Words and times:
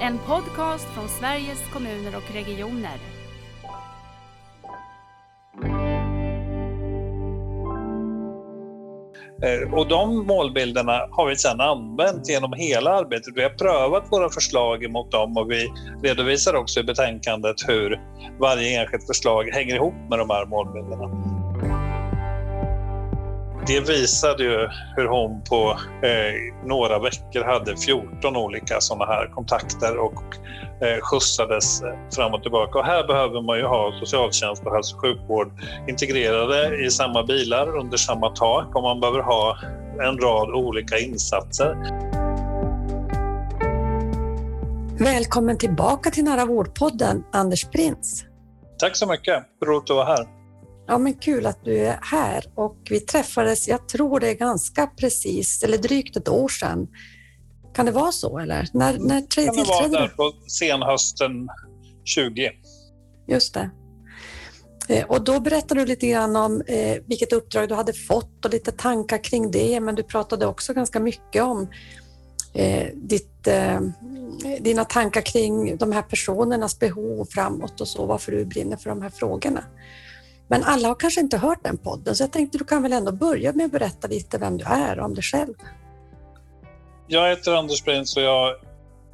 En 0.00 0.18
podcast 0.18 0.88
från 0.94 1.08
Sveriges 1.08 1.58
kommuner 1.72 2.16
och 2.16 2.34
regioner. 2.34 2.98
Eh, 9.42 9.74
och 9.74 9.88
de 9.88 10.26
målbilderna 10.26 10.92
har 11.10 11.28
vi 11.28 11.36
sedan 11.36 11.60
använt 11.60 12.28
genom 12.28 12.52
hela 12.52 12.90
arbetet. 12.90 13.36
Vi 13.36 13.42
har 13.42 13.50
prövat 13.50 14.04
våra 14.10 14.30
förslag 14.30 14.90
mot 14.90 15.10
dem 15.10 15.36
och 15.36 15.50
vi 15.50 15.68
redovisar 16.02 16.54
också 16.54 16.80
i 16.80 16.84
betänkandet 16.84 17.56
hur 17.68 18.00
varje 18.40 18.80
enskilt 18.80 19.06
förslag 19.06 19.44
hänger 19.44 19.74
ihop 19.74 19.94
med 20.10 20.18
de 20.18 20.30
här 20.30 20.46
målbilderna 20.46 21.27
det 23.68 23.80
visade 23.80 24.42
ju 24.44 24.68
hur 24.96 25.08
hon 25.08 25.42
på 25.42 25.78
eh, 26.06 26.66
några 26.66 26.98
veckor 26.98 27.44
hade 27.44 27.76
14 27.76 28.36
olika 28.36 28.80
sådana 28.80 29.04
här 29.04 29.26
kontakter 29.34 29.96
och 29.96 30.22
eh, 30.82 31.00
skjutsades 31.02 31.82
fram 32.14 32.34
och 32.34 32.42
tillbaka. 32.42 32.78
Och 32.78 32.84
här 32.84 33.06
behöver 33.06 33.42
man 33.42 33.58
ju 33.58 33.64
ha 33.64 33.92
socialtjänst 34.00 34.66
och 34.66 34.74
hälso 34.74 34.96
och 34.96 35.02
sjukvård 35.02 35.52
integrerade 35.88 36.86
i 36.86 36.90
samma 36.90 37.22
bilar 37.24 37.78
under 37.78 37.96
samma 37.96 38.30
tak 38.30 38.76
och 38.76 38.82
man 38.82 39.00
behöver 39.00 39.20
ha 39.20 39.58
en 40.00 40.18
rad 40.18 40.50
olika 40.50 40.98
insatser. 40.98 41.76
Välkommen 44.98 45.58
tillbaka 45.58 46.10
till 46.10 46.24
Nära 46.24 46.44
vårdpodden, 46.44 47.24
Anders 47.32 47.64
Prins. 47.64 48.24
Tack 48.78 48.96
så 48.96 49.06
mycket, 49.06 49.44
roligt 49.66 49.90
att 49.90 49.96
vara 49.96 50.06
här. 50.06 50.37
Ja, 50.90 50.98
men 50.98 51.14
kul 51.14 51.46
att 51.46 51.64
du 51.64 51.78
är 51.78 51.98
här 52.02 52.44
och 52.54 52.76
vi 52.90 53.00
träffades, 53.00 53.68
jag 53.68 53.88
tror 53.88 54.20
det 54.20 54.28
är 54.28 54.34
ganska 54.34 54.86
precis, 54.86 55.62
eller 55.62 55.78
drygt 55.78 56.16
ett 56.16 56.28
år 56.28 56.48
sedan. 56.48 56.88
Kan 57.74 57.86
det 57.86 57.92
vara 57.92 58.12
så 58.12 58.38
eller? 58.38 58.68
När, 58.72 58.98
när 58.98 59.20
tillträdde 59.20 59.50
du? 59.50 59.64
Kan 59.64 59.90
det 59.90 59.96
vara 59.96 60.00
där 60.00 60.08
på 60.08 60.32
senhösten 60.48 61.48
20. 62.04 62.50
Just 63.26 63.54
det. 63.54 63.70
Eh, 64.88 65.04
och 65.04 65.24
då 65.24 65.40
berättade 65.40 65.80
du 65.80 65.86
lite 65.86 66.06
grann 66.06 66.36
om 66.36 66.62
eh, 66.66 67.02
vilket 67.06 67.32
uppdrag 67.32 67.68
du 67.68 67.74
hade 67.74 67.92
fått 67.92 68.44
och 68.44 68.50
lite 68.50 68.72
tankar 68.72 69.24
kring 69.24 69.50
det, 69.50 69.80
men 69.80 69.94
du 69.94 70.02
pratade 70.02 70.46
också 70.46 70.74
ganska 70.74 71.00
mycket 71.00 71.42
om 71.42 71.68
eh, 72.54 72.86
ditt, 72.94 73.48
dina 74.60 74.84
tankar 74.84 75.20
kring 75.20 75.76
de 75.76 75.92
här 75.92 76.02
personernas 76.02 76.78
behov 76.78 77.28
framåt 77.30 77.80
och 77.80 77.88
så, 77.88 78.06
varför 78.06 78.32
du 78.32 78.44
brinner 78.44 78.76
för 78.76 78.90
de 78.90 79.02
här 79.02 79.10
frågorna. 79.10 79.64
Men 80.48 80.64
alla 80.64 80.88
har 80.88 80.94
kanske 80.94 81.20
inte 81.20 81.38
hört 81.38 81.58
den 81.62 81.78
podden, 81.78 82.16
så 82.16 82.22
jag 82.22 82.32
tänkte 82.32 82.58
du 82.58 82.64
kan 82.64 82.82
väl 82.82 82.92
ändå 82.92 83.12
börja 83.12 83.52
med 83.52 83.66
att 83.66 83.72
berätta 83.72 84.08
lite 84.08 84.38
vem 84.38 84.58
du 84.58 84.64
är 84.64 84.98
och 84.98 85.04
om 85.04 85.14
dig 85.14 85.22
själv. 85.22 85.54
Jag 87.06 87.28
heter 87.28 87.54
Anders 87.54 87.82
Prins 87.82 88.16
och 88.16 88.22
jag 88.22 88.54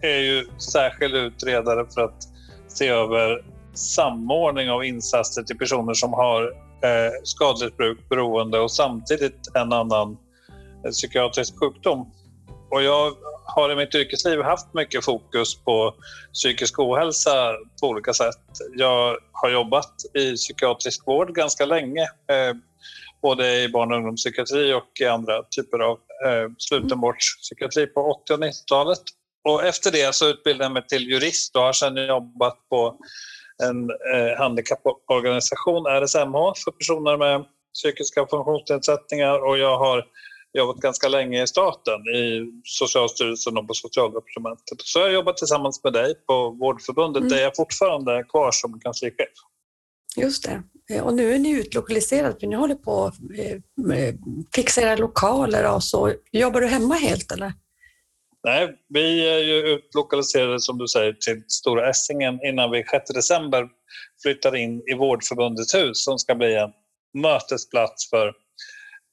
är 0.03 0.19
ju 0.19 0.47
särskild 0.59 1.15
utredare 1.15 1.87
för 1.95 2.01
att 2.01 2.29
se 2.69 2.89
över 2.89 3.45
samordning 3.75 4.71
av 4.71 4.85
insatser 4.85 5.43
till 5.43 5.59
personer 5.59 5.95
som 5.95 6.13
har 6.13 6.43
eh, 6.83 7.13
skadligt 7.25 7.77
bruk, 7.77 8.09
beroende 8.09 8.59
och 8.61 8.71
samtidigt 8.71 9.51
en 9.55 9.73
annan 9.73 10.17
eh, 10.85 10.91
psykiatrisk 10.91 11.59
sjukdom. 11.59 12.11
Och 12.71 12.83
jag 12.83 13.13
har 13.45 13.73
i 13.73 13.77
mitt 13.77 13.95
yrkesliv 13.95 14.43
haft 14.43 14.75
mycket 14.75 15.05
fokus 15.05 15.57
på 15.65 15.95
psykisk 16.33 16.79
ohälsa 16.79 17.53
på 17.81 17.89
olika 17.89 18.13
sätt. 18.13 18.41
Jag 18.77 19.19
har 19.33 19.51
jobbat 19.51 19.93
i 20.15 20.35
psykiatrisk 20.35 21.07
vård 21.07 21.35
ganska 21.35 21.67
länge, 21.67 22.03
eh, 22.03 22.55
både 23.23 23.63
i 23.63 23.69
barn 23.69 23.93
och 23.93 23.97
ungdomspsykiatri 23.97 24.73
och 24.73 25.01
i 25.01 25.05
andra 25.05 25.43
typer 25.43 25.79
av 25.79 25.99
eh, 26.27 26.51
slutenvårdspsykiatri 26.59 27.87
på 27.87 28.01
80 28.01 28.33
och 28.33 28.41
90-talet. 28.41 29.03
Och 29.45 29.65
efter 29.65 29.93
det 29.93 30.15
så 30.15 30.29
utbildade 30.29 30.65
jag 30.65 30.73
mig 30.73 30.87
till 30.87 31.11
jurist 31.11 31.57
och 31.57 31.63
har 31.63 31.73
sedan 31.73 32.07
jobbat 32.07 32.69
på 32.71 32.99
en 33.63 33.91
eh, 33.91 34.39
handikapporganisation, 34.39 35.87
RSMH, 35.87 36.53
för 36.65 36.71
personer 36.71 37.17
med 37.17 37.45
psykiska 37.75 38.27
funktionsnedsättningar 38.31 39.45
och 39.45 39.59
jag 39.59 39.79
har 39.79 40.05
jobbat 40.59 40.77
ganska 40.77 41.09
länge 41.09 41.43
i 41.43 41.47
staten, 41.47 42.01
i 42.01 42.53
Socialstyrelsen 42.65 43.59
och 43.59 43.69
på 43.69 43.75
Socialdepartementet. 43.75 44.81
Så 44.81 44.99
jag 44.99 45.07
har 45.07 45.13
jobbat 45.13 45.37
tillsammans 45.37 45.85
med 45.85 45.93
dig 45.93 46.15
på 46.27 46.51
Vårdförbundet 46.51 47.21
mm. 47.21 47.33
där 47.33 47.43
jag 47.43 47.57
fortfarande 47.57 48.13
är 48.13 48.29
kvar 48.29 48.51
som 48.53 48.81
kanslichef. 48.81 49.29
Just 50.17 50.45
det. 50.45 50.63
Eh, 50.95 51.05
och 51.05 51.15
nu 51.15 51.35
är 51.35 51.39
ni 51.39 51.51
utlokaliserade 51.51 52.41
för 52.41 52.47
ni 52.47 52.57
håller 52.57 52.75
på 52.75 53.05
att 53.05 53.15
eh, 53.95 54.15
fixa 54.55 54.83
era 54.83 54.97
lokaler 54.97 55.75
och 55.75 55.85
så. 55.85 56.13
Jobbar 56.33 56.61
du 56.61 56.67
hemma 56.67 56.95
helt 56.95 57.33
eller? 57.33 57.53
Nej, 58.45 58.79
vi 58.89 59.29
är 59.29 59.39
ju 59.39 59.55
utlokaliserade 59.55 60.61
som 60.61 60.79
du 60.79 60.89
säger 60.89 61.13
till 61.13 61.45
Stora 61.49 61.91
Essingen 61.91 62.39
innan 62.47 62.71
vi 62.71 62.85
6 62.91 63.11
december 63.11 63.69
flyttar 64.23 64.57
in 64.57 64.83
i 64.93 64.95
Vårdförbundets 64.95 65.75
hus 65.75 66.05
som 66.05 66.19
ska 66.19 66.35
bli 66.35 66.55
en 66.55 66.71
mötesplats 67.23 68.11
för 68.11 68.33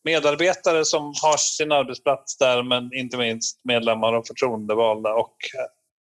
medarbetare 0.04 0.86
som 0.86 1.14
har 1.22 1.38
sin 1.38 1.72
arbetsplats 1.72 2.38
där 2.38 2.64
men 2.64 2.94
inte 2.94 3.18
minst 3.18 3.60
medlemmar 3.64 4.14
och 4.14 4.28
förtroendevalda 4.28 5.14
och 5.14 5.36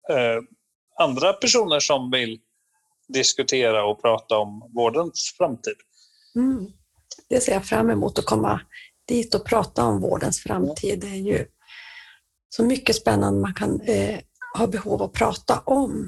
eh, 0.09 0.41
andra 0.99 1.33
personer 1.33 1.79
som 1.79 2.11
vill 2.11 2.39
diskutera 3.07 3.85
och 3.85 4.01
prata 4.01 4.37
om 4.37 4.71
vårdens 4.75 5.33
framtid. 5.37 5.75
Mm. 6.35 6.67
Det 7.29 7.41
ser 7.41 7.53
jag 7.53 7.65
fram 7.65 7.89
emot 7.89 8.19
att 8.19 8.25
komma 8.25 8.61
dit 9.07 9.35
och 9.35 9.45
prata 9.45 9.83
om 9.83 10.01
vårdens 10.01 10.43
framtid. 10.43 10.99
Det 10.99 11.07
är 11.07 11.21
ju 11.21 11.45
så 12.49 12.63
mycket 12.63 12.95
spännande 12.95 13.41
man 13.41 13.53
kan 13.53 13.81
eh, 13.81 14.19
ha 14.57 14.67
behov 14.67 15.01
att 15.01 15.13
prata 15.13 15.59
om. 15.59 16.07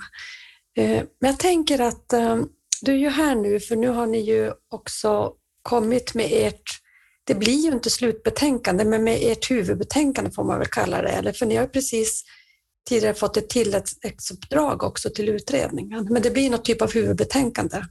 Eh, 0.78 1.04
men 1.20 1.32
jag 1.32 1.40
tänker 1.40 1.82
att 1.82 2.14
eh, 2.14 2.38
du 2.82 2.92
är 2.92 2.98
ju 2.98 3.10
här 3.10 3.36
nu, 3.36 3.60
för 3.60 3.76
nu 3.76 3.88
har 3.88 4.06
ni 4.06 4.20
ju 4.20 4.54
också 4.70 5.34
kommit 5.62 6.14
med 6.14 6.28
ert 6.32 6.82
det 7.30 7.36
blir 7.36 7.66
ju 7.66 7.72
inte 7.72 7.90
slutbetänkande, 7.90 8.86
men 8.86 9.04
med 9.04 9.20
ert 9.22 9.52
huvudbetänkande 9.52 10.32
får 10.32 10.44
man 10.44 10.60
väl 10.60 10.68
kalla 10.68 11.02
det, 11.02 11.10
eller 11.10 11.32
för 11.32 11.46
ni 11.46 11.56
har 11.56 11.68
precis 11.68 12.24
tidigare 12.90 13.14
fått 13.14 13.38
ett 13.38 13.50
tilläggsuppdrag 13.50 14.84
också 14.84 15.10
till 15.10 15.30
utredningen, 15.30 16.08
men 16.10 16.22
det 16.22 16.32
blir 16.32 16.50
något 16.50 16.66
typ 16.66 16.82
av 16.82 16.94
huvudbetänkande. 16.94 17.82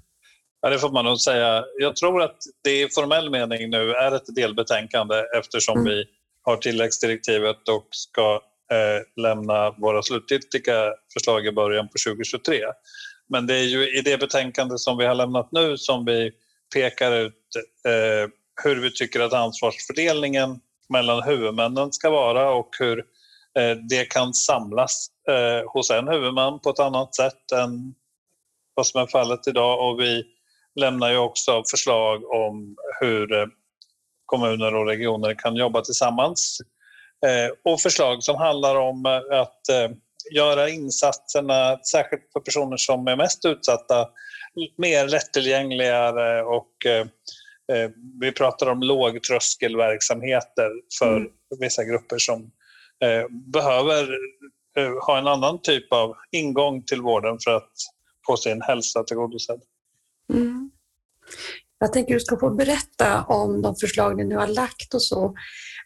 Ja, 0.60 0.70
det 0.70 0.78
får 0.78 0.90
man 0.90 1.04
nog 1.04 1.20
säga. 1.20 1.64
Jag 1.78 1.96
tror 1.96 2.22
att 2.22 2.36
det 2.64 2.82
i 2.82 2.88
formell 2.88 3.30
mening 3.30 3.70
nu 3.70 3.92
är 3.92 4.12
ett 4.12 4.34
delbetänkande 4.34 5.14
eftersom 5.38 5.78
mm. 5.78 5.92
vi 5.92 6.04
har 6.42 6.56
tilläggsdirektivet 6.56 7.68
och 7.68 7.88
ska 7.90 8.40
eh, 8.72 9.22
lämna 9.22 9.70
våra 9.70 10.02
slutgiltiga 10.02 10.94
förslag 11.12 11.46
i 11.46 11.52
början 11.52 11.88
på 11.88 12.10
2023. 12.10 12.60
Men 13.28 13.46
det 13.46 13.54
är 13.54 13.64
ju 13.64 13.98
i 13.98 14.00
det 14.00 14.18
betänkande 14.20 14.78
som 14.78 14.98
vi 14.98 15.06
har 15.06 15.14
lämnat 15.14 15.48
nu 15.52 15.76
som 15.76 16.04
vi 16.04 16.32
pekar 16.74 17.12
ut 17.12 17.34
eh, 17.86 18.30
hur 18.64 18.76
vi 18.76 18.90
tycker 18.90 19.20
att 19.20 19.32
ansvarsfördelningen 19.32 20.60
mellan 20.88 21.22
huvudmännen 21.22 21.92
ska 21.92 22.10
vara 22.10 22.50
och 22.50 22.68
hur 22.78 22.98
eh, 23.58 23.76
det 23.88 24.04
kan 24.04 24.34
samlas 24.34 25.06
eh, 25.28 25.72
hos 25.72 25.90
en 25.90 26.08
huvudman 26.08 26.60
på 26.60 26.70
ett 26.70 26.78
annat 26.78 27.14
sätt 27.14 27.52
än 27.52 27.94
vad 28.74 28.86
som 28.86 29.02
är 29.02 29.06
fallet 29.06 29.48
idag. 29.48 29.88
Och 29.88 30.00
vi 30.00 30.24
lämnar 30.80 31.10
ju 31.10 31.18
också 31.18 31.62
förslag 31.70 32.30
om 32.30 32.76
hur 33.00 33.32
eh, 33.32 33.46
kommuner 34.26 34.74
och 34.74 34.86
regioner 34.86 35.34
kan 35.38 35.56
jobba 35.56 35.80
tillsammans. 35.80 36.58
Och 37.64 37.80
förslag 37.80 38.22
som 38.22 38.36
handlar 38.36 38.76
om 38.76 39.06
att 39.32 39.60
göra 40.34 40.68
insatserna, 40.68 41.78
särskilt 41.92 42.22
för 42.32 42.40
personer 42.40 42.76
som 42.76 43.08
är 43.08 43.16
mest 43.16 43.44
utsatta, 43.44 44.08
mer 44.76 45.08
lättillgängligare 45.08 46.42
och 46.42 46.86
Eh, 47.72 47.90
vi 48.20 48.32
pratar 48.32 48.66
om 48.66 48.82
lågtröskelverksamheter 48.82 50.70
för 50.98 51.16
mm. 51.16 51.30
vissa 51.60 51.84
grupper 51.84 52.18
som 52.18 52.50
eh, 53.04 53.28
behöver 53.30 54.08
eh, 54.78 55.06
ha 55.06 55.18
en 55.18 55.26
annan 55.26 55.62
typ 55.62 55.92
av 55.92 56.14
ingång 56.30 56.82
till 56.82 57.02
vården 57.02 57.38
för 57.44 57.50
att 57.50 57.72
få 58.26 58.36
sin 58.36 58.62
hälsa 58.62 59.04
tillgodosedd. 59.04 59.60
Mm. 60.32 60.70
Jag 61.78 61.92
tänker 61.92 62.14
att 62.14 62.20
du 62.20 62.24
ska 62.24 62.36
få 62.36 62.50
berätta 62.50 63.24
om 63.24 63.62
de 63.62 63.76
förslag 63.76 64.16
ni 64.16 64.24
nu 64.24 64.36
har 64.36 64.46
lagt 64.46 64.94
och 64.94 65.02
så. 65.02 65.34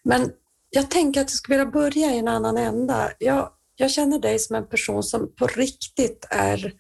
Men 0.05 0.33
jag 0.71 0.91
tänker 0.91 1.21
att 1.21 1.31
jag 1.31 1.37
skulle 1.37 1.59
vilja 1.59 1.73
börja 1.73 2.15
i 2.15 2.19
en 2.19 2.29
annan 2.29 2.57
ända. 2.57 3.13
Jag, 3.19 3.51
jag 3.77 3.91
känner 3.91 4.19
dig 4.19 4.39
som 4.39 4.57
en 4.57 4.69
person 4.69 5.03
som 5.03 5.35
på 5.35 5.47
riktigt 5.47 6.27
är 6.31 6.73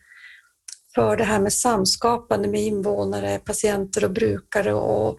för 0.94 1.17
det 1.17 1.25
här 1.25 1.41
med 1.41 1.53
samskapande 1.53 2.49
med 2.49 2.61
invånare, 2.61 3.39
patienter 3.39 4.05
och 4.05 4.11
brukare 4.11 4.75
och 4.75 5.19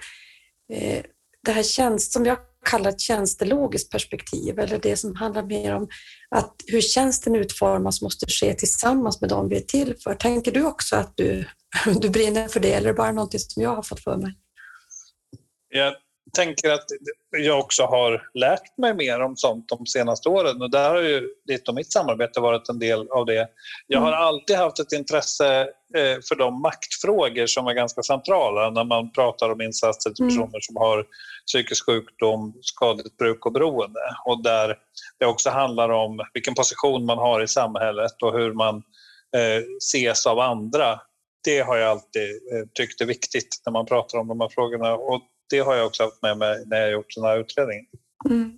eh, 0.74 1.04
det 1.46 1.52
här 1.52 1.64
tjänst, 1.64 2.12
som 2.12 2.26
jag 2.26 2.38
kallar 2.66 2.90
ett 2.90 3.00
tjänstelogiskt 3.00 3.92
perspektiv 3.92 4.60
eller 4.60 4.78
det 4.78 4.98
som 4.98 5.16
handlar 5.16 5.44
mer 5.44 5.76
om 5.76 5.88
att 6.30 6.56
hur 6.68 6.82
tjänsten 6.82 7.36
utformas 7.36 8.02
måste 8.02 8.26
ske 8.28 8.54
tillsammans 8.54 9.22
med 9.22 9.30
dem 9.30 9.50
vi 9.50 9.56
är 9.56 9.62
till 9.62 9.96
för. 10.04 10.16
Tänker 10.16 10.52
du 10.52 10.66
också 10.66 10.96
att 10.96 11.18
du, 11.18 11.46
du 12.02 12.10
brinner 12.10 12.48
för 12.48 12.60
det 12.60 12.74
eller 12.74 12.90
är 12.90 12.94
det 12.94 12.98
bara 12.98 13.12
någonting 13.12 13.40
som 13.40 13.64
jag 13.64 13.76
har 13.76 13.84
fått 13.84 14.04
för 14.04 14.18
mig? 14.18 14.34
Jag 15.70 15.94
tänker 16.32 16.70
att 16.70 16.86
jag 17.38 17.60
också 17.60 17.84
har 17.84 18.22
lärt 18.34 18.78
mig 18.78 18.94
mer 18.94 19.20
om 19.20 19.38
sånt 19.38 19.70
de 19.70 19.86
senaste 19.86 20.30
åren 20.30 20.62
och 20.62 20.72
där 20.72 20.90
har 20.90 21.02
ju 21.02 21.30
ditt 21.48 21.68
och 21.68 21.76
mitt 21.76 21.92
samarbete 21.92 22.40
varit 22.40 22.70
en 22.70 22.80
del 22.80 23.08
av 23.12 23.26
det. 23.26 23.48
Jag 23.88 24.00
har 24.00 24.08
mm. 24.08 24.20
alltid 24.20 24.56
haft 24.56 24.80
ett 24.80 24.92
intresse 24.92 25.62
eh, 25.98 26.18
för 26.30 26.36
de 26.36 26.62
maktfrågor 26.62 27.46
som 27.46 27.68
är 27.68 27.74
ganska 27.74 28.04
centrala 28.04 28.70
när 28.70 28.84
man 28.84 29.12
pratar 29.12 29.50
om 29.50 29.62
insatser 29.62 30.10
till 30.10 30.24
mm. 30.24 30.36
personer 30.36 30.60
som 30.62 30.76
har 30.76 31.06
psykisk 31.48 31.86
sjukdom, 31.86 32.54
skadligt 32.62 33.18
bruk 33.18 33.46
och 33.46 33.52
beroende 33.52 34.02
och 34.26 34.44
där 34.44 34.78
det 35.20 35.26
också 35.26 35.50
handlar 35.50 35.90
om 35.90 36.20
vilken 36.34 36.54
position 36.54 37.06
man 37.06 37.18
har 37.18 37.44
i 37.44 37.48
samhället 37.48 38.24
och 38.24 38.34
hur 38.34 38.54
man 38.54 38.76
eh, 39.36 39.64
ses 39.80 40.26
av 40.26 40.40
andra 40.40 41.00
det 41.44 41.60
har 41.60 41.78
jag 41.78 41.90
alltid 41.90 42.30
eh, 42.32 42.68
tyckt 42.74 43.02
är 43.02 43.06
viktigt 43.06 43.62
när 43.66 43.74
man 43.74 43.86
pratar 43.86 44.18
om 44.18 44.28
de 44.28 44.42
här 44.42 44.50
frågorna 44.50 44.94
och 44.94 45.22
det 45.50 45.60
har 45.60 45.76
jag 45.76 45.86
också 45.86 46.04
haft 46.04 46.22
med 46.22 46.38
mig 46.38 46.64
när 46.66 46.82
jag 46.82 46.92
gjort 46.92 47.16
den 47.16 47.24
här 47.24 47.40
utredningen. 47.40 47.86
Mm. 48.30 48.52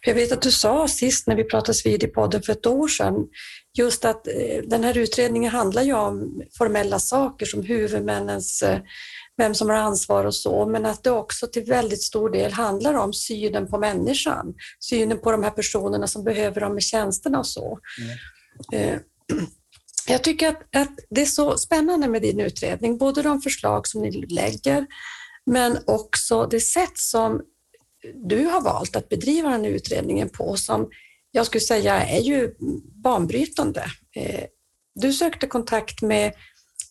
Jag 0.00 0.14
vet 0.14 0.32
att 0.32 0.42
du 0.42 0.50
sa 0.50 0.88
sist 0.88 1.26
när 1.26 1.36
vi 1.36 1.44
pratades 1.44 1.86
vid 1.86 2.02
i 2.02 2.06
podden 2.06 2.42
för 2.42 2.52
ett 2.52 2.66
år 2.66 2.88
sedan, 2.88 3.14
just 3.78 4.04
att 4.04 4.26
eh, 4.26 4.62
den 4.64 4.84
här 4.84 4.98
utredningen 4.98 5.52
handlar 5.52 5.82
ju 5.82 5.92
om 5.92 6.42
formella 6.58 6.98
saker 6.98 7.46
som 7.46 7.62
huvudmännens, 7.62 8.62
eh, 8.62 8.80
vem 9.36 9.54
som 9.54 9.68
har 9.68 9.76
ansvar 9.76 10.24
och 10.24 10.34
så, 10.34 10.66
men 10.66 10.86
att 10.86 11.04
det 11.04 11.10
också 11.10 11.46
till 11.46 11.64
väldigt 11.64 12.02
stor 12.02 12.30
del 12.30 12.52
handlar 12.52 12.94
om 12.94 13.12
synen 13.12 13.66
på 13.66 13.78
människan, 13.78 14.54
synen 14.80 15.18
på 15.20 15.32
de 15.32 15.42
här 15.42 15.50
personerna 15.50 16.06
som 16.06 16.24
behöver 16.24 16.60
de 16.60 16.72
här 16.72 16.80
tjänsterna 16.80 17.38
och 17.38 17.46
så. 17.46 17.78
Mm. 18.72 18.98
Jag 20.06 20.24
tycker 20.24 20.48
att, 20.48 20.76
att, 20.76 20.98
det 21.10 21.22
är 21.22 21.26
så 21.26 21.58
spännande 21.58 22.08
med 22.08 22.22
din 22.22 22.40
utredning, 22.40 22.98
både 22.98 23.22
de 23.22 23.40
förslag 23.40 23.86
som 23.86 24.02
ni 24.02 24.26
lägger, 24.26 24.86
men 25.46 25.78
också 25.86 26.46
det 26.46 26.60
sätt 26.60 26.98
som 26.98 27.40
du 28.28 28.44
har 28.44 28.60
valt 28.60 28.96
att 28.96 29.08
bedriva 29.08 29.48
den 29.48 29.64
här 29.64 29.70
utredningen 29.70 30.28
på, 30.28 30.56
som 30.56 30.90
jag 31.30 31.46
skulle 31.46 31.60
säga 31.60 32.06
är 32.06 32.20
ju 32.20 32.54
banbrytande. 33.02 33.84
Eh, 34.16 34.44
du 34.94 35.12
sökte 35.12 35.46
kontakt 35.46 36.02
med 36.02 36.32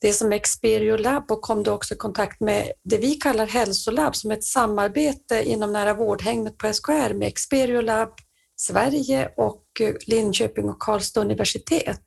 det 0.01 0.13
som 0.13 0.31
är 0.31 0.35
Experio 0.35 0.97
Lab 0.97 1.31
och 1.31 1.41
kom 1.41 1.63
då 1.63 1.71
också 1.71 1.93
i 1.93 1.97
kontakt 1.97 2.39
med 2.39 2.71
det 2.83 2.97
vi 2.97 3.15
kallar 3.15 3.47
Hälsolab 3.47 4.15
som 4.15 4.31
är 4.31 4.35
ett 4.35 4.43
samarbete 4.43 5.43
inom 5.43 5.73
nära 5.73 5.93
vårdhägnet 5.93 6.57
på 6.57 6.73
SKR 6.73 7.13
med 7.13 7.27
Experio 7.27 7.81
Lab 7.81 8.09
Sverige 8.61 9.29
och 9.37 9.65
eh, 9.79 9.95
Linköping 10.07 10.69
och 10.69 10.79
Karlstad 10.81 11.21
universitet. 11.21 12.05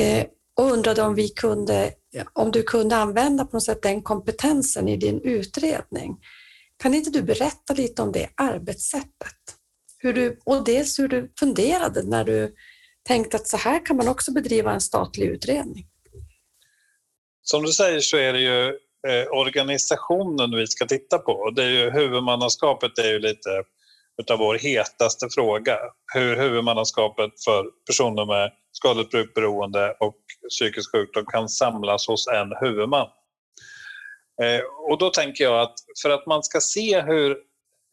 Eh, 0.00 0.26
och 0.56 0.72
undrade 0.72 1.02
om, 1.02 1.14
vi 1.14 1.28
kunde, 1.28 1.92
om 2.32 2.50
du 2.50 2.62
kunde 2.62 2.96
använda 2.96 3.44
på 3.44 3.56
något 3.56 3.64
sätt 3.64 3.82
den 3.82 4.02
kompetensen 4.02 4.88
i 4.88 4.96
din 4.96 5.20
utredning. 5.20 6.16
Kan 6.82 6.94
inte 6.94 7.10
du 7.10 7.22
berätta 7.22 7.74
lite 7.74 8.02
om 8.02 8.12
det 8.12 8.28
arbetssättet? 8.36 9.36
Hur 9.98 10.12
du, 10.12 10.40
och 10.44 10.64
dels 10.64 10.98
hur 10.98 11.08
du 11.08 11.32
funderade 11.38 12.02
när 12.02 12.24
du 12.24 12.54
tänkte 13.06 13.36
att 13.36 13.48
så 13.48 13.56
här 13.56 13.86
kan 13.86 13.96
man 13.96 14.08
också 14.08 14.32
bedriva 14.32 14.72
en 14.72 14.80
statlig 14.80 15.26
utredning. 15.26 15.86
Som 17.42 17.62
du 17.62 17.72
säger 17.72 18.00
så 18.00 18.16
är 18.16 18.32
det 18.32 18.40
ju 18.40 18.66
eh, 19.08 19.26
organisationen 19.30 20.56
vi 20.56 20.66
ska 20.66 20.86
titta 20.86 21.18
på. 21.18 21.50
Det 21.50 21.64
är 21.64 21.70
ju, 21.70 21.90
huvudmannaskapet 21.90 22.98
är 22.98 23.12
ju 23.12 23.18
lite 23.18 23.62
utav 24.22 24.38
vår 24.38 24.54
hetaste 24.54 25.26
fråga. 25.34 25.78
Hur 26.14 26.36
huvudmannaskapet 26.36 27.30
för 27.44 27.64
personer 27.86 28.26
med 28.26 28.52
skadligt 28.72 29.10
brukberoende 29.10 29.96
och 30.00 30.16
psykisk 30.48 30.92
sjukdom 30.92 31.24
kan 31.26 31.48
samlas 31.48 32.08
hos 32.08 32.26
en 32.26 32.52
huvudman. 32.60 33.08
Eh, 34.42 34.60
och 34.90 34.98
då 34.98 35.10
tänker 35.10 35.44
jag 35.44 35.60
att 35.60 35.74
för 36.02 36.10
att 36.10 36.26
man 36.26 36.42
ska 36.42 36.60
se 36.60 37.00
hur 37.00 37.30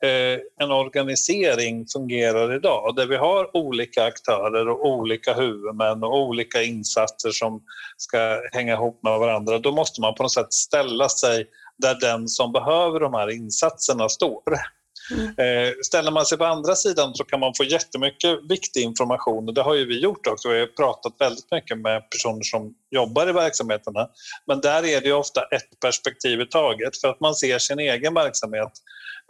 eh, 0.04 0.40
en 0.60 0.72
organisering 0.72 1.86
fungerar 1.94 2.56
idag, 2.56 2.96
där 2.96 3.08
vi 3.08 3.16
har 3.16 3.58
olika 3.58 4.04
aktörer 4.04 4.70
och 4.70 4.86
olika 4.86 5.34
huvudmän 5.34 6.04
och 6.04 6.18
olika 6.18 6.64
insatser 6.64 7.32
som 7.32 7.62
ska 7.98 8.42
hänga 8.52 8.74
ihop 8.74 9.00
med 9.04 9.20
varandra, 9.20 9.60
då 9.60 9.72
måste 9.72 10.02
man 10.02 10.16
på 10.16 10.24
något 10.24 10.34
sätt 10.34 10.54
ställa 10.54 11.10
sig 11.10 11.48
där 11.78 12.00
den 12.00 12.28
som 12.28 12.52
behöver 12.52 13.00
de 13.00 13.14
här 13.14 13.30
insatserna 13.32 14.10
står. 14.10 14.44
Mm. 15.14 15.28
Eh, 15.28 15.74
ställer 15.86 16.12
man 16.12 16.26
sig 16.26 16.38
på 16.38 16.46
andra 16.46 16.76
sidan 16.76 17.16
så 17.16 17.24
kan 17.24 17.40
man 17.40 17.54
få 17.58 17.64
jättemycket 17.64 18.40
viktig 18.50 18.82
information 18.82 19.48
och 19.48 19.54
det 19.54 19.62
har 19.62 19.74
ju 19.76 19.86
vi 19.86 20.00
gjort 20.00 20.28
också. 20.28 20.50
Vi 20.50 20.60
har 20.60 20.68
pratat 20.68 21.14
väldigt 21.20 21.52
mycket 21.52 21.78
med 21.78 22.10
personer 22.10 22.44
som 22.44 22.74
jobbar 22.92 23.30
i 23.30 23.32
verksamheterna. 23.32 24.10
Men 24.48 24.62
där 24.62 24.86
är 24.86 25.02
det 25.02 25.14
ofta 25.14 25.42
ett 25.42 25.80
perspektiv 25.82 26.42
i 26.42 26.46
taget 26.46 27.02
för 27.02 27.08
att 27.08 27.20
man 27.20 27.36
ser 27.36 27.60
sin 27.60 27.80
egen 27.80 28.14
verksamhet 28.14 28.72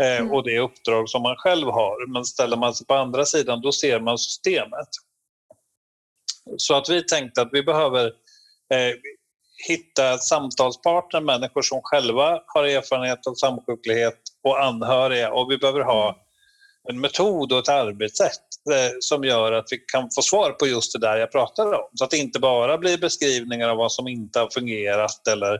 eh, 0.01 0.17
mm. 0.17 0.31
och 0.31 0.43
det 0.43 0.59
uppdrag 0.59 1.09
som 1.09 1.21
man 1.21 1.35
själv 1.35 1.67
har. 1.67 2.13
Men 2.13 2.25
ställer 2.25 2.57
man 2.57 2.73
sig 2.73 2.87
på 2.87 2.93
andra 2.93 3.25
sidan 3.25 3.61
då 3.61 3.71
ser 3.71 3.99
man 3.99 4.17
systemet. 4.17 4.89
Så 6.57 6.75
att 6.75 6.89
vi 6.89 7.03
tänkte 7.03 7.41
att 7.41 7.49
vi 7.51 7.63
behöver 7.63 8.05
eh, 8.73 8.93
hitta 9.67 10.17
samtalspartner, 10.17 11.21
människor 11.21 11.61
som 11.61 11.81
själva 11.83 12.41
har 12.47 12.63
erfarenhet 12.63 13.27
av 13.27 13.33
samsjuklighet 13.33 14.19
och 14.43 14.63
anhöriga 14.63 15.33
och 15.33 15.51
vi 15.51 15.57
behöver 15.57 15.81
ha 15.81 16.17
en 16.89 16.99
metod 16.99 17.51
och 17.51 17.59
ett 17.59 17.69
arbetssätt 17.69 18.41
eh, 18.71 18.91
som 18.99 19.23
gör 19.23 19.51
att 19.51 19.67
vi 19.71 19.77
kan 19.77 20.09
få 20.15 20.21
svar 20.21 20.51
på 20.51 20.67
just 20.67 20.93
det 20.93 20.99
där 20.99 21.17
jag 21.17 21.31
pratade 21.31 21.77
om. 21.77 21.89
Så 21.93 22.03
att 22.03 22.11
det 22.11 22.17
inte 22.17 22.39
bara 22.39 22.77
blir 22.77 22.97
beskrivningar 22.97 23.69
av 23.69 23.77
vad 23.77 23.91
som 23.91 24.07
inte 24.07 24.39
har 24.39 24.49
fungerat 24.53 25.27
eller 25.27 25.53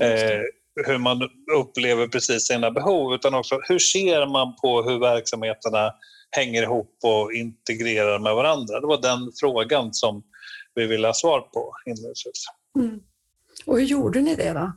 eh, 0.00 0.40
hur 0.86 0.98
man 0.98 1.28
upplever 1.58 2.08
precis 2.08 2.46
sina 2.46 2.70
behov 2.70 3.14
utan 3.14 3.34
också 3.34 3.60
hur 3.68 3.78
ser 3.78 4.26
man 4.26 4.56
på 4.56 4.82
hur 4.82 4.98
verksamheterna 4.98 5.92
hänger 6.30 6.62
ihop 6.62 6.98
och 7.04 7.32
integrerar 7.32 8.18
med 8.18 8.34
varandra. 8.34 8.80
Det 8.80 8.86
var 8.86 9.02
den 9.02 9.32
frågan 9.40 9.94
som 9.94 10.22
vi 10.74 10.86
ville 10.86 11.08
ha 11.08 11.14
svar 11.14 11.40
på 11.40 11.72
inledningsvis. 11.86 12.46
Mm. 12.78 13.00
Och 13.66 13.78
hur 13.78 13.86
gjorde 13.86 14.20
ni 14.20 14.34
det 14.34 14.52
då? 14.52 14.72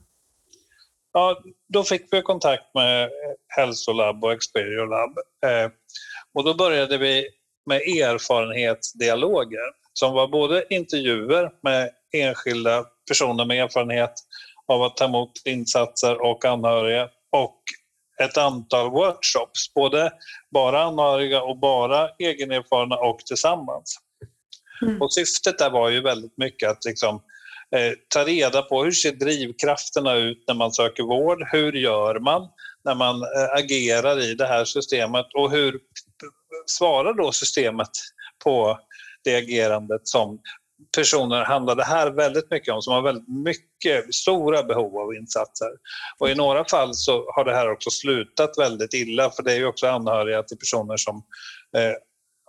Ja, 1.13 1.41
då 1.73 1.83
fick 1.83 2.07
vi 2.11 2.21
kontakt 2.21 2.73
med 2.73 3.09
Hälsolab 3.47 4.23
och 4.23 4.31
Experio 4.31 4.85
Lab. 4.85 5.17
Eh, 5.45 5.71
och 6.33 6.43
då 6.43 6.53
började 6.53 6.97
vi 6.97 7.29
med 7.65 7.81
erfarenhetsdialoger 7.81 9.79
som 9.93 10.13
var 10.13 10.27
både 10.27 10.65
intervjuer 10.69 11.51
med 11.63 11.89
enskilda 12.13 12.85
personer 13.07 13.45
med 13.45 13.63
erfarenhet 13.63 14.13
av 14.67 14.83
att 14.83 14.97
ta 14.97 15.05
emot 15.05 15.31
insatser 15.45 16.21
och 16.21 16.45
anhöriga 16.45 17.09
och 17.31 17.61
ett 18.23 18.37
antal 18.37 18.91
workshops, 18.91 19.73
både 19.73 20.11
bara 20.51 20.83
anhöriga 20.83 21.41
och 21.41 21.59
bara 21.59 22.09
egenerfarna 22.19 22.95
och 22.95 23.19
tillsammans. 23.19 23.97
Mm. 24.81 25.01
Och 25.01 25.13
syftet 25.13 25.57
där 25.57 25.69
var 25.69 25.89
ju 25.89 26.01
väldigt 26.01 26.37
mycket 26.37 26.69
att 26.69 26.85
liksom 26.85 27.21
Eh, 27.75 27.93
ta 28.07 28.23
reda 28.25 28.61
på 28.61 28.83
hur 28.83 28.91
ser 28.91 29.11
drivkrafterna 29.11 30.15
ut 30.15 30.43
när 30.47 30.55
man 30.55 30.71
söker 30.71 31.03
vård? 31.03 31.47
Hur 31.51 31.73
gör 31.73 32.19
man 32.19 32.47
när 32.85 32.95
man 32.95 33.15
eh, 33.15 33.53
agerar 33.57 34.19
i 34.19 34.33
det 34.33 34.45
här 34.45 34.65
systemet 34.65 35.25
och 35.33 35.51
hur 35.51 35.79
svarar 36.65 37.13
då 37.13 37.31
systemet 37.31 37.89
på 38.43 38.79
det 39.23 39.35
agerandet 39.35 40.07
som 40.07 40.39
personer 40.95 41.43
handlar 41.43 41.75
det 41.75 41.83
här 41.83 42.11
väldigt 42.11 42.51
mycket 42.51 42.73
om 42.73 42.81
som 42.81 42.93
har 42.93 43.01
väldigt 43.01 43.27
mycket 43.27 44.13
stora 44.13 44.63
behov 44.63 44.97
av 44.97 45.13
insatser. 45.15 45.69
Och 46.19 46.29
i 46.29 46.35
några 46.35 46.65
fall 46.65 46.93
så 46.93 47.31
har 47.31 47.45
det 47.45 47.55
här 47.55 47.71
också 47.71 47.89
slutat 47.89 48.57
väldigt 48.57 48.93
illa 48.93 49.29
för 49.29 49.43
det 49.43 49.51
är 49.51 49.57
ju 49.57 49.65
också 49.65 49.87
anhöriga 49.87 50.43
till 50.43 50.57
personer 50.57 50.97
som 50.97 51.15
eh, 51.77 51.93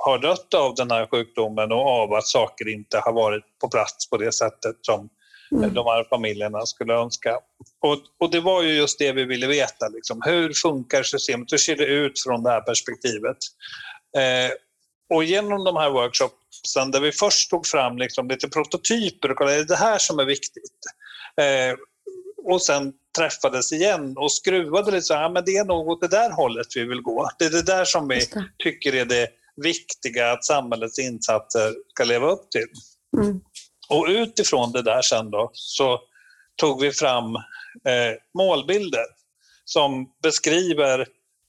har 0.04 0.18
dött 0.18 0.54
av 0.54 0.74
den 0.74 0.90
här 0.90 1.06
sjukdomen 1.06 1.72
och 1.72 1.88
av 1.88 2.12
att 2.12 2.26
saker 2.26 2.68
inte 2.68 2.98
har 2.98 3.12
varit 3.12 3.44
på 3.60 3.68
plats 3.68 4.10
på 4.10 4.16
det 4.16 4.32
sättet 4.32 4.76
som 4.80 5.08
mm. 5.52 5.74
de 5.74 5.86
här 5.86 6.04
familjerna 6.10 6.66
skulle 6.66 6.94
önska. 6.94 7.38
Och, 7.80 7.98
och, 8.18 8.30
det 8.30 8.40
var 8.40 8.62
ju 8.62 8.72
just 8.72 8.98
det 8.98 9.12
vi 9.12 9.24
ville 9.24 9.46
veta. 9.46 9.88
Liksom. 9.88 10.22
Hur 10.24 10.52
funkar 10.52 11.02
systemet? 11.02 11.52
Hur 11.52 11.58
ser 11.58 11.76
det 11.76 11.84
ut 11.84 12.20
från 12.20 12.42
det 12.42 12.50
här 12.50 12.60
perspektivet? 12.60 13.36
Eh, 14.16 14.52
och 15.16 15.24
genom 15.24 15.64
de 15.64 15.76
här 15.76 15.90
workshopsen 15.90 16.90
där 16.90 17.00
vi 17.00 17.12
först 17.12 17.50
tog 17.50 17.66
fram 17.66 17.98
liksom 17.98 18.28
lite 18.28 18.48
prototyper 18.48 19.30
och 19.30 19.36
kollade, 19.36 19.56
är 19.56 19.64
det 19.64 19.76
här 19.76 19.98
som 19.98 20.18
är 20.18 20.24
viktigt? 20.24 20.78
Eh, 21.40 21.78
och 22.44 22.62
sen 22.62 22.92
träffades 23.18 23.72
igen 23.72 24.14
och 24.16 24.32
skruvade 24.32 24.90
lite 24.90 25.02
så 25.02 25.14
här, 25.14 25.30
men 25.30 25.44
det 25.44 25.56
är 25.56 25.64
nog 25.64 25.88
åt 25.88 26.00
det 26.00 26.08
där 26.08 26.30
hållet 26.30 26.66
vi 26.74 26.84
vill 26.84 27.02
gå. 27.02 27.30
Det 27.38 27.44
är 27.44 27.50
det 27.50 27.62
där 27.62 27.84
som 27.84 28.08
vi 28.08 28.20
tycker 28.58 28.94
är 28.94 29.04
det 29.04 29.39
viktiga 29.62 30.32
att 30.32 30.44
samhällets 30.44 30.98
insatser 30.98 31.74
ska 31.94 32.04
leva 32.04 32.30
upp 32.30 32.50
till. 32.50 32.66
Mm. 33.22 33.40
Och 33.88 34.06
utifrån 34.08 34.72
det 34.72 34.82
där 34.82 35.02
sen 35.02 35.30
då 35.30 35.50
så 35.52 36.00
tog 36.60 36.80
vi 36.80 36.92
fram 36.92 37.34
eh, 37.86 38.14
målbilder 38.38 39.04
som 39.64 40.06
beskriver 40.22 41.06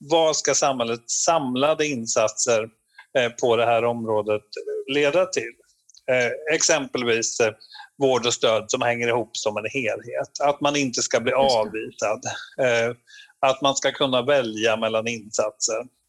vad 0.09 0.35
ska 0.35 0.53
samhällets 0.53 1.23
samlade 1.23 1.87
insatser 1.87 2.67
eh, 3.17 3.29
på 3.41 3.55
det 3.55 3.65
här 3.65 3.85
området 3.85 4.41
leda 4.93 5.25
till. 5.25 5.53
Eh, 6.11 6.55
exempelvis 6.55 7.39
eh, 7.39 7.53
vård 7.97 8.25
och 8.25 8.33
stöd 8.33 8.65
som 8.67 8.81
hänger 8.81 9.07
ihop 9.07 9.37
som 9.37 9.57
en 9.57 9.69
helhet. 9.73 10.41
Att 10.43 10.61
man 10.61 10.75
inte 10.75 11.01
ska 11.01 11.19
bli 11.19 11.33
avvisad. 11.33 12.21
Eh, 12.59 12.95
att 13.39 13.61
man 13.61 13.75
ska 13.75 13.91
kunna 13.91 14.21
välja 14.21 14.77
mellan 14.77 15.07
insatser. 15.07 16.00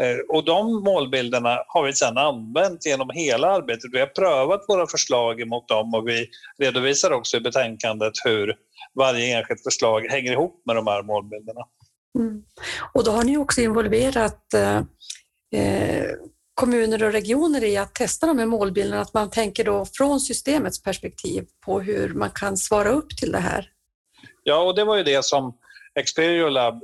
Eh, 0.00 0.18
och 0.28 0.44
de 0.44 0.84
målbilderna 0.84 1.58
har 1.66 1.86
vi 1.86 1.92
sedan 1.92 2.18
använt 2.18 2.86
genom 2.86 3.10
hela 3.10 3.48
arbetet. 3.50 3.90
Vi 3.92 4.00
har 4.00 4.06
prövat 4.06 4.64
våra 4.68 4.86
förslag 4.86 5.40
emot 5.40 5.68
dem 5.68 5.94
och 5.94 6.08
vi 6.08 6.28
redovisar 6.58 7.10
också 7.10 7.36
i 7.36 7.40
betänkandet 7.40 8.12
hur 8.24 8.56
varje 8.94 9.38
enskilt 9.38 9.62
förslag 9.62 10.00
hänger 10.00 10.32
ihop 10.32 10.62
med 10.66 10.76
de 10.76 10.86
här 10.86 11.02
målbilderna. 11.02 11.60
Mm. 12.18 12.42
Och 12.92 13.04
då 13.04 13.10
har 13.10 13.24
ni 13.24 13.36
också 13.36 13.60
involverat 13.60 14.54
eh, 14.54 14.76
eh, 15.60 16.10
kommuner 16.54 17.02
och 17.02 17.12
regioner 17.12 17.64
i 17.64 17.76
att 17.76 17.94
testa 17.94 18.26
de 18.26 18.38
här 18.38 18.46
målbilderna, 18.46 19.00
att 19.00 19.14
man 19.14 19.30
tänker 19.30 19.64
då 19.64 19.86
från 19.92 20.20
systemets 20.20 20.82
perspektiv 20.82 21.46
på 21.64 21.80
hur 21.80 22.14
man 22.14 22.30
kan 22.30 22.56
svara 22.56 22.88
upp 22.88 23.16
till 23.16 23.32
det 23.32 23.38
här. 23.38 23.68
Ja, 24.42 24.62
och 24.62 24.74
det 24.74 24.84
var 24.84 24.96
ju 24.96 25.02
det 25.02 25.24
som 25.24 25.58
Experio 26.00 26.48
Lab 26.48 26.82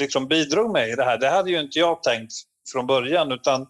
liksom 0.00 0.28
bidrog 0.28 0.72
med 0.72 0.88
i 0.88 0.94
det 0.94 1.04
här. 1.04 1.18
Det 1.18 1.28
hade 1.28 1.50
ju 1.50 1.60
inte 1.60 1.78
jag 1.78 2.02
tänkt 2.02 2.32
från 2.72 2.86
början 2.86 3.32
utan 3.32 3.60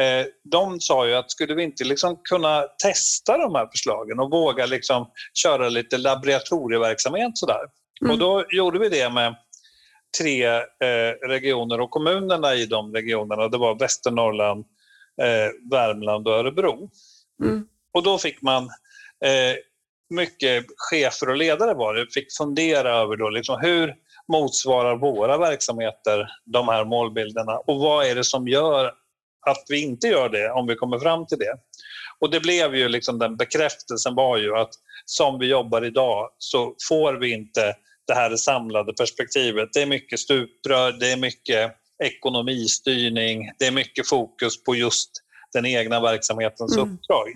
eh, 0.00 0.26
de 0.44 0.80
sa 0.80 1.06
ju 1.06 1.14
att 1.14 1.30
skulle 1.30 1.54
vi 1.54 1.62
inte 1.62 1.84
liksom 1.84 2.20
kunna 2.24 2.62
testa 2.82 3.38
de 3.38 3.54
här 3.54 3.66
förslagen 3.66 4.20
och 4.20 4.30
våga 4.30 4.66
liksom 4.66 5.10
köra 5.34 5.68
lite 5.68 5.98
laboratorieverksamhet 5.98 7.38
sådär. 7.38 7.60
Mm. 8.00 8.12
Och 8.12 8.18
då 8.18 8.44
gjorde 8.50 8.78
vi 8.78 8.88
det 8.88 9.10
med 9.10 9.36
tre 10.18 10.46
eh, 10.46 11.28
regioner 11.28 11.80
och 11.80 11.90
kommunerna 11.90 12.54
i 12.54 12.66
de 12.66 12.94
regionerna, 12.94 13.48
det 13.48 13.58
var 13.58 13.78
Västernorrland, 13.78 14.64
eh, 15.22 15.70
Värmland 15.70 16.28
och 16.28 16.34
Örebro. 16.34 16.90
Mm. 17.44 17.66
Och 17.92 18.02
då 18.02 18.18
fick 18.18 18.42
man 18.42 18.64
eh, 19.24 19.56
mycket 20.10 20.64
chefer 20.76 21.28
och 21.28 21.36
ledare 21.36 21.74
var 21.74 21.94
det, 21.94 22.06
fick 22.14 22.36
fundera 22.38 22.90
över 22.90 23.16
då, 23.16 23.30
liksom, 23.30 23.60
hur 23.60 23.94
motsvarar 24.32 24.96
våra 24.96 25.38
verksamheter 25.38 26.28
de 26.44 26.68
här 26.68 26.84
målbilderna 26.84 27.56
och 27.56 27.80
vad 27.80 28.06
är 28.06 28.14
det 28.14 28.24
som 28.24 28.48
gör 28.48 28.92
att 29.46 29.64
vi 29.68 29.82
inte 29.82 30.06
gör 30.06 30.28
det 30.28 30.50
om 30.50 30.66
vi 30.66 30.74
kommer 30.74 30.98
fram 30.98 31.26
till 31.26 31.38
det. 31.38 31.56
Och 32.20 32.30
det 32.30 32.40
blev 32.40 32.74
ju 32.74 32.88
liksom 32.88 33.18
den 33.18 33.36
bekräftelsen 33.36 34.14
var 34.14 34.36
ju 34.36 34.56
att 34.56 34.70
som 35.04 35.38
vi 35.38 35.46
jobbar 35.46 35.84
idag 35.84 36.30
så 36.38 36.74
får 36.88 37.12
vi 37.12 37.32
inte 37.32 37.74
det 38.06 38.14
här 38.14 38.36
samlade 38.36 38.92
perspektivet. 38.92 39.68
Det 39.72 39.82
är 39.82 39.86
mycket 39.86 40.20
stuprör, 40.20 40.92
det 40.92 41.12
är 41.12 41.16
mycket 41.16 41.72
ekonomistyrning, 42.04 43.52
det 43.58 43.66
är 43.66 43.72
mycket 43.72 44.08
fokus 44.08 44.64
på 44.64 44.74
just 44.74 45.10
den 45.52 45.66
egna 45.66 46.00
verksamhetens 46.00 46.76
mm. 46.76 46.94
uppdrag. 46.94 47.32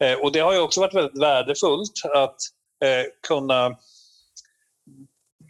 Eh, 0.00 0.18
och 0.18 0.32
det 0.32 0.40
har 0.40 0.52
ju 0.52 0.58
också 0.58 0.80
varit 0.80 0.94
väldigt 0.94 1.22
värdefullt 1.22 1.92
att 2.14 2.36
eh, 2.84 3.04
kunna 3.28 3.76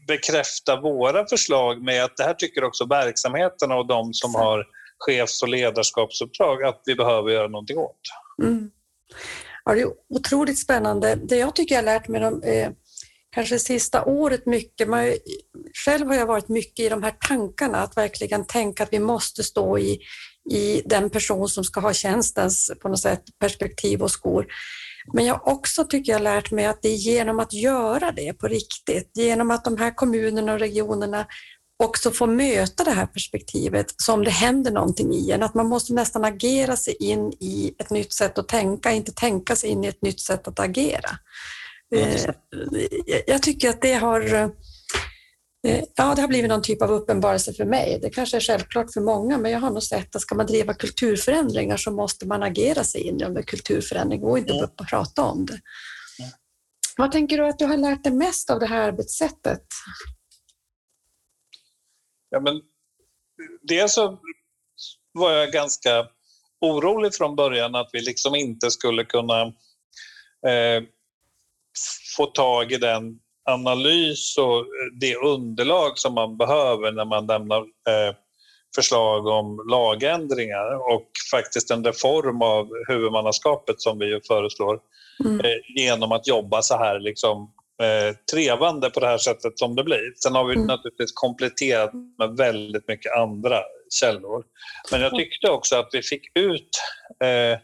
bekräfta 0.06 0.80
våra 0.80 1.26
förslag 1.26 1.82
med 1.82 2.04
att 2.04 2.16
det 2.16 2.24
här 2.24 2.34
tycker 2.34 2.64
också 2.64 2.86
verksamheterna 2.86 3.76
och 3.76 3.86
de 3.86 4.14
som 4.14 4.34
har 4.34 4.64
chefs 4.98 5.42
och 5.42 5.48
ledarskapsuppdrag 5.48 6.64
att 6.64 6.82
vi 6.86 6.94
behöver 6.94 7.30
göra 7.30 7.48
någonting 7.48 7.78
åt. 7.78 8.00
Mm. 8.42 8.70
Ja, 9.64 9.74
det 9.74 9.80
är 9.80 9.88
otroligt 10.08 10.58
spännande. 10.58 11.14
Det 11.14 11.36
jag 11.36 11.56
tycker 11.56 11.74
jag 11.74 11.84
lärt 11.84 12.08
mig 12.08 12.20
de, 12.20 12.42
eh, 12.42 12.70
kanske 13.34 13.58
sista 13.58 14.04
året 14.04 14.46
mycket, 14.46 14.88
man, 14.88 15.14
själv 15.84 16.06
har 16.06 16.14
jag 16.14 16.26
varit 16.26 16.48
mycket 16.48 16.86
i 16.86 16.88
de 16.88 17.02
här 17.02 17.14
tankarna, 17.28 17.78
att 17.78 17.96
verkligen 17.96 18.46
tänka 18.46 18.82
att 18.82 18.92
vi 18.92 18.98
måste 18.98 19.42
stå 19.42 19.78
i, 19.78 20.00
i 20.50 20.82
den 20.84 21.10
person 21.10 21.48
som 21.48 21.64
ska 21.64 21.80
ha 21.80 21.92
tjänstens 21.92 22.72
på 22.82 22.88
något 22.88 23.00
sätt 23.00 23.22
perspektiv 23.38 24.02
och 24.02 24.10
skor. 24.10 24.46
Men 25.12 25.24
jag 25.24 25.48
också 25.48 25.84
tycker 25.84 26.12
jag 26.12 26.22
lärt 26.22 26.50
mig 26.50 26.66
att 26.66 26.82
det 26.82 26.88
är 26.88 26.96
genom 26.96 27.40
att 27.40 27.52
göra 27.52 28.12
det 28.12 28.32
på 28.32 28.48
riktigt, 28.48 29.10
genom 29.14 29.50
att 29.50 29.64
de 29.64 29.78
här 29.78 29.94
kommunerna 29.94 30.52
och 30.52 30.58
regionerna 30.58 31.26
också 31.84 32.10
får 32.10 32.26
möta 32.26 32.84
det 32.84 32.90
här 32.90 33.06
perspektivet 33.06 33.94
som 33.96 34.24
det 34.24 34.30
händer 34.30 34.70
någonting 34.70 35.12
i 35.12 35.30
en. 35.30 35.42
Att 35.42 35.54
man 35.54 35.68
måste 35.68 35.92
nästan 35.92 36.24
agera 36.24 36.76
sig 36.76 36.94
in 37.00 37.32
i 37.40 37.74
ett 37.78 37.90
nytt 37.90 38.12
sätt 38.12 38.38
att 38.38 38.48
tänka, 38.48 38.92
inte 38.92 39.12
tänka 39.12 39.56
sig 39.56 39.70
in 39.70 39.84
i 39.84 39.88
ett 39.88 40.02
nytt 40.02 40.20
sätt 40.20 40.48
att 40.48 40.60
agera. 40.60 41.10
Eh, 41.94 42.30
jag 43.26 43.42
tycker 43.42 43.70
att 43.70 43.82
det 43.82 43.94
har 43.94 44.50
ja, 45.96 46.14
det 46.14 46.20
har 46.20 46.28
blivit 46.28 46.48
någon 46.48 46.62
typ 46.62 46.82
av 46.82 46.90
uppenbarelse 46.90 47.52
för 47.52 47.64
mig. 47.64 47.98
Det 48.02 48.10
kanske 48.10 48.36
är 48.36 48.40
självklart 48.40 48.92
för 48.92 49.00
många, 49.00 49.38
men 49.38 49.50
jag 49.50 49.60
har 49.60 49.70
nog 49.70 49.82
sett 49.82 50.16
att 50.16 50.22
ska 50.22 50.34
man 50.34 50.46
driva 50.46 50.74
kulturförändringar 50.74 51.76
så 51.76 51.90
måste 51.90 52.26
man 52.26 52.42
agera 52.42 52.84
sig 52.84 53.00
in 53.00 53.38
i 53.38 53.42
kulturförändring 53.42 54.22
och 54.22 54.38
inte 54.38 54.52
bara 54.52 54.86
prata 54.86 55.22
om 55.22 55.46
det. 55.46 55.60
Vad 56.96 57.12
tänker 57.12 57.38
du 57.38 57.46
att 57.46 57.58
du 57.58 57.64
har 57.64 57.76
lärt 57.76 58.04
dig 58.04 58.12
mest 58.12 58.50
av 58.50 58.60
det 58.60 58.66
här 58.66 58.88
arbetssättet? 58.88 59.66
Ja, 62.30 62.40
men 62.40 62.62
dels 63.62 63.94
så 63.94 64.18
var 65.12 65.32
jag 65.32 65.52
ganska 65.52 66.08
orolig 66.60 67.14
från 67.14 67.36
början 67.36 67.74
att 67.74 67.90
vi 67.92 68.00
liksom 68.00 68.34
inte 68.34 68.70
skulle 68.70 69.04
kunna 69.04 69.42
eh, 70.46 70.82
få 72.16 72.26
tag 72.26 72.72
i 72.72 72.76
den 72.76 73.18
analys 73.44 74.38
och 74.38 74.66
det 75.00 75.16
underlag 75.16 75.98
som 75.98 76.14
man 76.14 76.36
behöver 76.36 76.92
när 76.92 77.04
man 77.04 77.26
lämnar 77.26 77.58
eh, 77.60 78.14
förslag 78.74 79.26
om 79.26 79.66
lagändringar 79.70 80.94
och 80.94 81.10
faktiskt 81.30 81.70
en 81.70 81.84
reform 81.84 82.42
av 82.42 82.68
huvudmannaskapet 82.88 83.80
som 83.80 83.98
vi 83.98 84.20
föreslår 84.28 84.80
mm. 85.24 85.40
eh, 85.40 85.82
genom 85.82 86.12
att 86.12 86.26
jobba 86.26 86.62
så 86.62 86.76
här 86.76 87.00
liksom, 87.00 87.52
eh, 87.82 88.16
trevande 88.32 88.90
på 88.90 89.00
det 89.00 89.06
här 89.06 89.18
sättet 89.18 89.58
som 89.58 89.76
det 89.76 89.84
blir. 89.84 90.12
Sen 90.16 90.34
har 90.34 90.44
vi 90.44 90.54
mm. 90.54 90.66
naturligtvis 90.66 91.12
kompletterat 91.12 91.90
med 92.18 92.36
väldigt 92.36 92.88
mycket 92.88 93.12
andra 93.12 93.60
källor. 94.00 94.44
Men 94.90 95.00
jag 95.00 95.14
tyckte 95.14 95.50
också 95.50 95.76
att 95.76 95.88
vi 95.92 96.02
fick 96.02 96.22
ut 96.38 96.70
eh, 97.24 97.58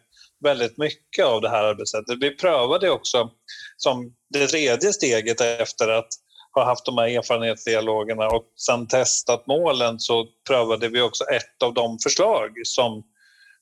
väldigt 0.44 0.78
mycket 0.78 1.24
av 1.24 1.40
det 1.40 1.48
här 1.48 1.64
arbetssättet. 1.64 2.18
Vi 2.20 2.36
prövade 2.36 2.90
också 2.90 3.30
som 3.76 4.12
det 4.30 4.46
tredje 4.46 4.92
steget 4.92 5.40
efter 5.40 5.88
att 5.88 6.08
ha 6.54 6.64
haft 6.64 6.84
de 6.84 6.98
här 6.98 7.08
erfarenhetsdialogerna 7.08 8.26
och 8.28 8.52
sen 8.66 8.86
testat 8.86 9.46
målen 9.46 9.98
så 9.98 10.26
prövade 10.48 10.88
vi 10.88 11.00
också 11.00 11.24
ett 11.24 11.62
av 11.64 11.74
de 11.74 11.98
förslag 11.98 12.50
som 12.64 12.98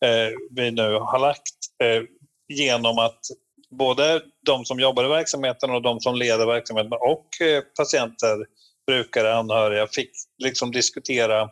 eh, 0.04 0.32
vi 0.50 0.70
nu 0.70 0.92
har 0.92 1.18
lagt 1.18 1.58
eh, 1.82 2.02
genom 2.48 2.98
att 2.98 3.20
både 3.70 4.22
de 4.46 4.64
som 4.64 4.80
jobbar 4.80 5.04
i 5.04 5.08
verksamheten 5.08 5.70
och 5.70 5.82
de 5.82 6.00
som 6.00 6.14
leder 6.14 6.46
verksamheten 6.46 6.92
och 6.92 7.46
eh, 7.46 7.62
patienter, 7.76 8.36
brukare, 8.86 9.34
anhöriga 9.34 9.86
fick 9.86 10.10
liksom 10.38 10.70
diskutera 10.70 11.50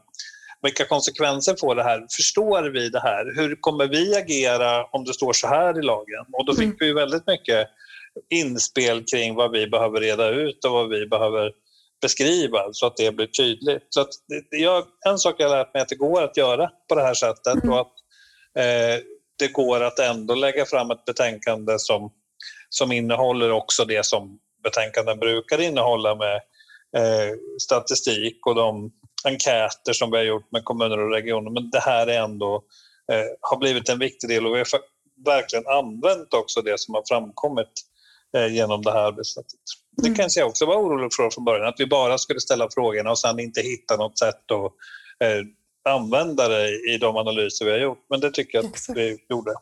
vilka 0.64 0.84
konsekvenser 0.84 1.56
får 1.60 1.74
det 1.74 1.82
här? 1.82 2.06
Förstår 2.16 2.62
vi 2.62 2.88
det 2.88 3.00
här? 3.00 3.36
Hur 3.36 3.56
kommer 3.60 3.86
vi 3.86 4.16
agera 4.16 4.84
om 4.84 5.04
det 5.04 5.14
står 5.14 5.32
så 5.32 5.46
här 5.46 5.78
i 5.78 5.82
lagen? 5.82 6.24
Och 6.32 6.46
då 6.46 6.52
fick 6.54 6.64
mm. 6.64 6.76
vi 6.80 6.92
väldigt 6.92 7.26
mycket 7.26 7.68
inspel 8.30 9.04
kring 9.04 9.34
vad 9.34 9.50
vi 9.50 9.66
behöver 9.66 10.00
reda 10.00 10.28
ut 10.28 10.64
och 10.64 10.72
vad 10.72 10.88
vi 10.88 11.06
behöver 11.06 11.52
beskriva 12.02 12.68
så 12.72 12.86
att 12.86 12.96
det 12.96 13.16
blir 13.16 13.26
tydligt. 13.26 13.86
Så 13.88 14.00
att 14.00 14.08
jag, 14.50 14.84
en 15.06 15.18
sak 15.18 15.34
jag 15.38 15.48
har 15.48 15.56
lärt 15.56 15.74
mig 15.74 15.82
att 15.82 15.88
det 15.88 15.96
går 15.96 16.22
att 16.22 16.36
göra 16.36 16.70
på 16.88 16.94
det 16.94 17.02
här 17.02 17.14
sättet 17.14 17.64
mm. 17.64 17.70
och 17.70 17.80
att 17.80 17.92
eh, 18.58 19.02
det 19.38 19.52
går 19.52 19.80
att 19.82 19.98
ändå 19.98 20.34
lägga 20.34 20.64
fram 20.64 20.90
ett 20.90 21.04
betänkande 21.04 21.74
som, 21.78 22.12
som 22.68 22.92
innehåller 22.92 23.50
också 23.50 23.84
det 23.84 24.06
som 24.06 24.38
betänkanden 24.62 25.18
brukar 25.18 25.60
innehålla 25.60 26.14
med 26.14 26.34
eh, 26.96 27.32
statistik 27.60 28.46
och 28.46 28.54
de 28.54 28.92
enkäter 29.24 29.92
som 29.92 30.10
vi 30.10 30.16
har 30.16 30.24
gjort 30.24 30.52
med 30.52 30.64
kommuner 30.64 30.98
och 30.98 31.10
regioner. 31.10 31.50
Men 31.50 31.70
det 31.70 31.80
här 31.80 32.06
är 32.06 32.22
ändå, 32.22 32.54
eh, 33.12 33.24
har 33.40 33.56
blivit 33.56 33.88
en 33.88 33.98
viktig 33.98 34.30
del 34.30 34.46
och 34.46 34.54
vi 34.54 34.58
har 34.58 34.66
verkligen 35.24 35.66
använt 35.66 36.34
också 36.34 36.62
det 36.62 36.80
som 36.80 36.94
har 36.94 37.02
framkommit 37.08 37.72
eh, 38.36 38.54
genom 38.54 38.82
det 38.82 38.92
här 38.92 39.06
arbetssättet. 39.06 39.60
Det 39.96 40.06
mm. 40.06 40.16
kan 40.16 40.28
jag 40.36 40.48
också 40.48 40.66
vara 40.66 40.78
orolig 40.78 41.12
för 41.12 41.30
från 41.30 41.44
början, 41.44 41.68
att 41.68 41.80
vi 41.80 41.86
bara 41.86 42.18
skulle 42.18 42.40
ställa 42.40 42.68
frågorna 42.70 43.10
och 43.10 43.18
sen 43.18 43.40
inte 43.40 43.60
hitta 43.60 43.96
något 43.96 44.18
sätt 44.18 44.50
att 44.50 44.72
eh, 45.28 45.42
använda 45.88 46.48
det 46.48 46.68
i 46.68 46.98
de 47.00 47.16
analyser 47.16 47.64
vi 47.64 47.70
har 47.70 47.78
gjort. 47.78 48.06
Men 48.10 48.20
det 48.20 48.30
tycker 48.30 48.58
jag 48.58 48.64
att 48.64 48.72
Exakt. 48.72 48.98
vi 48.98 49.18
gjorde. 49.28 49.54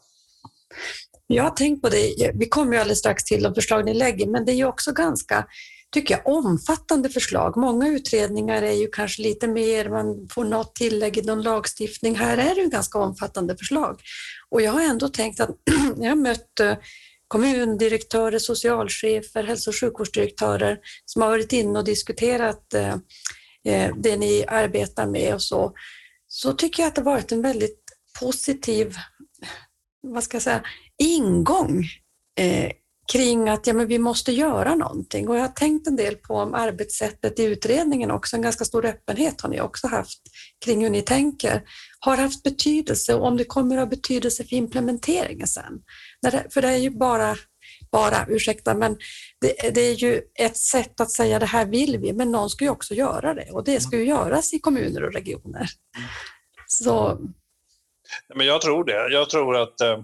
Jag 1.26 1.44
har 1.44 1.50
tänkt 1.50 1.82
på 1.82 1.88
det, 1.88 2.32
vi 2.34 2.48
kommer 2.48 2.72
ju 2.72 2.78
alldeles 2.78 2.98
strax 2.98 3.24
till 3.24 3.42
de 3.42 3.54
förslag 3.54 3.84
ni 3.84 3.94
lägger, 3.94 4.26
men 4.26 4.44
det 4.44 4.52
är 4.52 4.56
ju 4.56 4.64
också 4.64 4.92
ganska 4.92 5.46
tycker 5.92 6.14
jag, 6.14 6.26
omfattande 6.26 7.08
förslag. 7.08 7.56
Många 7.56 7.88
utredningar 7.88 8.62
är 8.62 8.72
ju 8.72 8.88
kanske 8.88 9.22
lite 9.22 9.48
mer, 9.48 9.88
man 9.88 10.28
får 10.34 10.44
något 10.44 10.74
tillägg 10.74 11.18
i 11.18 11.22
någon 11.22 11.42
lagstiftning. 11.42 12.14
Här 12.16 12.38
är 12.38 12.54
det 12.54 12.60
ju 12.60 12.68
ganska 12.68 12.98
omfattande 12.98 13.56
förslag. 13.56 14.00
Och 14.50 14.62
jag 14.62 14.72
har 14.72 14.82
ändå 14.82 15.08
tänkt 15.08 15.40
att 15.40 15.50
jag 15.96 16.08
har 16.08 16.16
mött 16.16 16.60
eh, 16.60 16.76
kommundirektörer, 17.28 18.38
socialchefer, 18.38 19.44
hälso 19.44 19.70
och 19.70 19.76
sjukvårdsdirektörer 19.80 20.78
som 21.04 21.22
har 21.22 21.28
varit 21.28 21.52
inne 21.52 21.78
och 21.78 21.84
diskuterat 21.84 22.74
eh, 22.74 22.94
eh, 23.64 23.90
det 23.96 24.16
ni 24.16 24.44
arbetar 24.48 25.06
med 25.06 25.34
och 25.34 25.42
så, 25.42 25.72
så 26.26 26.52
tycker 26.52 26.82
jag 26.82 26.88
att 26.88 26.94
det 26.94 27.00
har 27.00 27.12
varit 27.12 27.32
en 27.32 27.42
väldigt 27.42 27.82
positiv 28.20 28.94
vad 30.02 30.24
ska 30.24 30.34
jag 30.34 30.42
säga, 30.42 30.62
ingång 30.98 31.84
kring 33.12 33.48
att 33.48 33.66
ja, 33.66 33.72
men 33.72 33.86
vi 33.86 33.98
måste 33.98 34.32
göra 34.32 34.74
någonting. 34.74 35.28
Och 35.28 35.36
jag 35.36 35.40
har 35.40 35.48
tänkt 35.48 35.86
en 35.86 35.96
del 35.96 36.16
på 36.16 36.34
om 36.34 36.54
arbetssättet 36.54 37.38
i 37.38 37.44
utredningen 37.44 38.10
också, 38.10 38.36
en 38.36 38.42
ganska 38.42 38.64
stor 38.64 38.86
öppenhet 38.86 39.40
har 39.40 39.48
ni 39.48 39.60
också 39.60 39.86
haft 39.86 40.20
kring 40.64 40.82
hur 40.82 40.90
ni 40.90 41.02
tänker, 41.02 41.62
har 42.00 42.16
haft 42.16 42.42
betydelse 42.42 43.14
och 43.14 43.26
om 43.26 43.36
det 43.36 43.44
kommer 43.44 43.76
att 43.76 43.80
ha 43.80 43.86
betydelse 43.86 44.44
för 44.44 44.54
implementeringen 44.54 45.46
sen. 45.46 45.80
För 46.50 46.62
det 46.62 46.68
är 46.68 46.76
ju 46.76 46.90
bara 46.90 47.36
bara, 47.92 48.26
ursäkta, 48.28 48.74
men 48.74 48.96
det, 49.40 49.74
det, 49.74 49.80
är 49.80 49.94
ju 49.94 50.22
ett 50.34 50.56
sätt 50.56 51.00
att 51.00 51.10
säga 51.10 51.38
det 51.38 51.46
här 51.46 51.66
vill 51.66 51.98
vi, 51.98 52.12
men 52.12 52.32
någon 52.32 52.50
ska 52.50 52.64
ju 52.64 52.70
också 52.70 52.94
göra 52.94 53.34
det 53.34 53.50
och 53.50 53.64
det 53.64 53.80
ska 53.80 53.96
ju 53.96 54.04
göras 54.04 54.54
i 54.54 54.58
kommuner 54.58 55.04
och 55.04 55.12
regioner. 55.12 55.66
Så... 56.66 57.18
Men 58.34 58.46
jag 58.46 58.60
tror 58.60 58.84
det. 58.84 59.12
Jag 59.12 59.30
tror 59.30 59.56
att 59.56 59.80
eh, 59.80 60.02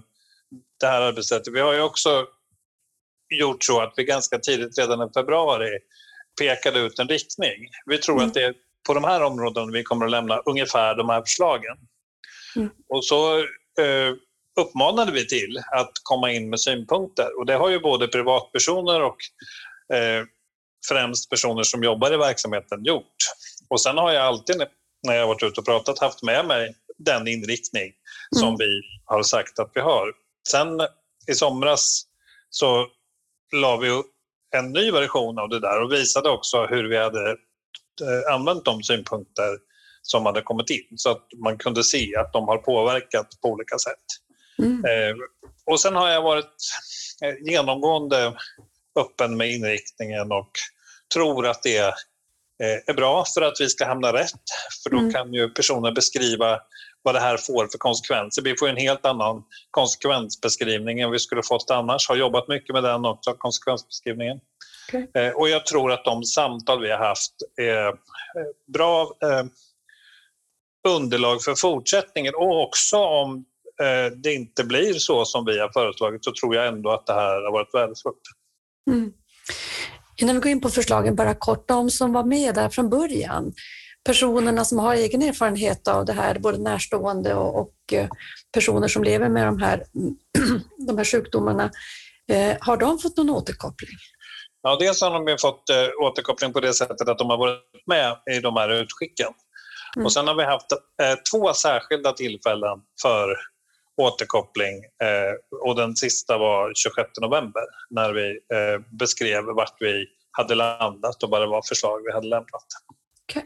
det 0.79 0.87
här 0.87 1.01
arbetssättet, 1.01 1.53
vi 1.53 1.59
har 1.59 1.73
ju 1.73 1.81
också 1.81 2.27
gjort 3.29 3.63
så 3.63 3.81
att 3.81 3.93
vi 3.97 4.03
ganska 4.03 4.39
tidigt, 4.39 4.77
redan 4.77 5.09
i 5.09 5.13
februari, 5.13 5.79
pekade 6.41 6.79
ut 6.79 6.99
en 6.99 7.07
riktning. 7.07 7.69
Vi 7.85 7.97
tror 7.97 8.15
mm. 8.15 8.27
att 8.27 8.33
det 8.33 8.43
är 8.43 8.53
på 8.87 8.93
de 8.93 9.03
här 9.03 9.23
områdena 9.23 9.71
vi 9.71 9.83
kommer 9.83 10.05
att 10.05 10.11
lämna 10.11 10.37
ungefär 10.37 10.95
de 10.95 11.09
här 11.09 11.21
förslagen. 11.21 11.77
Mm. 12.55 12.69
Och 12.89 13.05
så 13.05 13.37
eh, 13.79 14.13
uppmanade 14.59 15.11
vi 15.11 15.27
till 15.27 15.61
att 15.71 15.91
komma 16.03 16.31
in 16.31 16.49
med 16.49 16.59
synpunkter 16.59 17.39
och 17.39 17.45
det 17.45 17.53
har 17.53 17.69
ju 17.69 17.79
både 17.79 18.07
privatpersoner 18.07 19.01
och 19.01 19.17
eh, 19.93 20.25
främst 20.89 21.29
personer 21.29 21.63
som 21.63 21.83
jobbar 21.83 22.13
i 22.13 22.17
verksamheten 22.17 22.85
gjort. 22.85 23.15
Och 23.69 23.81
sen 23.81 23.97
har 23.97 24.11
jag 24.11 24.23
alltid 24.23 24.63
när 25.07 25.15
jag 25.15 25.27
varit 25.27 25.43
ute 25.43 25.59
och 25.59 25.65
pratat 25.65 25.99
haft 25.99 26.23
med 26.23 26.45
mig 26.45 26.75
den 26.97 27.27
inriktning 27.27 27.93
som 28.35 28.47
mm. 28.47 28.57
vi 28.57 28.81
har 29.05 29.23
sagt 29.23 29.59
att 29.59 29.71
vi 29.73 29.81
har. 29.81 30.13
Sen 30.49 30.81
i 31.31 31.35
somras 31.35 32.01
så 32.49 32.87
la 33.51 33.77
vi 33.77 34.01
en 34.57 34.71
ny 34.71 34.91
version 34.91 35.39
av 35.39 35.49
det 35.49 35.59
där 35.59 35.81
och 35.81 35.93
visade 35.93 36.29
också 36.29 36.65
hur 36.65 36.89
vi 36.89 36.97
hade 36.97 37.29
eh, 37.29 38.33
använt 38.33 38.65
de 38.65 38.83
synpunkter 38.83 39.57
som 40.01 40.25
hade 40.25 40.41
kommit 40.41 40.69
in 40.69 40.97
så 40.97 41.11
att 41.11 41.27
man 41.43 41.57
kunde 41.57 41.83
se 41.83 42.15
att 42.15 42.33
de 42.33 42.47
har 42.47 42.57
påverkat 42.57 43.27
på 43.41 43.47
olika 43.49 43.77
sätt. 43.77 44.05
Mm. 44.59 44.85
Eh, 44.85 45.15
och 45.65 45.79
sen 45.79 45.95
har 45.95 46.09
jag 46.09 46.21
varit 46.21 46.55
eh, 47.23 47.51
genomgående 47.51 48.33
öppen 48.99 49.37
med 49.37 49.51
inriktningen 49.51 50.31
och 50.31 50.51
tror 51.13 51.47
att 51.47 51.63
det 51.63 51.93
är 52.87 52.93
bra 52.93 53.25
för 53.33 53.41
att 53.41 53.53
vi 53.59 53.69
ska 53.69 53.85
hamna 53.85 54.13
rätt. 54.13 54.41
För 54.83 54.89
då 54.89 54.97
mm. 54.97 55.13
kan 55.13 55.33
ju 55.33 55.49
personer 55.49 55.91
beskriva 55.91 56.59
vad 57.03 57.15
det 57.15 57.19
här 57.19 57.37
får 57.37 57.67
för 57.67 57.77
konsekvenser. 57.77 58.41
Vi 58.41 58.55
får 58.59 58.69
en 58.69 58.77
helt 58.77 59.05
annan 59.05 59.43
konsekvensbeskrivning 59.71 60.99
än 60.99 61.11
vi 61.11 61.19
skulle 61.19 61.43
fått 61.43 61.71
annars. 61.71 62.09
Har 62.09 62.15
jobbat 62.15 62.47
mycket 62.47 62.73
med 62.73 62.83
den 62.83 63.05
också, 63.05 63.33
konsekvensbeskrivningen. 63.33 64.39
Okay. 64.87 65.07
Eh, 65.13 65.33
och 65.33 65.49
jag 65.49 65.65
tror 65.65 65.91
att 65.91 66.05
de 66.05 66.23
samtal 66.23 66.81
vi 66.81 66.91
har 66.91 66.97
haft 66.97 67.33
är 67.61 67.87
eh, 67.87 67.93
bra 68.73 69.01
eh, 69.01 69.45
underlag 70.87 71.43
för 71.43 71.55
fortsättningen 71.55 72.35
och 72.35 72.63
också 72.63 72.97
om 72.97 73.45
det 74.15 74.33
inte 74.33 74.63
blir 74.63 74.93
så 74.93 75.25
som 75.25 75.45
vi 75.45 75.59
har 75.59 75.69
föreslagit 75.69 76.25
så 76.25 76.31
tror 76.31 76.55
jag 76.55 76.67
ändå 76.67 76.91
att 76.91 77.05
det 77.05 77.13
här 77.13 77.41
har 77.41 77.51
varit 77.51 77.73
värdefullt. 77.73 78.21
Mm. 78.89 79.13
Innan 80.21 80.35
vi 80.35 80.41
går 80.41 80.51
in 80.51 80.61
på 80.61 80.69
förslagen, 80.69 81.15
bara 81.15 81.35
kort, 81.35 81.67
de 81.67 81.89
som 81.89 82.13
var 82.13 82.23
med 82.23 82.55
där 82.55 82.69
från 82.69 82.89
början, 82.89 83.53
personerna 84.05 84.65
som 84.65 84.79
har 84.79 84.95
egen 84.95 85.21
erfarenhet 85.21 85.87
av 85.87 86.05
det 86.05 86.13
här, 86.13 86.39
både 86.39 86.57
närstående 86.57 87.35
och, 87.35 87.59
och 87.59 87.93
eh, 87.93 88.07
personer 88.53 88.87
som 88.87 89.03
lever 89.03 89.29
med 89.29 89.45
de 89.45 89.59
här, 89.59 89.83
de 90.87 90.97
här 90.97 91.05
sjukdomarna, 91.05 91.71
eh, 92.31 92.57
har 92.59 92.77
de 92.77 92.99
fått 92.99 93.17
någon 93.17 93.29
återkoppling? 93.29 93.97
Ja, 94.61 94.77
dels 94.79 95.01
har 95.01 95.25
de 95.25 95.37
fått 95.37 95.69
eh, 95.69 95.87
återkoppling 96.01 96.53
på 96.53 96.59
det 96.59 96.73
sättet 96.73 97.07
att 97.07 97.17
de 97.17 97.29
har 97.29 97.37
varit 97.37 97.87
med 97.87 98.17
i 98.37 98.39
de 98.39 98.55
här 98.55 98.69
utskicken. 98.69 99.33
Mm. 99.95 100.05
Och 100.05 100.13
sen 100.13 100.27
har 100.27 100.35
vi 100.35 100.43
haft 100.43 100.71
eh, 100.71 101.15
två 101.31 101.53
särskilda 101.53 102.11
tillfällen 102.11 102.79
för 103.01 103.35
återkoppling 104.01 104.75
eh, 104.77 105.59
och 105.67 105.75
den 105.75 105.95
sista 105.95 106.37
var 106.37 106.71
26 106.75 107.09
november 107.21 107.63
när 107.89 108.13
vi 108.13 108.29
eh, 108.29 108.81
beskrev 108.99 109.43
vart 109.43 109.75
vi 109.79 110.05
hade 110.31 110.55
landat 110.55 111.23
och 111.23 111.29
vad 111.29 111.41
det 111.41 111.47
var 111.47 111.61
förslag 111.61 112.01
vi 112.05 112.11
hade 112.11 112.27
lämnat. 112.27 112.65
Okay. 113.29 113.43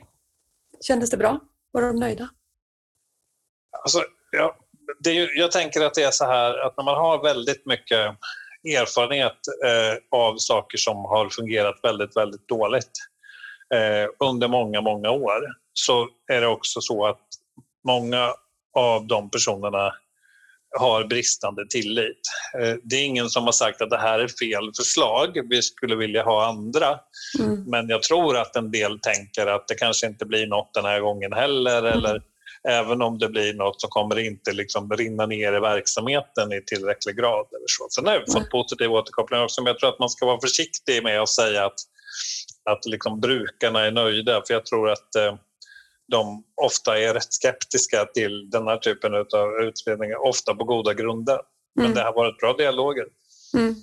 Kändes 0.88 1.10
det 1.10 1.18
bra? 1.18 1.40
Var 1.72 1.82
de 1.82 1.96
nöjda? 1.96 2.30
Alltså, 3.84 4.04
ja, 4.32 4.56
det 5.00 5.10
är, 5.10 5.40
jag 5.40 5.52
tänker 5.52 5.82
att 5.82 5.94
det 5.94 6.04
är 6.04 6.12
så 6.12 6.26
här 6.26 6.58
att 6.58 6.78
när 6.78 6.84
man 6.84 6.96
har 6.96 7.24
väldigt 7.24 7.66
mycket 7.66 8.18
erfarenhet 8.64 9.38
eh, 9.66 10.20
av 10.20 10.38
saker 10.38 10.78
som 10.78 10.98
har 10.98 11.30
fungerat 11.30 11.80
väldigt, 11.84 12.18
väldigt 12.18 12.48
dåligt 12.48 12.92
eh, 13.74 14.28
under 14.28 14.48
många, 14.48 14.82
många 14.82 15.12
år 15.12 15.42
så 15.74 16.10
är 16.32 16.42
det 16.42 16.48
också 16.48 16.82
så 16.82 17.06
att 17.06 17.28
många 17.88 18.34
av 18.74 19.08
de 19.08 19.30
personerna 19.30 19.94
har 20.80 21.04
bristande 21.04 21.66
tillit. 21.70 22.22
Eh, 22.60 22.76
det 22.84 22.96
är 22.96 23.04
ingen 23.04 23.30
som 23.30 23.44
har 23.44 23.52
sagt 23.52 23.82
att 23.82 23.90
det 23.90 23.98
här 23.98 24.20
är 24.20 24.28
fel 24.28 24.72
förslag, 24.78 25.50
vi 25.50 25.62
skulle 25.62 25.96
vilja 25.96 26.24
ha 26.24 26.48
andra. 26.48 27.00
Mm. 27.40 27.64
Men 27.64 27.90
jag 27.90 28.04
tror 28.04 28.38
att 28.38 28.56
en 28.56 28.72
del 28.72 29.00
tänker 29.00 29.48
att 29.48 29.68
det 29.68 29.76
kanske 29.76 30.08
inte 30.08 30.26
blir 30.26 30.48
något 30.48 30.74
den 30.74 30.86
här 30.86 31.00
gången 31.00 31.34
heller 31.34 31.80
mm. 31.80 31.94
eller 31.94 32.22
även 32.68 33.02
om 33.02 33.18
det 33.18 33.30
blir 33.30 33.54
något 33.54 33.82
så 33.82 33.88
kommer 33.88 34.16
det 34.16 34.26
inte 34.26 34.54
liksom 34.54 34.92
rinna 34.92 35.26
ner 35.26 35.54
i 35.54 35.60
verksamheten 35.60 36.54
i 36.54 36.62
tillräcklig 36.66 37.16
grad. 37.16 37.48
Eller 37.50 37.68
så. 37.68 37.88
Sen 37.90 38.06
har 38.06 38.14
jag 38.14 38.32
fått 38.34 38.50
positiv 38.50 38.92
återkoppling 38.92 39.40
också 39.40 39.62
men 39.62 39.72
jag 39.72 39.80
tror 39.80 39.90
att 39.90 40.00
man 40.00 40.10
ska 40.10 40.26
vara 40.26 40.42
försiktig 40.42 41.04
med 41.04 41.22
att 41.22 41.30
säga 41.30 41.66
att, 41.66 41.80
att 42.70 42.86
liksom 42.86 43.20
brukarna 43.20 43.86
är 43.86 43.92
nöjda 43.92 44.44
för 44.48 44.54
jag 44.54 44.66
tror 44.66 44.90
att 44.90 45.16
eh, 45.16 45.36
de 46.12 46.44
ofta 46.62 47.00
är 47.00 47.14
rätt 47.14 47.34
skeptiska 47.34 48.06
till 48.06 48.50
den 48.50 48.68
här 48.68 48.78
typen 48.78 49.14
av 49.14 49.64
utredningar, 49.68 50.28
ofta 50.28 50.56
på 50.56 50.64
goda 50.64 50.94
grunder. 50.94 51.40
Men 51.76 51.86
mm. 51.86 51.96
det 51.96 52.04
har 52.04 52.14
varit 52.14 52.38
bra 52.38 52.54
dialoger. 52.54 53.06
Mm. 53.58 53.76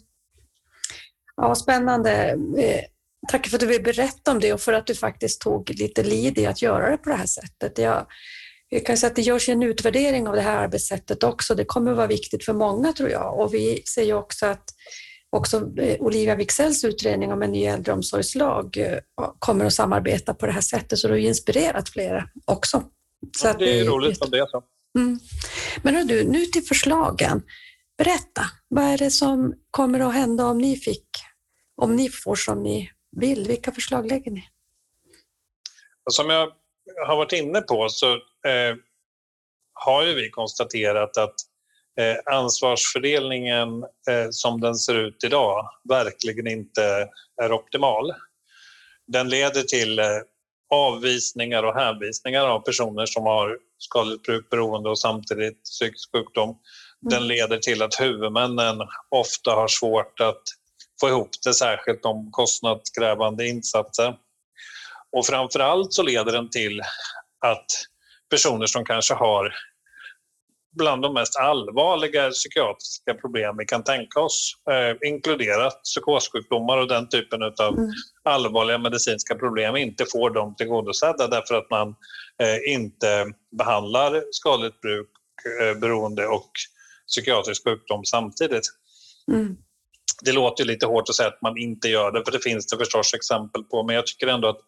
Ja, 1.37 1.55
spännande. 1.55 2.39
Eh, 2.59 2.85
tack 3.29 3.49
för 3.49 3.57
att 3.57 3.61
du 3.61 3.67
vill 3.67 3.83
berätta 3.83 4.31
om 4.31 4.41
det 4.41 4.53
och 4.53 4.61
för 4.61 4.73
att 4.73 4.87
du 4.87 4.95
faktiskt 4.95 5.41
tog 5.41 5.71
lite 5.71 6.03
lid 6.03 6.39
i 6.39 6.47
att 6.47 6.63
göra 6.63 6.91
det 6.91 6.97
på 6.97 7.11
det 7.11 7.17
här 7.17 7.27
sättet. 7.27 7.79
Jag, 7.79 8.07
jag 8.69 8.87
kan 8.87 8.97
säga 8.97 9.11
att 9.11 9.17
det 9.17 9.23
görs 9.23 9.49
en 9.49 9.63
utvärdering 9.63 10.29
av 10.29 10.35
det 10.35 10.41
här 10.41 10.57
arbetssättet 10.57 11.25
också. 11.25 11.55
Det 11.55 11.65
kommer 11.65 11.91
att 11.91 11.97
vara 11.97 12.07
viktigt 12.07 12.45
för 12.45 12.53
många 12.53 12.93
tror 12.93 13.11
jag 13.11 13.41
och 13.41 13.55
vi 13.55 13.83
ser 13.95 14.03
ju 14.03 14.15
också 14.15 14.47
att 14.47 14.65
också 15.31 15.79
eh, 15.79 16.01
Olivia 16.01 16.35
Wigzells 16.35 16.85
utredning 16.85 17.33
om 17.33 17.43
en 17.43 17.53
ny 17.53 17.65
äldreomsorgslag 17.65 18.77
eh, 18.77 18.99
kommer 19.39 19.65
att 19.65 19.75
samarbeta 19.75 20.35
på 20.35 20.47
det 20.47 20.53
här 20.53 20.61
sättet, 20.61 20.99
så 20.99 21.09
det 21.09 21.15
har 21.15 21.19
inspirerat 21.19 21.89
flera 21.89 22.29
också. 22.45 22.83
Så 23.39 23.47
ja, 23.47 23.55
det 23.59 23.81
är 23.81 23.85
roligt 23.85 24.23
om 24.23 24.31
det 24.31 24.39
är 24.39 24.47
så. 24.47 24.63
Mm. 24.99 25.21
Men 25.83 26.07
du, 26.07 26.25
nu 26.25 26.47
till 26.47 26.63
förslagen. 26.63 27.43
Berätta, 27.99 28.43
vad 28.69 28.85
är 28.85 28.99
det 28.99 29.11
som 29.11 29.55
kommer 29.71 30.01
att 30.01 30.15
hända 30.15 30.47
om 30.47 30.59
ni 30.59 30.77
fick, 30.77 31.07
om 31.77 31.97
ni 31.97 32.09
får 32.09 32.37
som 32.37 32.63
ni 32.63 32.91
vill? 33.17 33.47
Vilka 33.49 33.73
förslag 33.73 34.07
lägger 34.07 34.31
ni? 34.31 34.45
Som 36.11 36.31
jag 36.31 36.53
har 37.07 37.17
varit 37.17 37.33
inne 37.33 37.61
på 37.61 37.89
så 37.89 38.13
eh, 38.15 38.77
har 39.73 40.07
ju 40.07 40.15
vi 40.15 40.31
konstaterat 40.31 41.17
att 41.17 41.35
Eh, 42.01 42.35
ansvarsfördelningen 42.35 43.83
eh, 43.83 44.29
som 44.31 44.61
den 44.61 44.75
ser 44.75 44.95
ut 44.95 45.25
idag 45.25 45.69
verkligen 45.89 46.47
inte 46.47 47.09
är 47.43 47.53
optimal. 47.53 48.13
Den 49.07 49.29
leder 49.29 49.63
till 49.63 49.99
eh, 49.99 50.07
avvisningar 50.71 51.63
och 51.63 51.75
hänvisningar 51.75 52.49
av 52.49 52.61
personer 52.61 53.07
som 53.07 53.23
har 53.23 53.59
skadligt 53.79 54.23
brukberoende 54.23 54.91
och 54.91 54.99
samtidigt 54.99 55.65
psykisk 55.65 56.11
sjukdom. 56.13 56.57
Den 57.01 57.19
mm. 57.19 57.29
leder 57.29 57.59
till 57.59 57.83
att 57.83 58.01
huvudmännen 58.01 58.79
ofta 59.09 59.51
har 59.51 59.69
svårt 59.69 60.21
att 60.21 60.43
få 61.01 61.09
ihop 61.09 61.31
det, 61.45 61.55
särskilt 61.55 62.05
om 62.05 62.29
kostnadskrävande 62.31 63.49
insatser. 63.49 64.15
Och 65.17 65.27
framför 65.27 65.61
allt 65.61 65.93
så 65.93 66.03
leder 66.03 66.33
den 66.33 66.51
till 66.51 66.81
att 67.47 67.67
personer 68.31 68.67
som 68.67 68.85
kanske 68.85 69.15
har 69.15 69.55
bland 70.73 71.03
de 71.03 71.15
mest 71.15 71.37
allvarliga 71.37 72.31
psykiatriska 72.31 73.15
problem 73.15 73.57
vi 73.59 73.65
kan 73.65 73.85
tänka 73.85 74.21
oss, 74.21 74.55
eh, 74.71 75.09
inkluderat 75.09 75.83
psykossjukdomar 75.83 76.79
och 76.79 76.89
den 76.89 77.09
typen 77.09 77.43
av 77.43 77.79
mm. 77.79 77.91
allvarliga 78.25 78.79
medicinska 78.79 79.35
problem, 79.35 79.77
inte 79.77 80.05
får 80.13 80.31
dem 80.31 80.55
tillgodosedda 80.57 81.29
därför 81.29 81.55
att 81.55 81.71
man 81.71 81.89
eh, 82.43 82.73
inte 82.75 83.27
behandlar 83.59 84.23
skadligt 84.31 84.81
bruk, 84.81 85.09
eh, 85.61 85.79
beroende 85.79 86.27
och 86.27 86.51
psykiatrisk 87.07 87.65
sjukdom 87.65 88.05
samtidigt. 88.05 88.65
Mm. 89.33 89.57
Det 90.23 90.33
låter 90.33 90.65
lite 90.65 90.87
hårt 90.87 91.09
att 91.09 91.15
säga 91.15 91.29
att 91.29 91.43
man 91.43 91.59
inte 91.59 91.89
gör 91.89 92.13
det, 92.13 92.25
för 92.25 92.33
det 92.33 92.39
finns 92.39 92.67
det 92.67 92.77
förstås 92.77 93.15
exempel 93.15 93.63
på, 93.63 93.83
men 93.83 93.97
jag 93.97 94.07
tycker 94.07 94.27
ändå 94.27 94.49
att 94.49 94.61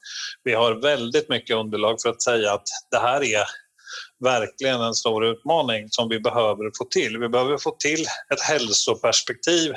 vi 0.44 0.54
har 0.54 0.74
väldigt 0.74 1.28
mycket 1.28 1.56
underlag 1.56 2.02
för 2.02 2.08
att 2.08 2.22
säga 2.22 2.52
att 2.52 2.66
det 2.90 2.98
här 2.98 3.22
är 3.22 3.44
verkligen 4.20 4.80
en 4.80 4.94
stor 4.94 5.24
utmaning 5.24 5.88
som 5.88 6.08
vi 6.08 6.20
behöver 6.20 6.70
få 6.78 6.84
till. 6.84 7.18
Vi 7.18 7.28
behöver 7.28 7.58
få 7.58 7.70
till 7.70 8.06
ett 8.34 8.40
hälsoperspektiv 8.40 9.70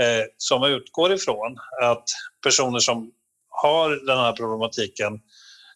eh, 0.00 0.24
som 0.36 0.64
utgår 0.64 1.12
ifrån 1.12 1.58
att 1.82 2.04
personer 2.44 2.78
som 2.78 3.12
har 3.50 4.06
den 4.06 4.18
här 4.18 4.32
problematiken 4.32 5.12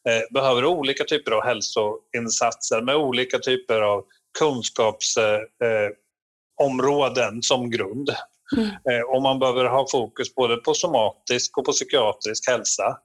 eh, 0.08 0.34
behöver 0.34 0.64
olika 0.64 1.04
typer 1.04 1.32
av 1.32 1.44
hälsoinsatser 1.44 2.82
med 2.82 2.96
olika 2.96 3.38
typer 3.38 3.80
av 3.80 4.04
kunskapsområden 4.38 7.34
eh, 7.34 7.40
som 7.40 7.70
grund. 7.70 8.10
Mm. 8.56 8.68
Eh, 8.68 9.02
och 9.14 9.22
man 9.22 9.38
behöver 9.38 9.64
ha 9.64 9.86
fokus 9.90 10.34
både 10.34 10.56
på 10.56 10.74
somatisk 10.74 11.58
och 11.58 11.64
på 11.64 11.72
psykiatrisk 11.72 12.48
hälsa. 12.48 12.98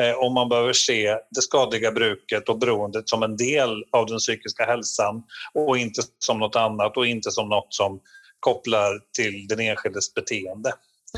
Eh, 0.00 0.12
och 0.12 0.32
man 0.32 0.48
behöver 0.48 0.72
se 0.72 1.18
det 1.30 1.42
skadliga 1.42 1.92
bruket 1.92 2.48
och 2.48 2.58
beroendet 2.58 3.08
som 3.08 3.22
en 3.22 3.36
del 3.36 3.84
av 3.92 4.06
den 4.06 4.18
psykiska 4.18 4.64
hälsan 4.64 5.22
och 5.54 5.78
inte 5.78 6.02
som 6.18 6.38
något 6.38 6.56
annat 6.56 6.96
och 6.96 7.06
inte 7.06 7.30
som 7.30 7.48
något 7.48 7.74
som 7.74 8.00
kopplar 8.40 9.00
till 9.16 9.46
den 9.48 9.60
enskildes 9.60 10.14
beteende. 10.14 10.72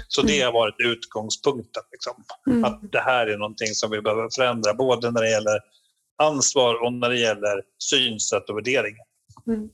Så 0.09 0.23
det 0.23 0.41
har 0.41 0.53
varit 0.53 0.75
utgångspunkten. 0.79 1.83
Liksom. 1.93 2.25
Mm. 2.51 2.65
Att 2.65 2.93
det 2.93 3.01
här 3.01 3.27
är 3.27 3.39
någonting 3.39 3.75
som 3.75 3.91
vi 3.91 4.01
behöver 4.01 4.29
förändra 4.35 4.75
både 4.75 5.11
när 5.11 5.23
det 5.23 5.31
gäller 5.31 5.61
ansvar 6.23 6.85
och 6.85 6.93
när 6.93 7.09
det 7.09 7.19
gäller 7.19 7.63
synsätt 7.79 8.51
och 8.51 8.57
värderingar. 8.57 9.05
Mm. 9.47 9.69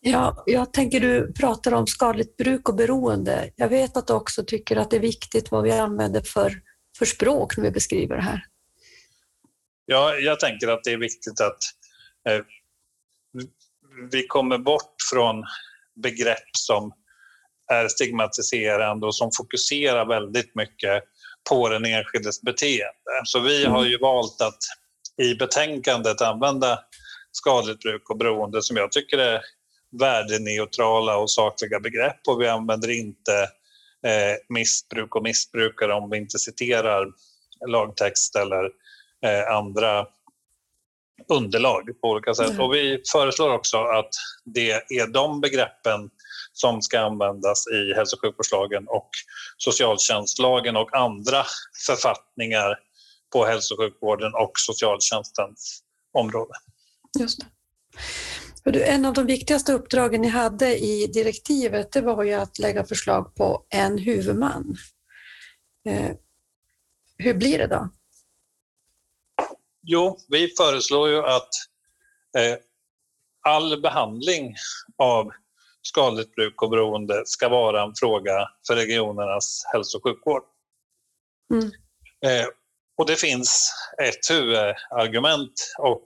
Ja, 0.00 0.42
jag 0.46 0.72
tänker 0.72 1.00
du 1.00 1.32
pratar 1.32 1.74
om 1.74 1.86
skadligt 1.86 2.36
bruk 2.36 2.68
och 2.68 2.74
beroende. 2.74 3.50
Jag 3.56 3.68
vet 3.68 3.96
att 3.96 4.06
du 4.06 4.12
också 4.12 4.44
tycker 4.44 4.76
att 4.76 4.90
det 4.90 4.96
är 4.96 5.00
viktigt 5.00 5.50
vad 5.50 5.62
vi 5.62 5.72
använder 5.72 6.20
för, 6.20 6.52
för 6.98 7.04
språk 7.04 7.56
när 7.56 7.64
vi 7.64 7.70
beskriver 7.70 8.16
det 8.16 8.22
här. 8.22 8.44
Ja, 9.86 10.14
jag 10.14 10.40
tänker 10.40 10.68
att 10.68 10.84
det 10.84 10.92
är 10.92 10.96
viktigt 10.96 11.40
att 11.40 11.58
eh, 12.28 12.44
vi 14.10 14.26
kommer 14.26 14.58
bort 14.58 14.94
från 15.12 15.44
begrepp 16.02 16.50
som 16.52 16.92
är 17.72 17.88
stigmatiserande 17.88 19.06
och 19.06 19.16
som 19.16 19.30
fokuserar 19.36 20.06
väldigt 20.06 20.54
mycket 20.54 21.02
på 21.50 21.68
den 21.68 21.84
enskildes 21.84 22.42
beteende. 22.42 22.92
Så 23.24 23.40
vi 23.40 23.64
har 23.64 23.84
ju 23.84 23.98
valt 23.98 24.40
att 24.40 24.58
i 25.22 25.34
betänkandet 25.34 26.20
använda 26.20 26.78
skadligt 27.32 27.80
bruk 27.80 28.10
och 28.10 28.18
beroende 28.18 28.62
som 28.62 28.76
jag 28.76 28.92
tycker 28.92 29.18
är 29.18 29.40
värdeneutrala 30.00 31.16
och 31.16 31.30
sakliga 31.30 31.80
begrepp 31.80 32.20
och 32.28 32.40
vi 32.40 32.48
använder 32.48 32.90
inte 32.90 33.48
eh, 34.06 34.36
missbruk 34.48 35.16
och 35.16 35.22
missbrukare 35.22 35.94
om 35.94 36.10
vi 36.10 36.16
inte 36.16 36.38
citerar 36.38 37.06
lagtext 37.68 38.36
eller 38.36 38.64
eh, 39.26 39.56
andra 39.56 40.06
underlag 41.28 42.00
på 42.00 42.08
olika 42.08 42.34
sätt. 42.34 42.50
Mm. 42.50 42.60
Och 42.60 42.74
vi 42.74 43.02
föreslår 43.12 43.52
också 43.52 43.76
att 43.76 44.10
det 44.44 44.70
är 44.70 45.06
de 45.06 45.40
begreppen 45.40 46.10
som 46.52 46.82
ska 46.82 47.00
användas 47.00 47.66
i 47.66 47.94
hälso 47.94 48.16
och 48.16 48.20
sjukvårdslagen 48.20 48.84
och 48.88 49.10
socialtjänstlagen 49.56 50.76
och 50.76 50.96
andra 50.96 51.44
författningar 51.86 52.78
på 53.32 53.44
hälso 53.44 53.74
och 53.74 53.80
sjukvården 53.80 54.34
och 54.34 54.52
socialtjänstens 54.54 55.82
område. 56.12 56.52
Just 57.18 57.40
det. 57.40 57.46
En 58.74 59.04
av 59.04 59.14
de 59.14 59.26
viktigaste 59.26 59.72
uppdragen 59.72 60.20
ni 60.20 60.28
hade 60.28 60.78
i 60.78 61.06
direktivet 61.06 61.92
det 61.92 62.00
var 62.00 62.24
ju 62.24 62.32
att 62.32 62.58
lägga 62.58 62.84
förslag 62.84 63.34
på 63.34 63.66
en 63.70 63.98
huvudman. 63.98 64.76
Eh, 65.88 66.10
hur 67.18 67.34
blir 67.34 67.58
det 67.58 67.66
då? 67.66 67.88
Jo, 69.82 70.18
vi 70.28 70.48
föreslår 70.58 71.08
ju 71.08 71.18
att 71.18 71.48
eh, 72.38 72.56
all 73.42 73.80
behandling 73.80 74.54
av 74.98 75.30
skadligt 75.82 76.34
bruk 76.34 76.62
och 76.62 76.70
beroende 76.70 77.22
ska 77.26 77.48
vara 77.48 77.82
en 77.82 77.92
fråga 78.00 78.48
för 78.66 78.76
regionernas 78.76 79.62
hälso 79.72 79.98
och 79.98 80.04
sjukvård. 80.04 80.42
Mm. 81.52 81.66
Eh, 82.26 82.46
och 82.96 83.06
det 83.06 83.16
finns 83.16 83.72
ett 84.02 84.30
huvudargument 84.30 85.74
och 85.78 86.02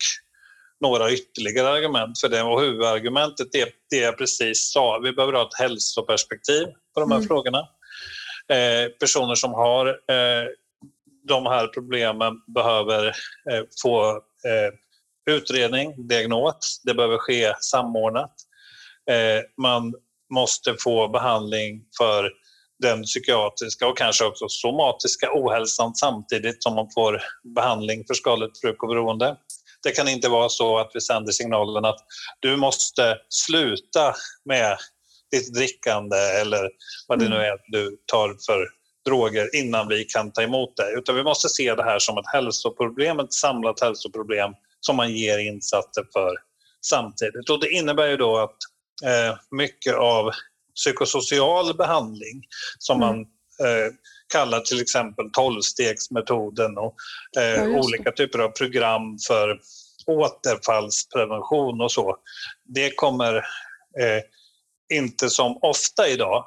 några 0.81 1.13
ytterligare 1.13 1.69
argument 1.69 2.21
för 2.21 2.29
det. 2.29 2.43
Och 2.43 2.61
huvudargumentet 2.61 3.55
är 3.55 3.69
det 3.91 3.97
jag 3.97 4.19
precis 4.19 4.73
sa. 4.73 4.99
Vi 4.99 5.13
behöver 5.13 5.33
ha 5.33 5.43
ett 5.43 5.59
hälsoperspektiv 5.59 6.67
på 6.95 7.01
de 7.01 7.11
här 7.11 7.19
mm. 7.19 7.29
frågorna. 7.29 7.59
Eh, 8.49 8.89
personer 9.01 9.35
som 9.35 9.53
har 9.55 9.87
eh, 9.89 10.49
de 11.29 11.47
här 11.47 11.67
problemen 11.67 12.33
behöver 12.55 13.07
eh, 13.51 13.63
få 13.83 14.11
eh, 14.11 15.35
utredning, 15.35 16.09
diagnos. 16.09 16.83
Det 16.85 16.95
behöver 16.95 17.19
ske 17.19 17.55
samordnat. 17.61 18.35
Eh, 19.11 19.43
man 19.63 19.95
måste 20.35 20.77
få 20.85 21.09
behandling 21.09 21.83
för 21.99 22.31
den 22.83 23.03
psykiatriska 23.03 23.87
och 23.87 23.99
kanske 23.99 24.25
också 24.25 24.49
somatiska 24.49 25.31
ohälsan 25.35 25.95
samtidigt 25.95 26.63
som 26.63 26.75
man 26.75 26.89
får 26.95 27.23
behandling 27.55 28.05
för 28.07 28.15
skadligt 28.15 28.61
bruk 28.61 28.83
och 28.83 28.89
beroende. 28.89 29.37
Det 29.83 29.91
kan 29.91 30.09
inte 30.09 30.29
vara 30.29 30.49
så 30.49 30.79
att 30.79 30.91
vi 30.95 31.01
sänder 31.01 31.33
signalen 31.33 31.85
att 31.85 31.99
du 32.41 32.57
måste 32.57 33.19
sluta 33.29 34.15
med 34.45 34.77
ditt 35.31 35.55
drickande 35.55 36.17
eller 36.17 36.71
vad 37.09 37.19
det 37.19 37.29
nu 37.29 37.37
mm. 37.37 37.53
är 37.53 37.59
du 37.69 37.97
tar 38.07 38.37
för 38.47 38.69
droger 39.07 39.57
innan 39.57 39.89
vi 39.89 40.05
kan 40.05 40.33
ta 40.33 40.43
emot 40.43 40.77
dig. 40.77 40.95
Utan 40.99 41.17
vi 41.17 41.23
måste 41.23 41.49
se 41.49 41.75
det 41.75 41.83
här 41.83 41.99
som 41.99 42.19
ett 42.19 42.33
hälsoproblem, 42.33 43.21
ett 43.21 43.33
samlat 43.33 43.81
hälsoproblem 43.81 44.51
som 44.81 44.97
man 44.97 45.13
ger 45.13 45.39
insatser 45.39 46.05
för 46.13 46.37
samtidigt. 46.87 47.51
Och 47.51 47.61
det 47.61 47.71
innebär 47.71 48.09
ju 48.09 48.17
då 48.17 48.39
att 48.39 48.57
eh, 49.05 49.39
mycket 49.51 49.95
av 49.95 50.31
psykosocial 50.75 51.77
behandling 51.77 52.43
som 52.79 53.03
mm. 53.03 53.09
man 53.09 53.27
eh, 53.61 53.93
kallar 54.33 54.61
till 54.61 54.81
exempel 54.81 55.31
tolvstegsmetoden 55.33 56.79
och 56.79 56.95
eh, 57.39 57.65
ja, 57.65 57.79
olika 57.79 58.13
typer 58.13 58.39
av 58.39 58.49
program 58.49 59.19
för 59.29 59.61
återfallsprevention 60.07 61.81
och 61.81 61.93
så. 61.93 62.17
Det 62.65 62.91
kommer 62.91 63.37
eh, 64.01 64.23
inte 64.93 65.31
som 65.31 65.59
ofta 65.63 66.09
idag 66.09 66.45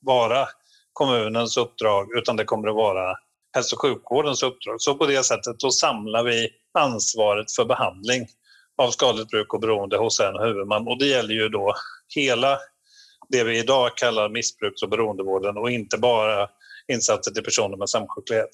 vara 0.00 0.48
kommunens 0.92 1.56
uppdrag 1.56 2.16
utan 2.18 2.36
det 2.36 2.44
kommer 2.44 2.68
att 2.68 2.74
vara 2.74 3.16
hälso 3.54 3.76
och 3.76 3.82
sjukvårdens 3.82 4.42
uppdrag. 4.42 4.80
Så 4.80 4.94
på 4.94 5.06
det 5.06 5.24
sättet 5.24 5.58
då 5.58 5.70
samlar 5.70 6.24
vi 6.24 6.48
ansvaret 6.78 7.52
för 7.52 7.64
behandling 7.64 8.26
av 8.78 8.90
skadligt 8.90 9.28
bruk 9.28 9.54
och 9.54 9.60
beroende 9.60 9.96
hos 9.96 10.20
en 10.20 10.38
huvudman 10.38 10.88
och 10.88 10.98
det 10.98 11.06
gäller 11.06 11.34
ju 11.34 11.48
då 11.48 11.74
hela 12.14 12.58
det 13.32 13.44
vi 13.44 13.58
idag 13.58 13.96
kallar 13.96 14.28
missbruks 14.28 14.82
och 14.82 14.88
beroendevården 14.88 15.56
och 15.56 15.70
inte 15.70 15.98
bara 15.98 16.48
insatser 16.92 17.30
till 17.30 17.44
personer 17.44 17.76
med 17.76 17.88
samsjuklighet. 17.88 18.50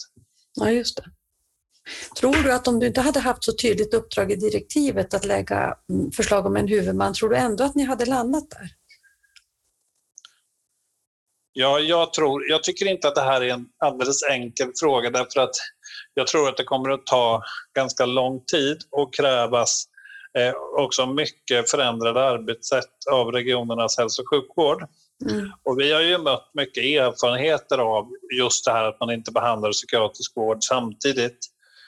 Ja, 0.55 0.71
just 0.71 0.97
det. 0.97 1.05
Tror 2.21 2.43
du 2.43 2.53
att 2.53 2.69
om 2.69 2.81
du 2.81 2.87
inte 2.87 3.01
hade 3.01 3.21
haft 3.21 3.45
så 3.45 3.53
tydligt 3.53 3.95
uppdrag 3.95 4.33
i 4.33 4.37
direktivet 4.37 5.15
att 5.15 5.25
lägga 5.25 5.77
mm, 5.91 6.11
förslag 6.11 6.47
om 6.47 6.57
en 6.57 6.69
huvudman, 6.69 7.15
tror 7.15 7.29
du 7.29 7.37
ändå 7.37 7.65
att 7.65 7.75
ni 7.75 7.85
hade 7.85 8.05
landat 8.05 8.51
där? 8.51 8.69
Ja, 11.53 11.81
jag, 11.81 12.13
tror, 12.13 12.51
jag 12.51 12.63
tycker 12.63 12.87
inte 12.87 13.09
att 13.09 13.15
det 13.15 13.21
här 13.21 13.41
är 13.41 13.49
en 13.49 13.67
alldeles 13.79 14.23
enkel 14.31 14.73
fråga 14.81 15.11
därför 15.11 15.41
att 15.41 15.55
jag 16.15 16.27
tror 16.27 16.49
att 16.49 16.57
det 16.57 16.65
kommer 16.65 16.91
att 16.91 17.07
ta 17.07 17.43
ganska 17.75 18.07
lång 18.07 18.45
tid 18.45 18.79
och 18.91 19.15
krävas 19.15 19.85
eh, 20.39 20.55
också 20.79 21.07
mycket 21.07 21.71
förändrade 21.71 22.25
arbetssätt 22.25 23.07
av 23.11 23.33
regionernas 23.33 23.99
hälso 23.99 24.23
och 24.23 24.29
sjukvård. 24.29 24.87
Mm. 25.31 25.53
Och 25.63 25.81
vi 25.81 25.93
har 25.93 26.01
ju 26.01 26.19
mött 26.19 26.51
mycket 26.55 26.85
erfarenheter 26.85 27.79
av 27.79 28.09
just 28.39 28.65
det 28.65 28.73
här 28.73 28.85
att 28.85 29.01
man 29.01 29.11
inte 29.11 29.33
behandlar 29.33 29.73
psykiatrisk 29.73 30.37
vård 30.37 30.59
samtidigt. 30.65 31.39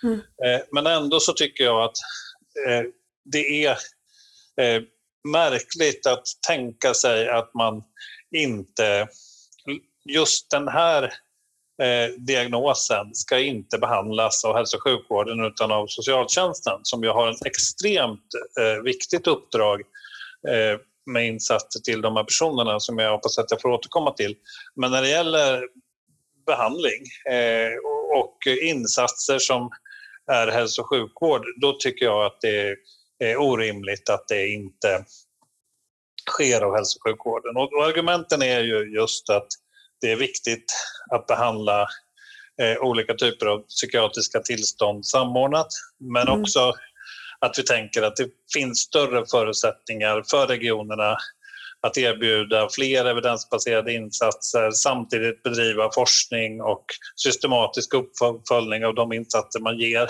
Mm. 0.02 0.14
Eh, 0.18 0.60
men 0.72 0.86
ändå 0.86 1.20
så 1.20 1.32
tycker 1.32 1.64
jag 1.64 1.82
att 1.82 1.96
eh, 2.68 2.82
det 3.24 3.64
är 3.64 3.70
eh, 4.60 4.82
märkligt 5.28 6.06
att 6.06 6.24
tänka 6.46 6.94
sig 6.94 7.28
att 7.28 7.54
man 7.54 7.82
inte 8.36 9.08
just 10.04 10.50
den 10.50 10.68
här 10.68 11.12
eh, 11.80 12.10
diagnosen 12.18 13.14
ska 13.14 13.38
inte 13.38 13.78
behandlas 13.78 14.44
av 14.44 14.56
hälso 14.56 14.76
och 14.76 14.82
sjukvården 14.82 15.44
utan 15.44 15.72
av 15.72 15.86
socialtjänsten 15.86 16.80
som 16.82 17.02
ju 17.02 17.08
har 17.08 17.30
ett 17.30 17.46
extremt 17.46 18.26
eh, 18.60 18.82
viktigt 18.82 19.26
uppdrag 19.26 19.80
eh, 20.48 20.80
med 21.06 21.26
insatser 21.26 21.80
till 21.80 22.00
de 22.00 22.16
här 22.16 22.24
personerna 22.24 22.80
som 22.80 22.98
jag 22.98 23.10
hoppas 23.10 23.38
att 23.38 23.50
jag 23.50 23.60
får 23.60 23.68
återkomma 23.68 24.12
till. 24.12 24.36
Men 24.74 24.90
när 24.90 25.02
det 25.02 25.08
gäller 25.08 25.62
behandling 26.46 27.02
eh, 27.30 27.72
och 28.18 28.36
insatser 28.62 29.38
som 29.38 29.70
är 30.32 30.48
hälso 30.48 30.82
och 30.82 30.88
sjukvård, 30.88 31.44
då 31.60 31.72
tycker 31.72 32.04
jag 32.04 32.26
att 32.26 32.40
det 32.40 32.76
är 33.18 33.36
orimligt 33.36 34.08
att 34.10 34.28
det 34.28 34.48
inte 34.48 35.04
sker 36.30 36.60
av 36.60 36.74
hälso 36.74 36.98
och 36.98 37.10
sjukvården. 37.10 37.56
Och 37.56 37.84
argumenten 37.84 38.42
är 38.42 38.60
ju 38.60 38.94
just 38.94 39.30
att 39.30 39.48
det 40.00 40.12
är 40.12 40.16
viktigt 40.16 40.64
att 41.10 41.26
behandla 41.26 41.86
eh, 42.62 42.78
olika 42.80 43.14
typer 43.14 43.46
av 43.46 43.58
psykiatriska 43.58 44.40
tillstånd 44.40 45.06
samordnat 45.06 45.68
men 45.98 46.28
mm. 46.28 46.40
också 46.40 46.72
att 47.40 47.58
vi 47.58 47.62
tänker 47.62 48.02
att 48.02 48.16
det 48.16 48.28
finns 48.54 48.78
större 48.78 49.24
förutsättningar 49.30 50.22
för 50.30 50.46
regionerna 50.46 51.16
att 51.82 51.98
erbjuda 51.98 52.68
fler 52.72 53.04
evidensbaserade 53.04 53.92
insatser, 53.92 54.70
samtidigt 54.70 55.42
bedriva 55.42 55.90
forskning 55.94 56.62
och 56.62 56.84
systematisk 57.16 57.94
uppföljning 57.94 58.84
av 58.86 58.94
de 58.94 59.12
insatser 59.12 59.60
man 59.60 59.78
ger. 59.78 60.08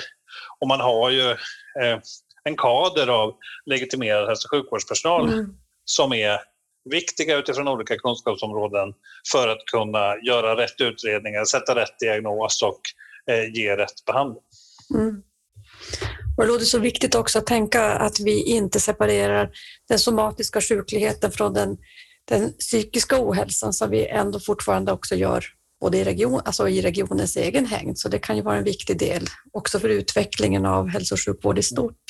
Och 0.61 0.69
man 0.69 0.81
har 0.81 1.11
ju 1.11 1.31
eh, 1.31 1.99
en 2.45 2.57
kader 2.57 3.07
av 3.07 3.37
legitimerad 3.67 4.29
hälso 4.29 4.47
och 4.47 4.51
sjukvårdspersonal 4.51 5.33
mm. 5.33 5.47
som 5.85 6.13
är 6.13 6.39
viktiga 6.91 7.37
utifrån 7.37 7.69
olika 7.69 7.97
kunskapsområden 7.97 8.93
för 9.33 9.49
att 9.49 9.65
kunna 9.73 10.17
göra 10.27 10.57
rätt 10.57 10.81
utredningar, 10.81 11.45
sätta 11.45 11.75
rätt 11.75 11.99
diagnos 11.99 12.63
och 12.63 12.81
eh, 13.35 13.55
ge 13.55 13.77
rätt 13.77 14.05
behandling. 14.07 14.43
Mm. 14.95 15.23
Och 16.37 16.47
det 16.47 16.53
låter 16.53 16.65
så 16.65 16.79
viktigt 16.79 17.15
också 17.15 17.39
att 17.39 17.47
tänka 17.47 17.93
att 17.93 18.21
vi 18.21 18.45
inte 18.45 18.81
separerar 18.81 19.51
den 19.89 19.99
somatiska 19.99 20.61
sjukligheten 20.61 21.33
från 21.33 21.55
den, 21.55 21.77
den 22.29 22.53
psykiska 22.53 23.17
ohälsan 23.19 23.73
som 23.73 23.91
vi 23.91 24.07
ändå 24.07 24.41
fortfarande 24.41 24.93
också 24.93 25.15
gör 25.15 25.45
både 25.81 25.99
i, 25.99 26.05
region, 26.05 26.41
alltså 26.45 26.69
i 26.69 26.83
regionens 26.83 27.37
egen 27.37 27.67
hängd. 27.67 27.99
Så 27.99 28.09
det 28.09 28.19
kan 28.19 28.37
ju 28.37 28.43
vara 28.43 28.57
en 28.57 28.65
viktig 28.65 28.99
del 28.99 29.27
också 29.53 29.81
för 29.81 29.89
utvecklingen 29.89 30.67
av 30.67 30.89
hälso 30.89 31.15
och 31.15 31.21
sjukvård 31.21 31.59
i 31.59 31.63
stort. 31.63 32.05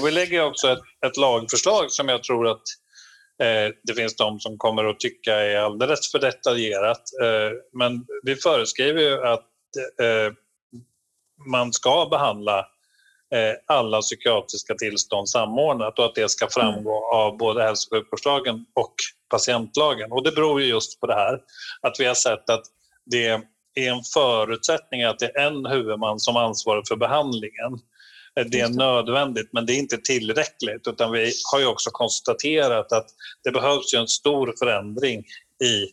Och 0.00 0.06
vi 0.06 0.10
lägger 0.10 0.44
också 0.44 0.68
ett, 0.68 0.82
ett 1.06 1.16
lagförslag 1.16 1.90
som 1.90 2.08
jag 2.08 2.22
tror 2.22 2.48
att 2.48 2.62
det 3.82 3.94
finns 3.96 4.16
de 4.16 4.40
som 4.40 4.58
kommer 4.58 4.84
att 4.84 5.00
tycka 5.00 5.34
är 5.34 5.56
alldeles 5.56 6.10
för 6.10 6.18
detaljerat. 6.18 7.02
Eh, 7.22 7.52
men 7.72 8.06
vi 8.22 8.36
föreskriver 8.36 9.00
ju 9.00 9.26
att 9.26 9.46
eh, 10.00 10.32
man 11.46 11.72
ska 11.72 12.08
behandla 12.10 12.58
eh, 13.34 13.54
alla 13.66 14.00
psykiatriska 14.00 14.74
tillstånd 14.74 15.28
samordnat 15.28 15.98
och 15.98 16.04
att 16.04 16.14
det 16.14 16.30
ska 16.30 16.48
framgå 16.50 17.08
mm. 17.08 17.20
av 17.20 17.36
både 17.36 17.62
hälso 17.62 17.88
och 17.90 17.98
sjukvårdslagen 17.98 18.66
och 18.74 18.94
patientlagen. 19.30 20.12
Och 20.12 20.24
det 20.24 20.32
beror 20.32 20.60
ju 20.60 20.66
just 20.66 21.00
på 21.00 21.06
det 21.06 21.14
här 21.14 21.40
att 21.80 21.96
vi 21.98 22.04
har 22.04 22.14
sett 22.14 22.50
att 22.50 22.64
det 23.04 23.26
är 23.26 23.42
en 23.74 24.02
förutsättning 24.14 25.02
att 25.02 25.18
det 25.18 25.36
är 25.36 25.46
en 25.46 25.66
huvudman 25.66 26.20
som 26.20 26.36
ansvarar 26.36 26.82
för 26.88 26.96
behandlingen. 26.96 27.78
Det 28.44 28.60
är 28.60 28.68
nödvändigt, 28.68 29.48
men 29.52 29.66
det 29.66 29.72
är 29.72 29.78
inte 29.78 29.98
tillräckligt. 29.98 30.86
Utan 30.88 31.12
vi 31.12 31.32
har 31.52 31.60
ju 31.60 31.66
också 31.66 31.90
konstaterat 31.90 32.92
att 32.92 33.06
det 33.44 33.50
behövs 33.50 33.94
en 33.94 34.08
stor 34.08 34.54
förändring 34.58 35.24
i 35.64 35.86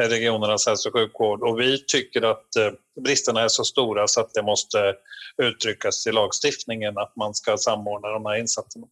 regionernas 0.00 0.66
hälso 0.66 0.88
och 0.88 0.94
sjukvård. 0.94 1.42
Och 1.42 1.60
vi 1.60 1.84
tycker 1.86 2.22
att 2.22 2.56
eh, 2.56 3.02
bristerna 3.04 3.40
är 3.40 3.48
så 3.48 3.64
stora 3.64 4.08
så 4.08 4.20
att 4.20 4.34
det 4.34 4.42
måste 4.42 4.94
uttryckas 5.42 6.06
i 6.06 6.12
lagstiftningen 6.12 6.98
att 6.98 7.16
man 7.16 7.34
ska 7.34 7.56
samordna 7.56 8.08
de 8.08 8.26
här 8.26 8.36
insatserna. 8.36 8.86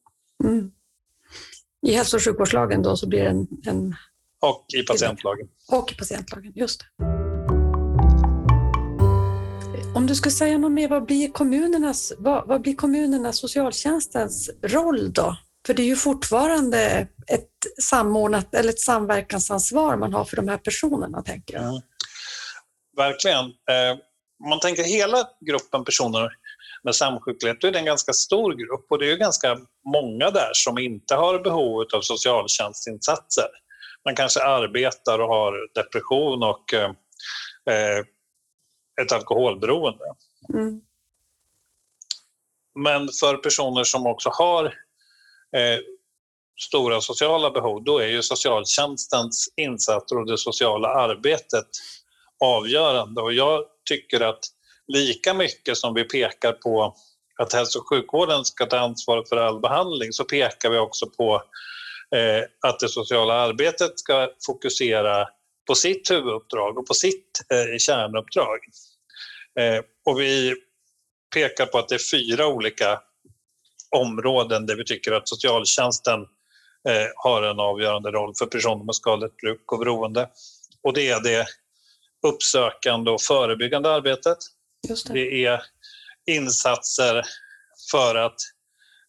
Mm. 0.44 0.70
I 1.86 1.92
hälso 1.92 2.16
och 2.16 2.22
sjukvårdslagen 2.22 2.82
då 2.82 2.96
så 2.96 3.08
blir 3.08 3.20
det 3.20 3.28
en, 3.28 3.46
en... 3.66 3.94
Och 4.40 4.66
i 4.74 4.82
patientlagen. 4.82 5.48
Och 5.68 5.92
i 5.92 5.94
patientlagen, 5.94 6.52
just 6.54 6.80
det. 6.80 7.23
Om 10.14 10.16
du 10.16 10.20
skulle 10.20 10.32
säga 10.32 10.58
något 10.58 10.72
mer, 10.72 10.88
vad 10.88 11.04
blir 11.04 11.32
kommunernas, 11.32 12.12
vad, 12.18 12.48
vad 12.48 12.60
blir 12.60 12.74
kommunernas 12.74 13.38
socialtjänstens 13.38 14.50
roll 14.62 15.12
då? 15.12 15.36
För 15.66 15.74
det 15.74 15.82
är 15.82 15.86
ju 15.86 15.96
fortfarande 15.96 17.08
ett 17.26 17.82
samordnat 17.82 18.54
eller 18.54 18.68
ett 18.68 18.80
samverkansansvar 18.80 19.96
man 19.96 20.12
har 20.12 20.24
för 20.24 20.36
de 20.36 20.48
här 20.48 20.56
personerna, 20.58 21.22
tänker 21.22 21.54
jag. 21.54 21.62
Mm. 21.62 21.80
Verkligen. 22.96 23.44
Eh, 23.44 23.98
om 24.44 24.48
man 24.48 24.60
tänker 24.60 24.82
hela 24.82 25.28
gruppen 25.46 25.84
personer 25.84 26.28
med 26.84 26.94
samsjuklighet, 26.94 27.60
då 27.60 27.66
är 27.66 27.72
det 27.72 27.78
en 27.78 27.84
ganska 27.84 28.12
stor 28.12 28.52
grupp 28.52 28.86
och 28.90 28.98
det 28.98 29.12
är 29.12 29.16
ganska 29.16 29.58
många 29.92 30.30
där 30.30 30.50
som 30.52 30.78
inte 30.78 31.14
har 31.14 31.38
behov 31.38 31.86
av 31.94 32.00
socialtjänstinsatser. 32.00 33.48
Man 34.04 34.14
kanske 34.14 34.42
arbetar 34.42 35.18
och 35.18 35.28
har 35.28 35.74
depression 35.74 36.42
och 36.42 36.74
eh, 36.74 36.90
eh 37.74 38.04
ett 39.02 39.12
alkoholberoende. 39.12 40.04
Mm. 40.54 40.80
Men 42.74 43.08
för 43.20 43.36
personer 43.36 43.84
som 43.84 44.06
också 44.06 44.30
har 44.32 44.64
eh, 45.56 45.78
stora 46.60 47.00
sociala 47.00 47.50
behov, 47.50 47.84
då 47.84 47.98
är 47.98 48.06
ju 48.06 48.22
socialtjänstens 48.22 49.52
insatser 49.56 50.18
och 50.18 50.26
det 50.26 50.38
sociala 50.38 50.88
arbetet 50.88 51.68
avgörande. 52.44 53.22
Och 53.22 53.32
jag 53.32 53.64
tycker 53.88 54.20
att 54.20 54.44
lika 54.86 55.34
mycket 55.34 55.76
som 55.76 55.94
vi 55.94 56.04
pekar 56.04 56.52
på 56.52 56.96
att 57.36 57.52
hälso 57.52 57.78
och 57.78 57.88
sjukvården 57.88 58.44
ska 58.44 58.66
ta 58.66 58.78
ansvar 58.78 59.24
för 59.28 59.36
all 59.36 59.60
behandling 59.60 60.12
så 60.12 60.24
pekar 60.24 60.70
vi 60.70 60.78
också 60.78 61.06
på 61.06 61.42
eh, 62.16 62.68
att 62.70 62.80
det 62.80 62.88
sociala 62.88 63.34
arbetet 63.34 63.98
ska 63.98 64.30
fokusera 64.46 65.28
på 65.66 65.74
sitt 65.74 66.10
huvuduppdrag 66.10 66.78
och 66.78 66.86
på 66.86 66.94
sitt 66.94 67.40
eh, 67.52 67.78
kärnuppdrag. 67.78 68.58
Eh, 69.60 69.84
och 70.04 70.20
vi 70.20 70.54
pekar 71.34 71.66
på 71.66 71.78
att 71.78 71.88
det 71.88 71.94
är 71.94 72.10
fyra 72.10 72.46
olika 72.46 73.00
områden 73.96 74.66
där 74.66 74.76
vi 74.76 74.84
tycker 74.84 75.12
att 75.12 75.28
socialtjänsten 75.28 76.20
eh, 76.88 77.06
har 77.16 77.42
en 77.42 77.60
avgörande 77.60 78.10
roll 78.10 78.34
för 78.38 78.46
personer 78.46 78.84
med 78.84 78.94
skadligt 78.94 79.36
bruk 79.36 79.72
och 79.72 79.78
beroende. 79.78 80.28
Och 80.82 80.92
det 80.92 81.08
är 81.08 81.20
det 81.20 81.46
uppsökande 82.26 83.10
och 83.10 83.22
förebyggande 83.22 83.90
arbetet. 83.90 84.38
Det. 84.88 85.14
det. 85.14 85.44
är 85.44 85.62
insatser 86.26 87.22
för 87.90 88.14
att 88.14 88.36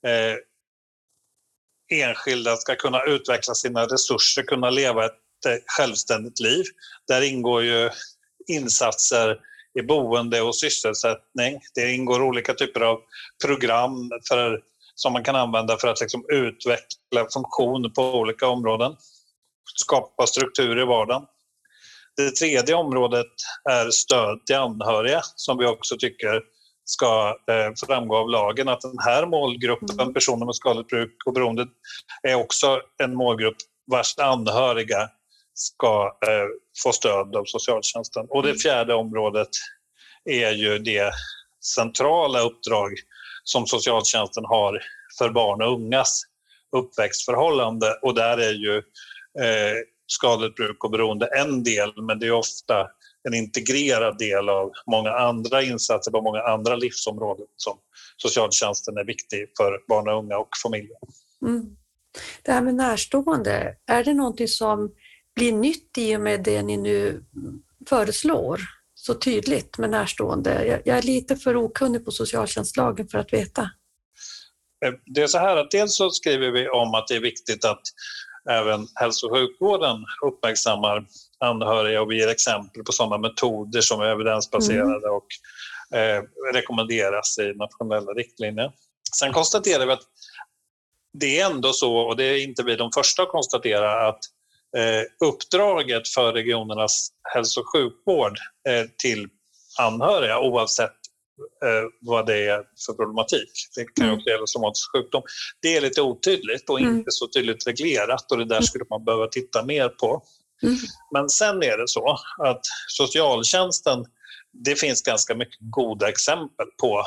eh, 0.07 0.35
enskilda 1.99 2.57
ska 2.57 2.75
kunna 2.75 3.03
utveckla 3.03 3.53
sina 3.53 3.85
resurser, 3.85 4.43
kunna 4.43 4.69
leva 4.69 5.05
ett 5.05 5.19
självständigt 5.65 6.39
liv. 6.39 6.63
Där 7.07 7.21
ingår 7.21 7.63
ju 7.63 7.89
insatser 8.47 9.39
i 9.79 9.81
boende 9.81 10.41
och 10.41 10.55
sysselsättning. 10.55 11.59
Det 11.75 11.93
ingår 11.93 12.21
olika 12.21 12.53
typer 12.53 12.81
av 12.81 12.99
program 13.45 14.11
för, 14.29 14.61
som 14.95 15.13
man 15.13 15.23
kan 15.23 15.35
använda 15.35 15.77
för 15.77 15.87
att 15.87 16.01
liksom 16.01 16.25
utveckla 16.29 17.27
funktioner 17.33 17.89
på 17.89 18.13
olika 18.13 18.47
områden. 18.47 18.95
Skapa 19.75 20.27
struktur 20.27 20.81
i 20.81 20.85
vardagen. 20.85 21.25
Det 22.17 22.31
tredje 22.31 22.75
området 22.75 23.31
är 23.69 23.89
stöd 23.89 24.45
till 24.45 24.55
anhöriga 24.55 25.21
som 25.35 25.57
vi 25.57 25.65
också 25.65 25.97
tycker 25.97 26.41
ska 26.85 27.37
eh, 27.47 27.87
framgå 27.87 28.17
av 28.17 28.29
lagen 28.29 28.67
att 28.67 28.81
den 28.81 28.99
här 28.99 29.25
målgruppen, 29.25 29.99
mm. 29.99 30.13
personer 30.13 30.45
med 30.45 30.55
skadligt 30.55 30.87
bruk 30.87 31.15
och 31.25 31.33
beroende, 31.33 31.67
är 32.23 32.35
också 32.35 32.81
en 33.03 33.15
målgrupp 33.15 33.57
vars 33.91 34.17
anhöriga 34.17 35.09
ska 35.55 36.17
eh, 36.27 36.47
få 36.83 36.91
stöd 36.91 37.35
av 37.35 37.43
socialtjänsten. 37.45 38.25
Och 38.29 38.43
det 38.43 38.49
mm. 38.49 38.59
fjärde 38.59 38.93
området 38.93 39.49
är 40.25 40.51
ju 40.51 40.79
det 40.79 41.11
centrala 41.75 42.39
uppdrag 42.39 42.91
som 43.43 43.67
socialtjänsten 43.67 44.45
har 44.45 44.79
för 45.17 45.29
barn 45.29 45.61
och 45.61 45.73
ungas 45.73 46.21
uppväxtförhållande 46.75 47.99
och 48.01 48.15
där 48.15 48.37
är 48.37 48.53
ju 48.53 48.77
eh, 49.39 49.75
skadligt 50.07 50.55
bruk 50.55 50.83
och 50.83 50.91
beroende 50.91 51.29
en 51.37 51.63
del 51.63 52.01
men 52.01 52.19
det 52.19 52.27
är 52.27 52.31
ofta 52.31 52.87
en 53.27 53.33
integrerad 53.33 54.17
del 54.17 54.49
av 54.49 54.71
många 54.87 55.11
andra 55.11 55.63
insatser 55.63 56.11
på 56.11 56.21
många 56.21 56.41
andra 56.41 56.75
livsområden 56.75 57.45
som 57.55 57.77
socialtjänsten 58.17 58.97
är 58.97 59.05
viktig 59.05 59.47
för 59.57 59.79
barn 59.87 60.07
och 60.07 60.17
unga 60.17 60.37
och 60.37 60.49
familjer. 60.63 60.97
Mm. 61.41 61.77
Det 62.43 62.51
här 62.51 62.61
med 62.61 62.75
närstående, 62.75 63.75
är 63.87 64.03
det 64.03 64.13
någonting 64.13 64.47
som 64.47 64.91
blir 65.35 65.51
nytt 65.51 65.97
i 65.97 66.15
och 66.15 66.21
med 66.21 66.43
det 66.43 66.63
ni 66.63 66.77
nu 66.77 67.23
föreslår? 67.89 68.61
Så 68.95 69.13
tydligt 69.13 69.77
med 69.77 69.89
närstående. 69.89 70.81
Jag 70.85 70.97
är 70.97 71.01
lite 71.01 71.35
för 71.35 71.55
okunnig 71.55 72.05
på 72.05 72.11
socialtjänstlagen 72.11 73.07
för 73.07 73.17
att 73.17 73.33
veta. 73.33 73.61
Eh, 74.85 74.93
det 75.05 75.21
är 75.21 75.27
så 75.27 75.37
här 75.37 75.57
att 75.57 75.71
dels 75.71 75.95
så 75.95 76.09
skriver 76.09 76.51
vi 76.51 76.69
om 76.69 76.93
att 76.93 77.07
det 77.07 77.15
är 77.15 77.19
viktigt 77.19 77.65
att 77.65 77.81
även 78.49 78.87
hälso 78.95 79.27
och 79.27 79.33
sjukvården 79.33 79.97
uppmärksammar 80.25 81.05
anhöriga 81.39 82.01
och 82.01 82.11
vi 82.11 82.17
ger 82.19 82.27
exempel 82.27 82.83
på 82.83 82.91
sådana 82.91 83.17
metoder 83.17 83.81
som 83.81 84.01
är 84.01 84.05
evidensbaserade 84.05 85.07
mm. 85.07 85.15
och 85.15 85.27
eh, 85.97 86.23
rekommenderas 86.53 87.37
i 87.39 87.53
nationella 87.57 88.11
riktlinjer. 88.11 88.71
Sen 89.19 89.33
konstaterar 89.33 89.85
vi 89.85 89.91
att 89.91 90.03
det 91.13 91.39
är 91.39 91.51
ändå 91.51 91.73
så, 91.73 91.97
och 91.97 92.15
det 92.15 92.23
är 92.23 92.43
inte 92.43 92.63
vi 92.63 92.75
de 92.75 92.91
första 92.91 93.23
att 93.23 93.29
konstatera, 93.29 94.07
att 94.07 94.19
eh, 94.77 95.27
uppdraget 95.27 96.07
för 96.07 96.33
regionernas 96.33 97.09
hälso 97.33 97.61
och 97.61 97.71
sjukvård 97.71 98.37
eh, 98.69 98.85
till 98.97 99.27
anhöriga 99.79 100.39
oavsett 100.39 100.91
eh, 101.65 101.89
vad 102.01 102.25
det 102.25 102.49
är 102.49 102.63
för 102.85 102.93
problematik. 102.93 103.51
Det 103.75 103.85
kan 103.95 104.05
mm. 104.05 104.17
också 104.17 104.29
gälla 104.29 104.45
somatisk 104.45 104.91
sjukdom. 104.91 105.23
Det 105.61 105.77
är 105.77 105.81
lite 105.81 106.01
otydligt 106.01 106.69
och 106.69 106.79
mm. 106.79 106.97
inte 106.97 107.11
så 107.11 107.27
tydligt 107.27 107.67
reglerat 107.67 108.31
och 108.31 108.37
det 108.37 108.45
där 108.45 108.61
skulle 108.61 108.85
man 108.89 109.05
behöva 109.05 109.27
titta 109.27 109.65
mer 109.65 109.89
på. 109.89 110.23
Mm. 110.63 110.77
Men 111.13 111.29
sen 111.29 111.63
är 111.63 111.77
det 111.77 111.87
så 111.87 112.17
att 112.43 112.61
socialtjänsten, 112.87 114.05
det 114.53 114.79
finns 114.79 115.01
ganska 115.01 115.35
mycket 115.35 115.59
goda 115.59 116.09
exempel 116.09 116.65
på 116.81 117.03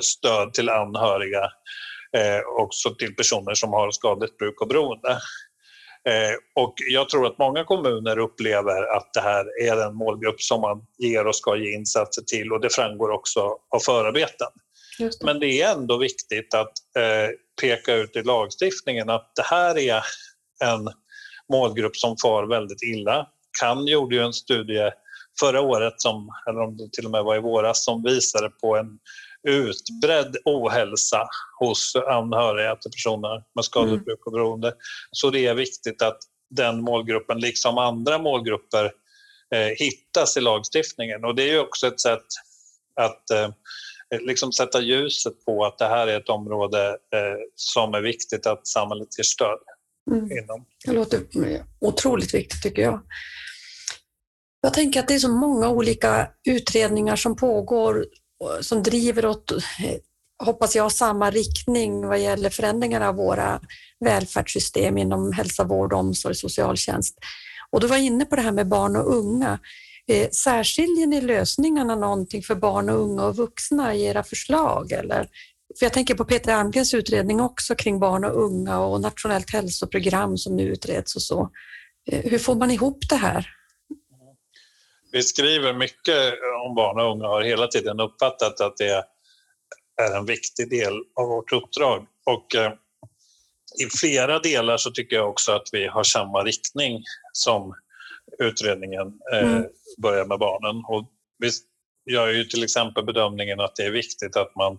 stöd 0.00 0.54
till 0.54 0.68
anhöriga 0.68 1.42
eh, 2.16 2.62
också 2.62 2.94
till 2.94 3.14
personer 3.14 3.54
som 3.54 3.72
har 3.72 3.90
skadligt 3.90 4.38
bruk 4.38 4.60
och 4.60 4.68
beroende. 4.68 5.18
Eh, 6.08 6.62
och 6.62 6.74
jag 6.90 7.08
tror 7.08 7.26
att 7.26 7.38
många 7.38 7.64
kommuner 7.64 8.18
upplever 8.18 8.96
att 8.96 9.14
det 9.14 9.20
här 9.20 9.62
är 9.62 9.86
en 9.86 9.94
målgrupp 9.94 10.42
som 10.42 10.60
man 10.60 10.82
ger 10.98 11.26
och 11.26 11.36
ska 11.36 11.56
ge 11.56 11.74
insatser 11.74 12.22
till 12.22 12.52
och 12.52 12.60
det 12.60 12.74
framgår 12.74 13.10
också 13.10 13.40
av 13.74 13.78
förarbeten. 13.80 14.48
Det. 14.98 15.24
Men 15.24 15.40
det 15.40 15.62
är 15.62 15.72
ändå 15.72 15.98
viktigt 15.98 16.54
att 16.54 16.72
eh, 16.96 17.30
peka 17.60 17.94
ut 17.94 18.16
i 18.16 18.22
lagstiftningen 18.22 19.10
att 19.10 19.32
det 19.36 19.44
här 19.44 19.78
är 19.78 20.02
en 20.64 20.88
målgrupp 21.52 21.96
som 21.96 22.16
far 22.22 22.46
väldigt 22.46 22.82
illa. 22.82 23.26
CAN 23.60 23.86
gjorde 23.86 24.16
ju 24.16 24.22
en 24.22 24.32
studie 24.32 24.90
förra 25.40 25.60
året, 25.60 25.94
som, 25.96 26.28
eller 26.48 26.60
om 26.60 26.76
det 26.76 26.92
till 26.92 27.04
och 27.04 27.10
med 27.10 27.24
var 27.24 27.36
i 27.36 27.40
våras, 27.40 27.84
som 27.84 28.02
visade 28.02 28.50
på 28.50 28.76
en 28.76 28.98
utbredd 29.48 30.36
ohälsa 30.44 31.28
hos 31.58 31.96
anhöriga 31.96 32.76
till 32.76 32.90
personer 32.90 33.44
med 33.54 33.64
skadligt 33.64 34.04
bruk 34.04 34.26
och 34.26 34.32
beroende. 34.32 34.74
Så 35.10 35.30
det 35.30 35.46
är 35.46 35.54
viktigt 35.54 36.02
att 36.02 36.18
den 36.50 36.80
målgruppen, 36.80 37.40
liksom 37.40 37.78
andra 37.78 38.18
målgrupper, 38.18 38.84
eh, 39.54 39.68
hittas 39.76 40.36
i 40.36 40.40
lagstiftningen. 40.40 41.24
Och 41.24 41.34
det 41.34 41.42
är 41.42 41.52
ju 41.52 41.60
också 41.60 41.86
ett 41.86 42.00
sätt 42.00 42.26
att 43.00 43.30
eh, 43.30 43.50
liksom 44.20 44.52
sätta 44.52 44.80
ljuset 44.80 45.44
på 45.44 45.64
att 45.64 45.78
det 45.78 45.88
här 45.88 46.06
är 46.06 46.20
ett 46.20 46.28
område 46.28 46.88
eh, 46.88 47.38
som 47.54 47.94
är 47.94 48.00
viktigt 48.00 48.46
att 48.46 48.66
samhället 48.66 49.18
ger 49.18 49.24
stöd 49.24 49.58
mm. 50.10 50.38
inom. 50.38 50.64
Det 50.84 50.92
låter 50.92 51.20
otroligt 51.80 52.34
viktigt 52.34 52.62
tycker 52.62 52.82
jag. 52.82 53.00
Jag 54.60 54.74
tänker 54.74 55.00
att 55.00 55.08
det 55.08 55.14
är 55.14 55.18
så 55.18 55.32
många 55.32 55.68
olika 55.68 56.30
utredningar 56.48 57.16
som 57.16 57.36
pågår 57.36 58.06
som 58.60 58.82
driver 58.82 59.26
åt, 59.26 59.50
eh, 59.52 59.58
hoppas 60.44 60.76
jag, 60.76 60.92
samma 60.92 61.30
riktning 61.30 62.06
vad 62.06 62.20
gäller 62.20 62.50
förändringar 62.50 63.00
av 63.00 63.14
våra 63.14 63.60
välfärdssystem 64.04 64.98
inom 64.98 65.32
hälsa, 65.32 65.64
vård, 65.64 65.92
omsorg, 65.92 66.34
socialtjänst. 66.34 67.18
Och 67.70 67.80
du 67.80 67.86
var 67.86 67.96
inne 67.96 68.24
på 68.24 68.36
det 68.36 68.42
här 68.42 68.52
med 68.52 68.68
barn 68.68 68.96
och 68.96 69.16
unga. 69.16 69.58
Eh, 70.10 70.30
särskiljer 70.30 71.06
ni 71.06 71.20
lösningarna 71.20 71.96
någonting 71.96 72.42
för 72.42 72.54
barn 72.54 72.88
och 72.88 73.00
unga 73.00 73.24
och 73.24 73.36
vuxna 73.36 73.94
i 73.94 74.04
era 74.04 74.22
förslag? 74.22 74.92
Eller? 74.92 75.28
För 75.78 75.86
jag 75.86 75.92
tänker 75.92 76.14
på 76.14 76.24
Peter 76.24 76.54
Almgrens 76.54 76.94
utredning 76.94 77.40
också 77.40 77.74
kring 77.74 78.00
barn 78.00 78.24
och 78.24 78.42
unga 78.44 78.78
och 78.78 79.00
nationellt 79.00 79.52
hälsoprogram 79.52 80.38
som 80.38 80.56
nu 80.56 80.62
utreds 80.62 81.16
och 81.16 81.22
så. 81.22 81.50
Eh, 82.10 82.30
hur 82.30 82.38
får 82.38 82.54
man 82.54 82.70
ihop 82.70 82.98
det 83.08 83.16
här? 83.16 83.57
Vi 85.12 85.22
skriver 85.22 85.72
mycket 85.72 86.34
om 86.66 86.74
barn 86.74 87.00
och 87.00 87.12
unga 87.12 87.24
och 87.24 87.30
har 87.30 87.42
hela 87.42 87.66
tiden 87.66 88.00
uppfattat 88.00 88.60
att 88.60 88.76
det 88.76 89.04
är 90.02 90.16
en 90.16 90.26
viktig 90.26 90.70
del 90.70 90.94
av 91.20 91.28
vårt 91.28 91.52
uppdrag. 91.52 92.06
Och 92.26 92.54
eh, 92.54 92.72
i 93.80 93.98
flera 94.00 94.38
delar 94.38 94.76
så 94.76 94.90
tycker 94.90 95.16
jag 95.16 95.30
också 95.30 95.52
att 95.52 95.68
vi 95.72 95.86
har 95.86 96.02
samma 96.02 96.44
riktning 96.44 97.02
som 97.32 97.74
utredningen 98.38 99.06
eh, 99.32 99.52
mm. 99.52 99.64
börjar 100.02 100.24
med 100.24 100.38
barnen. 100.38 100.84
Och 100.88 101.10
vi 101.38 101.50
gör 102.12 102.28
ju 102.28 102.44
till 102.44 102.64
exempel 102.64 103.04
bedömningen 103.04 103.60
att 103.60 103.76
det 103.76 103.82
är 103.82 103.90
viktigt 103.90 104.36
att 104.36 104.56
man 104.56 104.78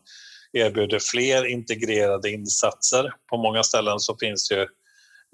erbjuder 0.53 0.99
fler 0.99 1.45
integrerade 1.45 2.31
insatser. 2.31 3.13
På 3.29 3.37
många 3.37 3.63
ställen 3.63 3.99
så 3.99 4.17
finns 4.17 4.51
ju 4.51 4.67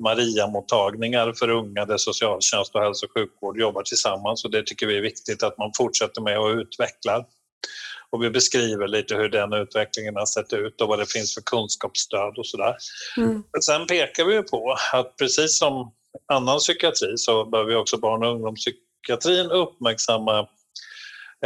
Maria-mottagningar 0.03 1.33
för 1.33 1.49
unga 1.49 1.85
där 1.85 1.97
socialtjänst 1.97 2.75
och 2.75 2.81
hälso 2.81 3.05
och 3.05 3.11
sjukvård 3.13 3.59
jobbar 3.59 3.83
tillsammans 3.83 4.45
och 4.45 4.51
det 4.51 4.63
tycker 4.63 4.87
vi 4.87 4.97
är 4.97 5.01
viktigt 5.01 5.43
att 5.43 5.57
man 5.57 5.71
fortsätter 5.77 6.21
med 6.21 6.39
och 6.39 6.49
utvecklar. 6.49 7.25
Och 8.09 8.23
vi 8.23 8.29
beskriver 8.29 8.87
lite 8.87 9.15
hur 9.15 9.29
den 9.29 9.53
utvecklingen 9.53 10.15
har 10.15 10.25
sett 10.25 10.53
ut 10.53 10.81
och 10.81 10.87
vad 10.87 10.99
det 10.99 11.11
finns 11.11 11.33
för 11.33 11.41
kunskapsstöd 11.41 12.37
och 12.37 12.47
sådär. 12.47 12.75
Mm. 13.17 13.43
Sen 13.61 13.87
pekar 13.87 14.25
vi 14.25 14.43
på 14.43 14.75
att 14.93 15.17
precis 15.17 15.57
som 15.59 15.91
annan 16.33 16.57
psykiatri 16.57 17.17
så 17.17 17.45
behöver 17.45 17.69
vi 17.69 17.75
också 17.75 17.97
barn 17.97 18.23
och 18.23 18.31
ungdomspsykiatrin 18.31 19.51
uppmärksamma 19.51 20.39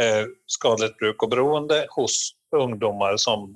eh, 0.00 0.24
skadligt 0.46 0.96
bruk 0.98 1.22
och 1.22 1.28
beroende 1.28 1.86
hos 1.90 2.30
ungdomar 2.56 3.16
som 3.16 3.54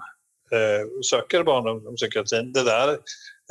eh, 0.52 1.02
söker 1.11 1.42
barn 1.42 1.66
och 1.66 1.74
ungdomspsykiatrin. 1.74 2.52
Det 2.52 2.62
där 2.62 2.98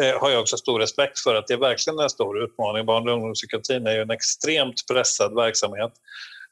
eh, 0.02 0.22
har 0.22 0.30
jag 0.30 0.42
också 0.42 0.58
stor 0.58 0.80
respekt 0.80 1.20
för 1.20 1.36
att 1.36 1.48
det 1.48 1.54
är 1.54 1.58
verkligen 1.58 2.00
en 2.00 2.10
stor 2.10 2.44
utmaning. 2.44 2.86
Barn 2.86 3.08
och 3.08 3.14
ungdomspsykiatrin 3.14 3.88
är 3.88 3.92
ju 3.92 4.02
en 4.02 4.12
extremt 4.12 4.88
pressad 4.92 5.36
verksamhet 5.36 5.92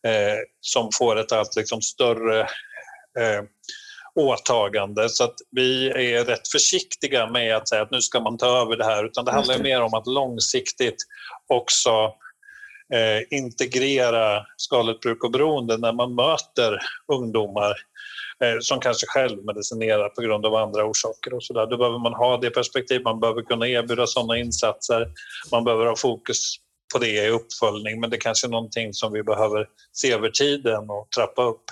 eh, 0.08 0.38
som 0.62 0.90
får 0.98 1.20
ett 1.20 1.32
allt 1.32 1.56
liksom 1.56 1.82
större 1.82 2.40
eh, 3.20 3.44
åtagande 4.16 5.10
så 5.10 5.24
att 5.24 5.36
vi 5.52 5.90
är 5.90 6.26
rätt 6.26 6.48
försiktiga 6.48 7.28
med 7.28 7.56
att 7.56 7.70
säga 7.70 7.82
att 7.82 7.92
nu 7.92 8.02
ska 8.02 8.20
man 8.20 8.38
ta 8.38 8.62
över 8.62 8.78
det 8.78 8.86
här 8.86 9.06
utan 9.06 9.26
det 9.26 9.32
handlar 9.32 9.60
mer 9.60 9.82
om 9.82 9.94
att 9.94 10.08
långsiktigt 10.08 10.98
också 11.48 12.14
eh, 12.94 13.38
integrera 13.38 14.46
skadligt 14.58 15.02
bruk 15.02 15.24
och 15.24 15.32
beroende 15.32 15.78
när 15.78 15.94
man 15.94 16.16
möter 16.16 16.80
ungdomar 17.14 17.74
eh, 18.44 18.60
som 18.62 18.80
kanske 18.80 19.08
själv 19.08 19.46
medicinerar 19.46 20.10
på 20.10 20.22
grund 20.22 20.46
av 20.46 20.56
andra 20.56 20.86
orsaker 20.86 21.34
och 21.34 21.44
så 21.44 21.54
där. 21.54 21.68
Då 21.68 21.78
behöver 21.78 22.00
man 22.00 22.14
ha 22.14 22.38
det 22.38 22.50
perspektivet, 22.50 23.04
man 23.04 23.20
behöver 23.20 23.42
kunna 23.42 23.68
erbjuda 23.68 24.08
sådana 24.08 24.38
insatser, 24.38 25.08
man 25.52 25.64
behöver 25.64 25.86
ha 25.86 25.96
fokus 25.96 26.56
på 26.94 27.00
det 27.00 27.26
i 27.26 27.30
uppföljning 27.30 28.00
men 28.00 28.10
det 28.10 28.18
kanske 28.18 28.48
är 28.48 28.52
någonting 28.52 28.94
som 28.94 29.14
vi 29.14 29.24
behöver 29.24 29.68
se 29.92 30.12
över 30.12 30.30
tiden 30.30 30.90
och 30.90 31.08
trappa 31.16 31.44
upp. 31.44 31.64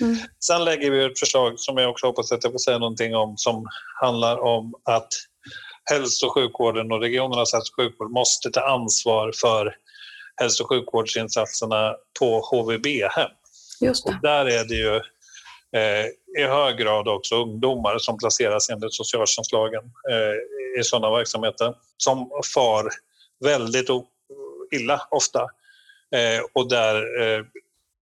Mm. 0.00 0.16
Sen 0.40 0.64
lägger 0.64 0.90
vi 0.90 1.04
ett 1.04 1.18
förslag 1.18 1.60
som 1.60 1.76
jag 1.76 1.90
också 1.90 2.06
hoppas 2.06 2.32
att 2.32 2.44
jag 2.44 2.52
får 2.52 2.58
säga 2.58 2.78
någonting 2.78 3.16
om 3.16 3.34
som 3.36 3.66
handlar 4.00 4.38
om 4.38 4.74
att 4.84 5.08
hälso 5.90 6.26
och 6.26 6.34
sjukvården 6.34 6.92
och 6.92 7.00
regionernas 7.00 7.52
hälso 7.52 7.72
och 7.72 7.84
sjukvård 7.84 8.10
måste 8.10 8.50
ta 8.50 8.60
ansvar 8.60 9.32
för 9.40 9.74
hälso 10.36 10.62
och 10.62 10.68
sjukvårdsinsatserna 10.68 11.96
på 12.18 12.40
HVB-hem. 12.40 13.30
Där 14.22 14.46
är 14.46 14.64
det 14.64 14.74
ju 14.74 14.96
eh, 15.80 16.06
i 16.38 16.44
hög 16.48 16.76
grad 16.76 17.08
också 17.08 17.42
ungdomar 17.42 17.98
som 17.98 18.18
placeras 18.18 18.70
enligt 18.70 18.94
socialtjänstlagen 18.94 19.82
eh, 20.10 20.80
i 20.80 20.84
sådana 20.84 21.16
verksamheter 21.16 21.74
som 21.96 22.30
far 22.54 22.88
väldigt 23.44 23.88
illa 24.70 25.06
ofta. 25.10 25.40
Eh, 26.16 26.44
och 26.52 26.68
där 26.68 27.22
eh, 27.22 27.44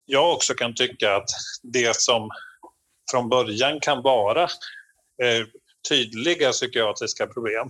jag 0.05 0.33
också 0.33 0.53
kan 0.53 0.75
tycka 0.75 1.15
att 1.15 1.29
det 1.63 1.95
som 1.95 2.29
från 3.11 3.29
början 3.29 3.79
kan 3.79 4.01
vara 4.01 4.43
eh, 5.23 5.45
tydliga 5.89 6.51
psykiatriska 6.51 7.27
problem 7.27 7.69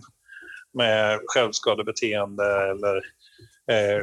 med 0.73 1.19
självskadebeteende 1.27 2.69
eller 2.71 3.01
eh, 3.69 4.01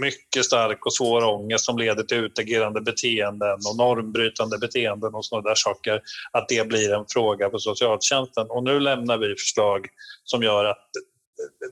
mycket 0.00 0.44
stark 0.44 0.86
och 0.86 0.94
svår 0.94 1.24
ångest 1.24 1.64
som 1.64 1.78
leder 1.78 2.02
till 2.02 2.16
utagerande 2.16 2.80
beteenden 2.80 3.58
och 3.70 3.76
normbrytande 3.76 4.58
beteenden 4.58 5.14
och 5.14 5.24
sådana 5.24 5.48
där 5.48 5.54
saker, 5.54 6.00
att 6.32 6.48
det 6.48 6.68
blir 6.68 6.92
en 6.92 7.04
fråga 7.08 7.50
för 7.50 7.58
socialtjänsten. 7.58 8.46
Och 8.50 8.64
nu 8.64 8.80
lämnar 8.80 9.18
vi 9.18 9.34
förslag 9.34 9.86
som 10.24 10.42
gör 10.42 10.64
att 10.64 10.88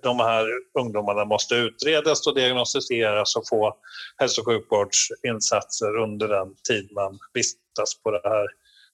de 0.03 0.21
här 0.21 0.47
ungdomarna 0.79 1.25
måste 1.25 1.55
utredas 1.55 2.27
och 2.27 2.35
diagnostiseras 2.35 3.37
och 3.37 3.49
få 3.49 3.77
hälso 4.17 4.41
och 4.41 4.47
sjukvårdsinsatser 4.47 5.97
under 5.97 6.29
den 6.29 6.55
tid 6.69 6.93
man 6.93 7.19
vistas 7.35 8.03
på 8.03 8.11
det 8.11 8.21
här 8.25 8.47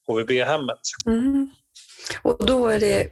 HVB-hemmet. 0.06 0.80
Mm. 1.06 1.50
Och 2.22 2.46
då 2.46 2.66
är 2.66 2.80
det 2.80 3.10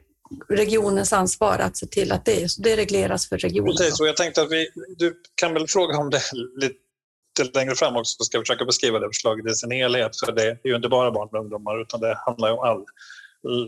regionens 0.49 1.13
ansvar 1.13 1.59
att 1.59 1.77
se 1.77 1.87
till 1.87 2.13
att 2.13 2.25
det, 2.25 2.43
är, 2.43 2.63
det 2.63 2.77
regleras 2.77 3.29
för 3.29 3.39
regionen. 3.39 3.77
Precis, 3.77 4.01
och 4.01 4.09
jag 4.09 4.17
tänkte 4.17 4.43
att 4.43 4.53
vi, 4.53 4.69
du 4.97 5.23
kan 5.35 5.55
väl 5.55 5.69
fråga 5.69 5.99
om 5.99 6.11
det 6.11 6.21
lite 6.57 7.59
längre 7.59 7.75
fram 7.75 7.97
också, 7.97 8.17
så 8.19 8.25
ska 8.25 8.39
vi 8.39 8.43
försöka 8.43 8.65
beskriva 8.65 8.99
det 8.99 9.09
förslaget 9.09 9.47
i 9.47 9.55
sin 9.55 9.71
helhet, 9.71 10.11
för 10.25 10.33
det 10.33 10.49
är 10.49 10.59
ju 10.65 10.77
inte 10.77 10.89
bara 10.89 11.11
barn 11.11 11.29
och 11.33 11.41
ungdomar, 11.41 11.83
utan 11.83 12.01
det 12.01 12.19
handlar 12.27 12.53
om 12.53 12.85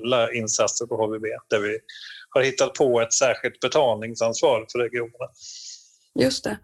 alla 0.05 0.33
insatser 0.33 0.87
på 0.87 0.97
HVB, 0.97 1.25
där 1.51 1.61
vi 1.61 1.79
har 2.31 2.42
hittat 2.42 2.75
på 2.75 3.01
ett 3.01 3.12
särskilt 3.12 3.61
betalningsansvar 3.61 4.66
för 4.73 4.79
regionerna. 4.79 5.29
Just 6.19 6.45
det. 6.45 6.59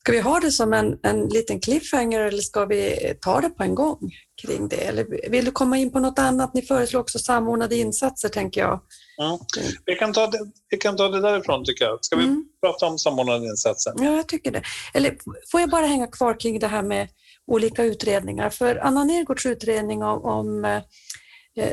Ska 0.00 0.12
vi 0.12 0.20
ha 0.20 0.40
det 0.40 0.52
som 0.52 0.72
en, 0.72 0.98
en 1.02 1.28
liten 1.28 1.60
cliffhanger 1.60 2.20
eller 2.20 2.42
ska 2.42 2.64
vi 2.64 3.14
ta 3.20 3.40
det 3.40 3.50
på 3.50 3.62
en 3.62 3.74
gång 3.74 4.10
kring 4.42 4.68
det? 4.68 4.76
Eller 4.76 5.30
vill 5.30 5.44
du 5.44 5.50
komma 5.50 5.78
in 5.78 5.92
på 5.92 6.00
något 6.00 6.18
annat? 6.18 6.54
Ni 6.54 6.62
föreslår 6.62 7.00
också 7.00 7.18
samordnade 7.18 7.76
insatser, 7.76 8.28
tänker 8.28 8.60
jag. 8.60 8.80
Mm. 9.20 9.38
Vi, 9.86 9.94
kan 9.94 10.12
ta 10.12 10.26
det, 10.26 10.38
vi 10.68 10.76
kan 10.76 10.96
ta 10.96 11.08
det 11.08 11.20
därifrån, 11.20 11.64
tycker 11.64 11.84
jag. 11.84 12.04
Ska 12.04 12.16
vi 12.16 12.24
mm. 12.24 12.44
prata 12.60 12.86
om 12.86 12.98
samordnade 12.98 13.46
insatser? 13.46 13.92
Ja, 13.96 14.16
jag 14.16 14.28
tycker 14.28 14.50
det. 14.50 14.62
Eller 14.94 15.16
får 15.50 15.60
jag 15.60 15.70
bara 15.70 15.86
hänga 15.86 16.06
kvar 16.06 16.40
kring 16.40 16.58
det 16.58 16.66
här 16.66 16.82
med 16.82 17.08
olika 17.46 17.84
utredningar? 17.84 18.50
För 18.50 18.76
Anna 18.76 19.04
Nergårds 19.04 19.46
utredning 19.46 20.02
om, 20.02 20.24
om 20.24 20.64
eh, 20.64 20.80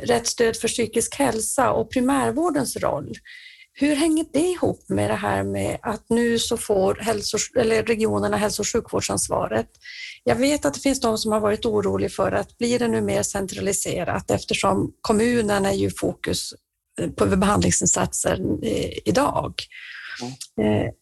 rätt 0.02 0.28
stöd 0.28 0.58
för 0.58 0.68
psykisk 0.68 1.16
hälsa 1.16 1.72
och 1.72 1.92
primärvårdens 1.92 2.78
roll 2.78 3.14
hur 3.80 3.96
hänger 3.96 4.26
det 4.34 4.40
ihop 4.40 4.90
med 4.90 5.10
det 5.10 5.16
här 5.16 5.44
med 5.44 5.78
att 5.82 6.10
nu 6.10 6.40
så 6.40 6.58
får 6.58 6.96
hälso, 6.96 7.38
eller 7.60 7.84
regionerna 7.84 8.38
hälso 8.38 8.62
och 8.62 8.68
sjukvårdsansvaret? 8.68 9.68
Jag 10.24 10.36
vet 10.36 10.66
att 10.66 10.74
det 10.74 10.80
finns 10.80 11.02
de 11.02 11.18
som 11.18 11.32
har 11.32 11.40
varit 11.40 11.66
oroliga 11.66 12.10
för 12.10 12.32
att 12.32 12.58
blir 12.58 12.80
det 12.80 12.88
nu 12.88 13.02
mer 13.02 13.24
centraliserat 13.24 14.32
eftersom 14.32 14.94
kommunen 15.02 15.66
är 15.66 15.74
ju 15.74 15.92
fokus 15.92 16.54
på 17.16 17.26
behandlingsinsatser 17.26 18.40
idag. 19.06 19.54
Mm. 20.62 20.94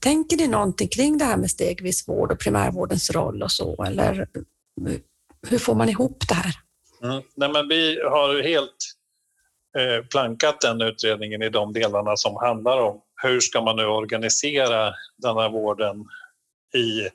Tänker 0.00 0.36
ni 0.36 0.46
någonting 0.46 0.88
kring 0.88 1.18
det 1.18 1.24
här 1.24 1.36
med 1.36 1.50
stegvis 1.50 2.08
vård 2.08 2.32
och 2.32 2.40
primärvårdens 2.40 3.10
roll 3.10 3.42
och 3.42 3.52
så, 3.52 3.84
eller 3.84 4.28
hur 5.48 5.58
får 5.58 5.74
man 5.74 5.88
ihop 5.88 6.24
det 6.28 6.34
här? 6.34 6.54
Mm. 7.02 7.22
Nej, 7.36 7.52
men 7.52 7.68
vi 7.68 8.00
har 8.02 8.42
helt 8.42 8.76
eh, 9.78 10.06
plankat 10.06 10.60
den 10.60 10.80
utredningen 10.80 11.42
i 11.42 11.48
de 11.48 11.72
delarna 11.72 12.16
som 12.16 12.36
handlar 12.36 12.80
om 12.80 13.00
hur 13.22 13.40
ska 13.40 13.60
man 13.60 13.76
nu 13.76 13.86
organisera 13.86 14.94
den 15.16 15.36
här 15.36 15.50
vården 15.50 16.04
i 16.74 17.00
eh, 17.00 17.10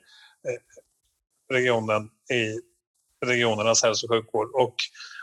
regionen, 1.52 2.10
i 2.32 2.60
regionernas 3.26 3.82
hälso 3.82 4.06
och 4.06 4.10
sjukvård 4.10 4.50
och 4.54 4.74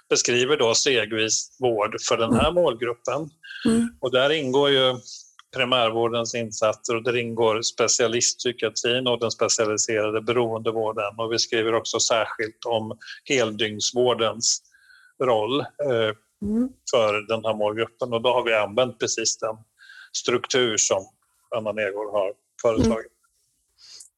beskriver 0.10 0.58
då 0.58 0.74
stegvis 0.76 1.58
vård 1.60 1.96
för 2.08 2.18
den 2.18 2.34
här 2.34 2.50
mm. 2.50 2.54
målgruppen. 2.56 3.30
Mm. 3.66 3.90
Och 4.00 4.12
där 4.12 4.30
ingår 4.30 4.70
ju 4.70 4.96
primärvårdens 5.56 6.36
insatser 6.36 6.96
och 6.96 7.04
där 7.04 7.18
ingår 7.18 7.62
specialistpsykiatrin 7.62 9.08
och 9.08 9.20
den 9.20 9.32
specialiserade 9.32 10.22
beroendevården. 10.22 11.14
Och 11.18 11.34
vi 11.34 11.40
skriver 11.40 11.74
också 11.74 12.00
särskilt 12.00 12.66
om 12.66 12.98
heldygnsvårdens 13.26 14.62
roll 15.24 15.60
eh, 15.60 16.12
mm. 16.42 16.70
för 16.92 17.28
den 17.28 17.46
här 17.46 17.54
målgruppen 17.54 18.14
och 18.14 18.22
då 18.22 18.30
har 18.30 18.44
vi 18.44 18.54
använt 18.54 19.00
precis 19.00 19.38
den 19.38 19.56
struktur 20.14 20.78
som 20.78 21.06
Anna 21.56 21.72
Nergård 21.72 22.12
har 22.12 22.34
föreslagit. 22.62 23.12
Mm. 23.12 23.19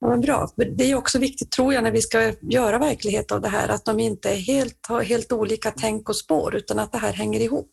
Ja, 0.01 0.17
bra. 0.17 0.49
Det 0.55 0.91
är 0.91 0.95
också 0.95 1.19
viktigt, 1.19 1.51
tror 1.51 1.73
jag, 1.73 1.83
när 1.83 1.91
vi 1.91 2.01
ska 2.01 2.33
göra 2.41 2.77
verklighet 2.77 3.31
av 3.31 3.41
det 3.41 3.49
här, 3.49 3.69
att 3.69 3.85
de 3.85 3.99
inte 3.99 4.29
helt, 4.29 4.87
har 4.87 5.01
helt 5.01 5.31
olika 5.31 5.71
tänk 5.71 6.09
och 6.09 6.15
spår, 6.15 6.55
utan 6.55 6.79
att 6.79 6.91
det 6.91 6.97
här 6.97 7.13
hänger 7.13 7.39
ihop. 7.39 7.71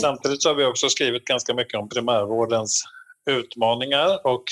Samtidigt 0.00 0.42
så 0.42 0.48
har 0.48 0.54
vi 0.54 0.64
också 0.64 0.88
skrivit 0.88 1.24
ganska 1.24 1.54
mycket 1.54 1.80
om 1.80 1.88
primärvårdens 1.88 2.84
utmaningar 3.30 4.26
och 4.26 4.44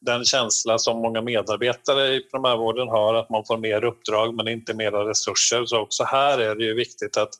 den 0.00 0.24
känsla 0.24 0.78
som 0.78 0.98
många 0.98 1.22
medarbetare 1.22 2.14
i 2.14 2.20
primärvården 2.20 2.88
har 2.88 3.14
att 3.14 3.30
man 3.30 3.44
får 3.44 3.58
mer 3.58 3.84
uppdrag 3.84 4.34
men 4.34 4.48
inte 4.48 4.74
mera 4.74 5.08
resurser. 5.08 5.64
Så 5.66 5.80
också 5.80 6.04
här 6.04 6.38
är 6.38 6.54
det 6.54 6.64
ju 6.64 6.74
viktigt 6.74 7.16
att 7.16 7.30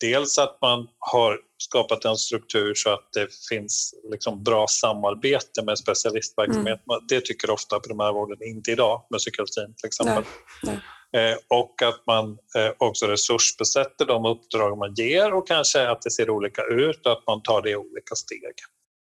dels 0.00 0.38
att 0.38 0.58
man 0.62 0.88
har 0.98 1.38
skapat 1.62 2.04
en 2.04 2.16
struktur 2.16 2.74
så 2.74 2.90
att 2.90 3.12
det 3.12 3.28
finns 3.48 3.94
liksom 4.10 4.42
bra 4.42 4.66
samarbete 4.66 5.62
med 5.64 5.78
specialistverksamhet. 5.78 6.80
Mm. 6.90 7.06
Det 7.08 7.20
tycker 7.20 7.50
ofta 7.50 7.80
primärvården 7.80 8.48
inte 8.48 8.70
idag 8.70 9.06
med 9.10 9.18
psykiatrin 9.18 9.74
till 9.76 9.86
exempel. 9.86 10.24
Nej, 10.62 10.74
nej. 11.12 11.32
Eh, 11.32 11.36
och 11.48 11.82
att 11.82 12.06
man 12.06 12.30
eh, 12.30 12.72
också 12.78 13.06
resursbesätter 13.06 14.04
de 14.06 14.24
uppdrag 14.24 14.78
man 14.78 14.94
ger 14.94 15.34
och 15.34 15.48
kanske 15.48 15.88
att 15.88 16.02
det 16.02 16.10
ser 16.10 16.30
olika 16.30 16.62
ut 16.62 17.06
och 17.06 17.12
att 17.12 17.26
man 17.26 17.42
tar 17.42 17.62
det 17.62 17.70
i 17.70 17.76
olika 17.76 18.14
steg. 18.14 18.54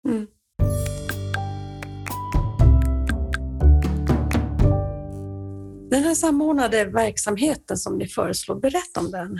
Mm. 0.09 0.27
Den 5.91 6.03
här 6.03 6.15
samordnade 6.15 6.85
verksamheten 6.85 7.77
som 7.77 7.99
ni 7.99 8.07
föreslår, 8.09 8.55
berätta 8.55 9.01
om 9.01 9.11
den. 9.11 9.39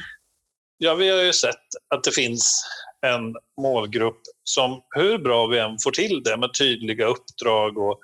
Ja, 0.81 0.95
vi 0.95 1.11
har 1.11 1.23
ju 1.23 1.33
sett 1.33 1.67
att 1.95 2.05
det 2.05 2.11
finns 2.11 2.65
en 3.07 3.35
målgrupp 3.61 4.21
som 4.45 4.83
hur 4.97 5.19
bra 5.19 5.47
vi 5.47 5.59
än 5.59 5.77
får 5.85 5.91
till 5.91 6.23
det 6.23 6.37
med 6.37 6.51
tydliga 6.59 7.07
uppdrag 7.07 7.79
och 7.79 8.01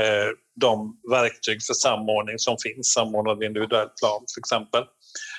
eh, 0.00 0.28
de 0.60 1.00
verktyg 1.10 1.62
för 1.62 1.74
samordning 1.74 2.38
som 2.38 2.56
finns, 2.62 2.92
samordnad 2.92 3.42
individuell 3.42 3.88
plan 3.88 4.24
till 4.34 4.40
exempel, 4.40 4.84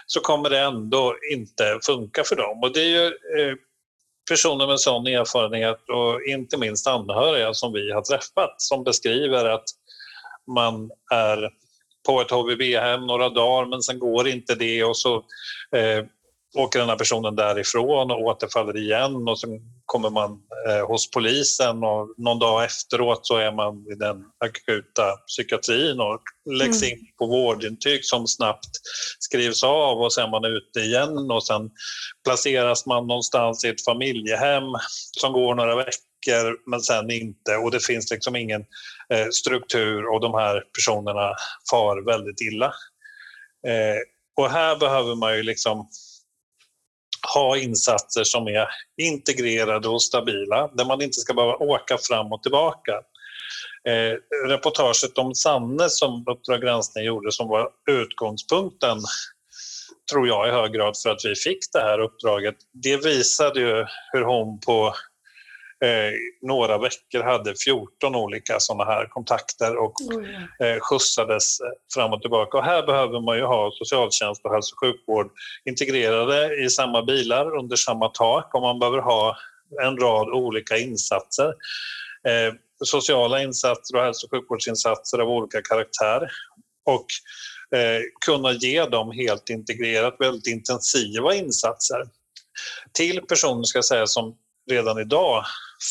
så 0.05 0.19
kommer 0.19 0.49
det 0.49 0.59
ändå 0.59 1.15
inte 1.33 1.79
funka 1.85 2.23
för 2.23 2.35
dem. 2.35 2.59
Och 2.63 2.73
det 2.73 2.81
är 2.81 2.89
ju 2.89 3.05
eh, 3.05 3.55
personer 4.29 4.67
med 4.67 4.79
sån 4.79 5.07
erfarenhet 5.07 5.89
och 5.89 6.21
inte 6.21 6.57
minst 6.57 6.87
anhöriga 6.87 7.53
som 7.53 7.73
vi 7.73 7.91
har 7.91 8.01
träffat 8.01 8.55
som 8.57 8.83
beskriver 8.83 9.45
att 9.45 9.65
man 10.55 10.91
är 11.13 11.49
på 12.05 12.21
ett 12.21 12.31
HVB-hem 12.31 13.07
några 13.07 13.29
dagar 13.29 13.69
men 13.69 13.81
sen 13.81 13.99
går 13.99 14.27
inte 14.27 14.55
det 14.55 14.83
och 14.83 14.97
så 14.97 15.15
eh, 15.75 16.05
åker 16.55 16.79
den 16.79 16.89
här 16.89 16.95
personen 16.95 17.35
därifrån 17.35 18.11
och 18.11 18.21
återfaller 18.21 18.77
igen 18.77 19.27
och 19.27 19.39
sen 19.39 19.49
kommer 19.85 20.09
man 20.09 20.31
eh, 20.69 20.87
hos 20.87 21.11
polisen 21.11 21.83
och 21.83 22.13
någon 22.17 22.39
dag 22.39 22.63
efteråt 22.63 23.27
så 23.27 23.37
är 23.37 23.51
man 23.51 23.87
i 23.91 23.95
den 23.95 24.23
akuta 24.45 25.17
psykiatrin 25.27 25.99
och 25.99 26.21
läggs 26.51 26.83
mm. 26.83 26.93
in 26.93 27.05
på 27.17 27.25
vårdintyg 27.25 28.05
som 28.05 28.27
snabbt 28.27 28.69
skrivs 29.19 29.63
av 29.63 30.01
och 30.01 30.13
sen 30.13 30.23
är 30.23 30.29
man 30.29 30.45
ute 30.45 30.79
igen 30.79 31.31
och 31.31 31.45
sen 31.45 31.69
placeras 32.23 32.85
man 32.85 33.07
någonstans 33.07 33.65
i 33.65 33.67
ett 33.67 33.85
familjehem 33.85 34.63
som 35.19 35.33
går 35.33 35.55
några 35.55 35.75
veckor 35.75 36.69
men 36.69 36.81
sen 36.81 37.11
inte 37.11 37.55
och 37.55 37.71
det 37.71 37.85
finns 37.85 38.11
liksom 38.11 38.35
ingen 38.35 38.65
eh, 39.13 39.27
struktur 39.31 40.13
och 40.13 40.21
de 40.21 40.33
här 40.33 40.63
personerna 40.75 41.33
far 41.71 42.05
väldigt 42.05 42.41
illa. 42.41 42.73
Eh, 43.67 43.97
och 44.37 44.51
här 44.51 44.75
behöver 44.75 45.15
man 45.15 45.35
ju 45.35 45.43
liksom 45.43 45.87
ha 47.33 47.57
insatser 47.57 48.23
som 48.23 48.47
är 48.47 48.67
integrerade 49.01 49.87
och 49.87 50.03
stabila, 50.03 50.67
där 50.73 50.85
man 50.85 51.01
inte 51.01 51.19
ska 51.19 51.33
behöva 51.33 51.55
åka 51.55 51.97
fram 51.97 52.33
och 52.33 52.43
tillbaka. 52.43 52.91
Eh, 53.87 54.47
reportaget 54.47 55.17
om 55.17 55.35
Sanne 55.35 55.89
som 55.89 56.23
Uppdrag 56.27 56.61
granskning 56.61 57.05
gjorde 57.05 57.31
som 57.31 57.47
var 57.47 57.69
utgångspunkten 57.89 58.97
tror 60.11 60.27
jag 60.27 60.47
i 60.47 60.51
hög 60.51 60.73
grad 60.73 60.97
för 61.03 61.09
att 61.09 61.25
vi 61.25 61.35
fick 61.35 61.59
det 61.73 61.79
här 61.79 61.99
uppdraget. 61.99 62.55
Det 62.73 63.05
visade 63.05 63.59
ju 63.59 63.85
hur 64.11 64.23
hon 64.23 64.59
på 64.59 64.93
eh, 65.85 66.13
några 66.41 66.77
veckor 66.77 67.23
hade 67.23 67.53
14 67.65 68.15
olika 68.15 68.59
sådana 68.59 68.85
här 68.91 69.05
kontakter 69.05 69.77
och 69.77 69.93
eh, 70.65 70.79
skjutsades 70.79 71.57
fram 71.93 72.13
och 72.13 72.21
tillbaka. 72.21 72.57
Och 72.57 72.63
här 72.63 72.85
behöver 72.85 73.21
man 73.21 73.37
ju 73.37 73.43
ha 73.43 73.71
socialtjänst 73.73 74.45
och 74.45 74.53
hälso 74.53 74.75
och 74.75 74.79
sjukvård 74.79 75.31
integrerade 75.65 76.65
i 76.65 76.69
samma 76.69 77.03
bilar 77.03 77.57
under 77.57 77.75
samma 77.75 78.09
tak 78.09 78.55
och 78.55 78.61
man 78.61 78.79
behöver 78.79 78.99
ha 78.99 79.37
en 79.83 79.97
rad 79.97 80.29
olika 80.29 80.77
insatser. 80.77 81.47
Eh, 82.27 82.53
sociala 82.85 83.41
insatser 83.41 83.97
och 83.97 84.03
hälso 84.03 84.27
och 84.27 84.31
sjukvårdsinsatser 84.31 85.19
av 85.19 85.29
olika 85.29 85.61
karaktär. 85.61 86.29
Och 86.85 87.05
eh, 87.77 88.01
kunna 88.25 88.51
ge 88.51 88.85
dem 88.85 89.11
helt 89.11 89.49
integrerat 89.49 90.15
väldigt 90.19 90.47
intensiva 90.47 91.35
insatser 91.35 92.03
till 92.93 93.21
personer 93.21 93.63
ska 93.63 93.83
säga, 93.83 94.07
som 94.07 94.35
redan 94.69 94.99
idag 94.99 95.43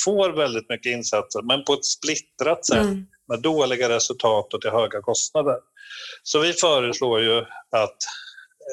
får 0.04 0.30
väldigt 0.30 0.68
mycket 0.68 0.92
insatser 0.92 1.42
men 1.42 1.64
på 1.64 1.72
ett 1.72 1.84
splittrat 1.84 2.66
sätt 2.66 2.78
mm. 2.78 3.06
med 3.28 3.40
dåliga 3.40 3.88
resultat 3.88 4.54
och 4.54 4.60
till 4.60 4.70
höga 4.70 5.00
kostnader. 5.00 5.56
Så 6.22 6.38
vi 6.38 6.52
föreslår 6.52 7.20
ju 7.20 7.38
att 7.70 7.96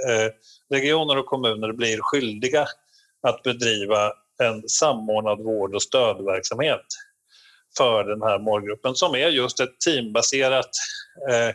eh, 0.10 0.32
regioner 0.70 1.18
och 1.18 1.26
kommuner 1.26 1.72
blir 1.74 1.99
skyldiga 2.01 2.68
att 3.28 3.43
bedriva 3.43 4.12
en 4.43 4.70
samordnad 4.70 5.43
vård 5.43 5.76
och 5.76 5.84
stödverksamhet 5.84 6.86
för 7.78 8.04
den 8.04 8.22
här 8.22 8.39
målgruppen 8.39 8.95
som 8.95 9.16
är 9.16 9.28
just 9.28 9.60
ett 9.60 9.80
teambaserat 9.86 10.70
eh, 11.30 11.49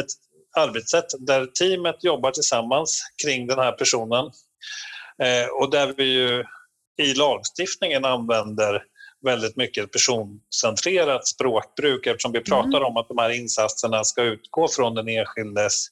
ett 0.00 0.10
arbetssätt 0.56 1.06
där 1.18 1.46
teamet 1.46 2.04
jobbar 2.04 2.30
tillsammans 2.30 3.02
kring 3.24 3.46
den 3.46 3.58
här 3.58 3.72
personen 3.72 4.30
eh, 5.22 5.48
och 5.60 5.70
där 5.70 5.94
vi 5.96 6.04
ju 6.04 6.44
i 6.98 7.14
lagstiftningen 7.14 8.04
använder 8.04 8.82
väldigt 9.24 9.56
mycket 9.56 9.92
personcentrerat 9.92 11.26
språkbruk 11.26 12.06
eftersom 12.06 12.32
vi 12.32 12.40
pratar 12.40 12.68
mm. 12.68 12.84
om 12.84 12.96
att 12.96 13.08
de 13.08 13.18
här 13.18 13.30
insatserna 13.30 14.04
ska 14.04 14.22
utgå 14.22 14.68
från 14.68 14.94
den 14.94 15.08
enskildes 15.08 15.86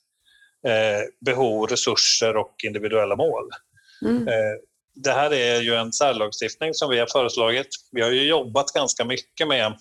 eh, 0.66 1.02
behov, 1.20 1.66
resurser 1.66 2.36
och 2.36 2.54
individuella 2.64 3.16
mål. 3.16 3.50
Mm. 4.02 4.28
Eh, 4.28 4.54
det 4.94 5.12
här 5.12 5.32
är 5.32 5.60
ju 5.60 5.74
en 5.74 5.92
särlagstiftning 5.92 6.74
som 6.74 6.90
vi 6.90 6.98
har 6.98 7.06
föreslagit. 7.06 7.68
Vi 7.92 8.02
har 8.02 8.10
ju 8.10 8.28
jobbat 8.28 8.72
ganska 8.72 9.04
mycket 9.04 9.48
med 9.48 9.76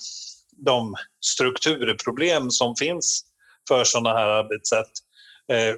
de 0.58 0.96
strukturproblem 1.26 2.52
som 2.52 2.76
finns 2.76 3.26
för 3.68 3.84
sådana 3.84 4.20
här 4.20 4.28
arbetssätt. 4.28 4.92
Eh, 5.52 5.76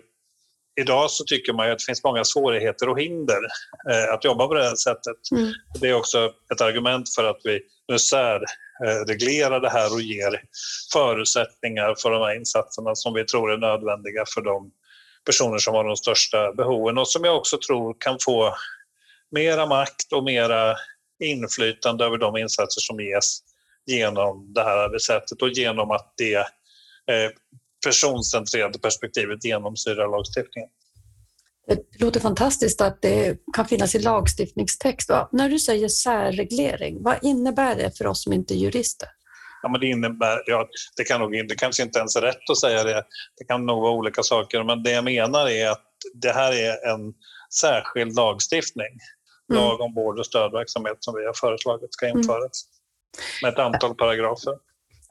idag 0.80 1.12
så 1.12 1.24
tycker 1.24 1.54
man 1.54 1.72
att 1.72 1.80
det 1.80 1.86
finns 1.86 2.04
många 2.04 2.24
svårigheter 2.24 2.90
och 2.90 3.00
hinder 3.02 3.40
eh, 3.92 4.14
att 4.14 4.26
jobba 4.26 4.48
på 4.48 4.54
det 4.54 4.64
här 4.64 4.76
sättet. 4.76 5.32
Mm. 5.32 5.54
Det 5.82 5.90
är 5.90 5.94
också 5.94 6.32
ett 6.54 6.62
argument 6.62 7.16
för 7.16 7.24
att 7.24 7.42
vi 7.44 7.62
nu 7.88 8.00
särreglerar 8.00 9.60
det 9.60 9.70
här 9.70 9.94
och 9.94 10.02
ger 10.02 10.42
förutsättningar 10.94 11.96
för 12.02 12.12
de 12.12 12.22
här 12.22 12.36
insatserna 12.36 12.96
som 12.96 13.14
vi 13.14 13.26
tror 13.26 13.52
är 13.52 13.58
nödvändiga 13.58 14.24
för 14.34 14.42
de 14.42 14.72
personer 15.26 15.58
som 15.58 15.74
har 15.74 15.84
de 15.84 15.96
största 15.96 16.54
behoven 16.54 16.98
och 16.98 17.08
som 17.08 17.24
jag 17.24 17.38
också 17.38 17.58
tror 17.68 17.96
kan 18.00 18.18
få 18.26 18.56
mera 19.32 19.66
makt 19.66 20.14
och 20.14 20.24
mera 20.24 20.76
inflytande 21.24 22.06
över 22.06 22.18
de 22.18 22.38
insatser 22.38 22.82
som 22.82 23.00
ges 23.00 23.40
genom 23.86 24.54
det 24.54 24.64
här 24.64 24.78
arbetssättet 24.78 25.42
och 25.42 25.50
genom 25.50 25.92
att 25.92 26.14
det 26.18 26.36
eh, 27.12 27.32
personcentrerade 27.86 28.80
perspektivet 28.80 29.46
genomsyrar 29.46 30.12
lagstiftningen. 30.12 30.70
Det 31.68 32.00
låter 32.00 32.20
fantastiskt 32.20 32.82
att 32.82 33.02
det 33.02 33.38
kan 33.54 33.66
finnas 33.66 33.96
i 33.96 34.00
lagstiftningstext. 34.00 35.10
När 35.32 35.50
du 35.50 35.60
säger 35.60 35.88
särreglering, 35.88 37.04
vad 37.04 37.18
innebär 37.22 37.76
det 37.76 37.98
för 37.98 38.08
oss 38.08 38.24
som 38.24 38.34
inte 38.34 38.54
är 38.54 38.58
jurister? 38.58 39.10
Ja, 39.62 39.70
men 39.70 39.82
det 39.82 39.88
innebär, 39.88 40.44
ja, 40.46 40.68
det, 40.98 41.04
kan 41.04 41.22
nog, 41.22 41.32
det 41.32 41.56
kanske 41.56 41.84
inte 41.84 42.00
ens 42.00 42.16
är 42.16 42.22
rätt 42.22 42.50
att 42.52 42.58
säga 42.58 42.84
det. 42.84 43.04
Det 43.38 43.46
kan 43.46 43.66
nog 43.66 43.82
vara 43.82 43.92
olika 43.92 44.24
saker, 44.24 44.64
men 44.64 44.84
det 44.84 44.92
jag 44.92 45.04
menar 45.04 45.50
är 45.50 45.70
att 45.70 45.86
det 46.14 46.32
här 46.32 46.52
är 46.52 46.92
en 46.92 47.14
särskild 47.62 48.16
lagstiftning. 48.16 49.00
Mm. 49.52 49.64
Lag 49.64 49.82
om 49.82 49.94
vård 49.94 50.20
och 50.20 50.26
stödverksamhet 50.26 50.98
som 51.00 51.16
vi 51.16 51.26
har 51.26 51.34
föreslagit 51.34 51.94
ska 51.94 52.06
mm. 52.06 52.18
införas. 52.18 52.66
Med 53.44 53.54
ett 53.54 53.60
antal 53.60 53.96
paragrafer. 53.96 54.54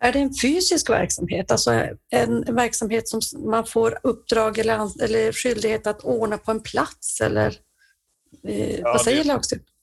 Är 0.01 0.13
det 0.13 0.19
en 0.19 0.35
fysisk 0.43 0.91
verksamhet, 0.91 1.51
alltså 1.51 1.71
en 2.11 2.55
verksamhet 2.55 3.09
som 3.09 3.21
man 3.51 3.67
får 3.67 3.99
uppdrag 4.03 4.59
eller, 4.59 5.03
eller 5.05 5.33
skyldighet 5.33 5.87
att 5.87 6.05
ordna 6.05 6.39
på 6.39 6.51
en 6.51 6.63
plats? 6.63 7.21
Eller, 7.21 7.55
eh, 8.49 8.79
ja, 8.81 8.93
vad 8.93 9.01
säger 9.01 9.25
lagstiftningen? 9.25 9.75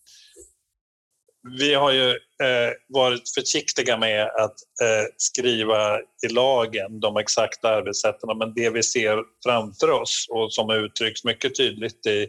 Vi 1.59 1.73
har 1.73 1.91
ju 1.91 2.09
eh, 2.09 2.71
varit 2.87 3.33
försiktiga 3.35 3.97
med 3.97 4.23
att 4.23 4.55
eh, 4.81 5.05
skriva 5.17 5.99
i 5.99 6.27
lagen 6.29 6.99
de 6.99 7.17
exakta 7.17 7.69
arbetssätten 7.69 8.37
men 8.37 8.53
det 8.53 8.69
vi 8.69 8.83
ser 8.83 9.23
framför 9.45 9.91
oss 9.91 10.27
och 10.29 10.53
som 10.53 10.69
uttrycks 10.69 11.23
mycket 11.23 11.55
tydligt 11.55 12.05
i 12.05 12.27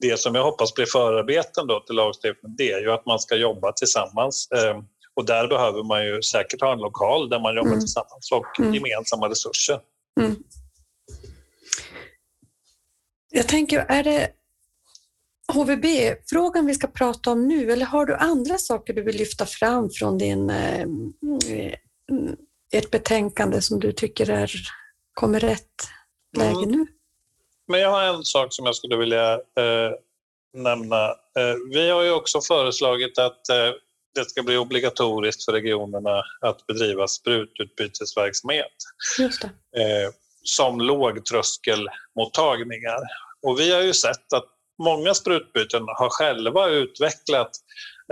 det 0.00 0.20
som 0.20 0.34
jag 0.34 0.44
hoppas 0.44 0.74
blir 0.74 0.86
förarbeten 0.86 1.66
då 1.66 1.80
till 1.80 1.96
lagstiftningen 1.96 2.56
det 2.56 2.72
är 2.72 2.80
ju 2.80 2.90
att 2.90 3.06
man 3.06 3.18
ska 3.18 3.36
jobba 3.36 3.72
tillsammans. 3.72 4.48
Eh, 5.18 5.20
och 5.20 5.24
där 5.26 5.48
behöver 5.48 5.82
man 5.82 6.06
ju 6.06 6.22
säkert 6.22 6.60
ha 6.60 6.72
en 6.72 6.78
lokal 6.78 7.28
där 7.28 7.40
man 7.40 7.56
jobbar 7.56 7.68
mm. 7.68 7.80
tillsammans 7.80 8.32
och 8.32 8.60
mm. 8.60 8.74
gemensamma 8.74 9.28
resurser. 9.28 9.80
Mm. 10.20 10.36
Jag 13.30 13.48
tänker, 13.48 13.78
är 13.88 14.04
det 14.04 14.30
HVB-frågan 15.52 16.66
vi 16.66 16.74
ska 16.74 16.86
prata 16.86 17.30
om 17.30 17.48
nu 17.48 17.72
eller 17.72 17.86
har 17.86 18.06
du 18.06 18.14
andra 18.14 18.58
saker 18.58 18.94
du 18.94 19.02
vill 19.02 19.16
lyfta 19.16 19.46
fram 19.46 19.90
från 19.90 20.18
din, 20.18 20.50
eh, 20.50 20.86
ert 22.72 22.90
betänkande 22.90 23.60
som 23.60 23.80
du 23.80 23.92
tycker 23.92 24.30
är, 24.30 24.52
kommer 25.14 25.40
rätt 25.40 25.88
läge 26.36 26.64
mm. 26.64 26.70
nu? 26.70 26.86
Men 27.68 27.80
jag 27.80 27.90
har 27.90 28.02
en 28.02 28.24
sak 28.24 28.52
som 28.54 28.66
jag 28.66 28.76
skulle 28.76 28.96
vilja 28.96 29.32
eh, 29.34 29.92
nämna. 30.54 31.08
Eh, 31.08 31.54
vi 31.70 31.90
har 31.90 32.02
ju 32.02 32.12
också 32.12 32.40
föreslagit 32.40 33.18
att 33.18 33.48
eh, 33.48 33.72
det 34.18 34.30
ska 34.30 34.42
bli 34.42 34.56
obligatoriskt 34.56 35.44
för 35.44 35.52
regionerna 35.52 36.22
att 36.40 36.66
bedriva 36.66 37.08
sprututbytesverksamhet. 37.08 38.76
Eh, 39.76 40.10
som 40.42 40.80
lågtröskelmottagningar. 40.80 43.00
Och 43.42 43.60
vi 43.60 43.72
har 43.72 43.82
ju 43.82 43.94
sett 43.94 44.32
att 44.32 44.44
många 44.82 45.14
sprutbyten 45.14 45.82
har 45.82 46.10
själva 46.10 46.68
utvecklat 46.68 47.50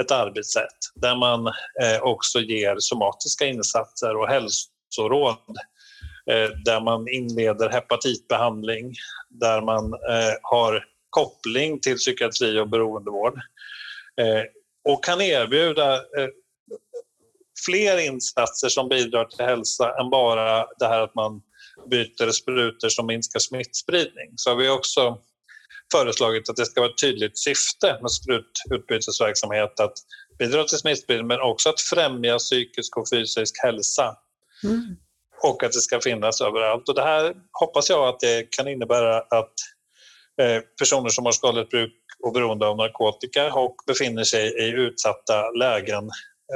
ett 0.01 0.11
arbetssätt 0.11 0.79
där 0.95 1.17
man 1.17 1.47
eh, 1.83 2.03
också 2.03 2.41
ger 2.41 2.77
somatiska 2.79 3.47
insatser 3.47 4.17
och 4.17 4.29
hälsoråd 4.29 5.57
eh, 6.31 6.51
där 6.65 6.81
man 6.81 7.09
inleder 7.09 7.69
hepatitbehandling, 7.69 8.95
där 9.31 9.61
man 9.61 9.85
eh, 9.85 10.35
har 10.43 10.85
koppling 11.11 11.81
till 11.81 11.97
psykiatri 11.97 12.59
och 12.59 12.69
beroendevård 12.69 13.41
och 14.87 15.05
kan 15.05 15.21
erbjuda 15.21 16.01
fler 17.67 17.99
insatser 17.99 18.69
som 18.69 18.89
bidrar 18.89 19.25
till 19.25 19.45
hälsa 19.45 20.01
än 20.01 20.11
bara 20.11 20.67
det 20.79 20.87
här 20.87 21.01
att 21.01 21.15
man 21.15 21.43
byter 21.91 22.31
sprutor 22.31 22.89
som 22.89 23.07
minskar 23.07 23.41
smittspridning. 23.41 24.33
Så 24.37 24.51
har 24.51 24.57
vi 24.57 24.69
också 24.69 25.19
föreslagit 25.93 26.49
att 26.49 26.57
det 26.57 26.67
ska 26.67 26.81
vara 26.81 26.91
ett 26.91 27.01
tydligt 27.01 27.39
syfte 27.39 27.99
med 28.03 28.11
sprututbytesverksamhet 28.11 29.81
att 29.81 29.93
bidra 30.39 30.65
till 30.65 30.79
smittspridning 30.79 31.27
men 31.27 31.41
också 31.41 31.69
att 31.69 31.81
främja 31.81 32.39
psykisk 32.39 32.97
och 32.97 33.09
fysisk 33.13 33.55
hälsa. 33.63 34.17
Mm. 34.65 34.97
Och 35.43 35.63
att 35.63 35.73
det 35.73 35.81
ska 35.81 36.01
finnas 36.01 36.41
överallt. 36.41 36.89
Och 36.89 36.95
det 36.95 37.03
här 37.03 37.35
hoppas 37.53 37.91
jag 37.91 38.09
att 38.09 38.21
det 38.21 38.51
kan 38.51 38.69
innebära 38.69 39.19
att 39.19 39.55
eh, 40.41 40.63
personer 40.79 41.09
som 41.09 41.25
har 41.25 41.33
skadligt 41.33 41.71
bruk 41.71 42.06
och 42.23 42.33
beroende 42.33 42.67
av 42.67 42.77
narkotika 42.77 43.55
och 43.55 43.77
befinner 43.87 44.25
sig 44.25 44.69
i 44.69 44.69
utsatta 44.69 45.51
lägen 45.51 46.05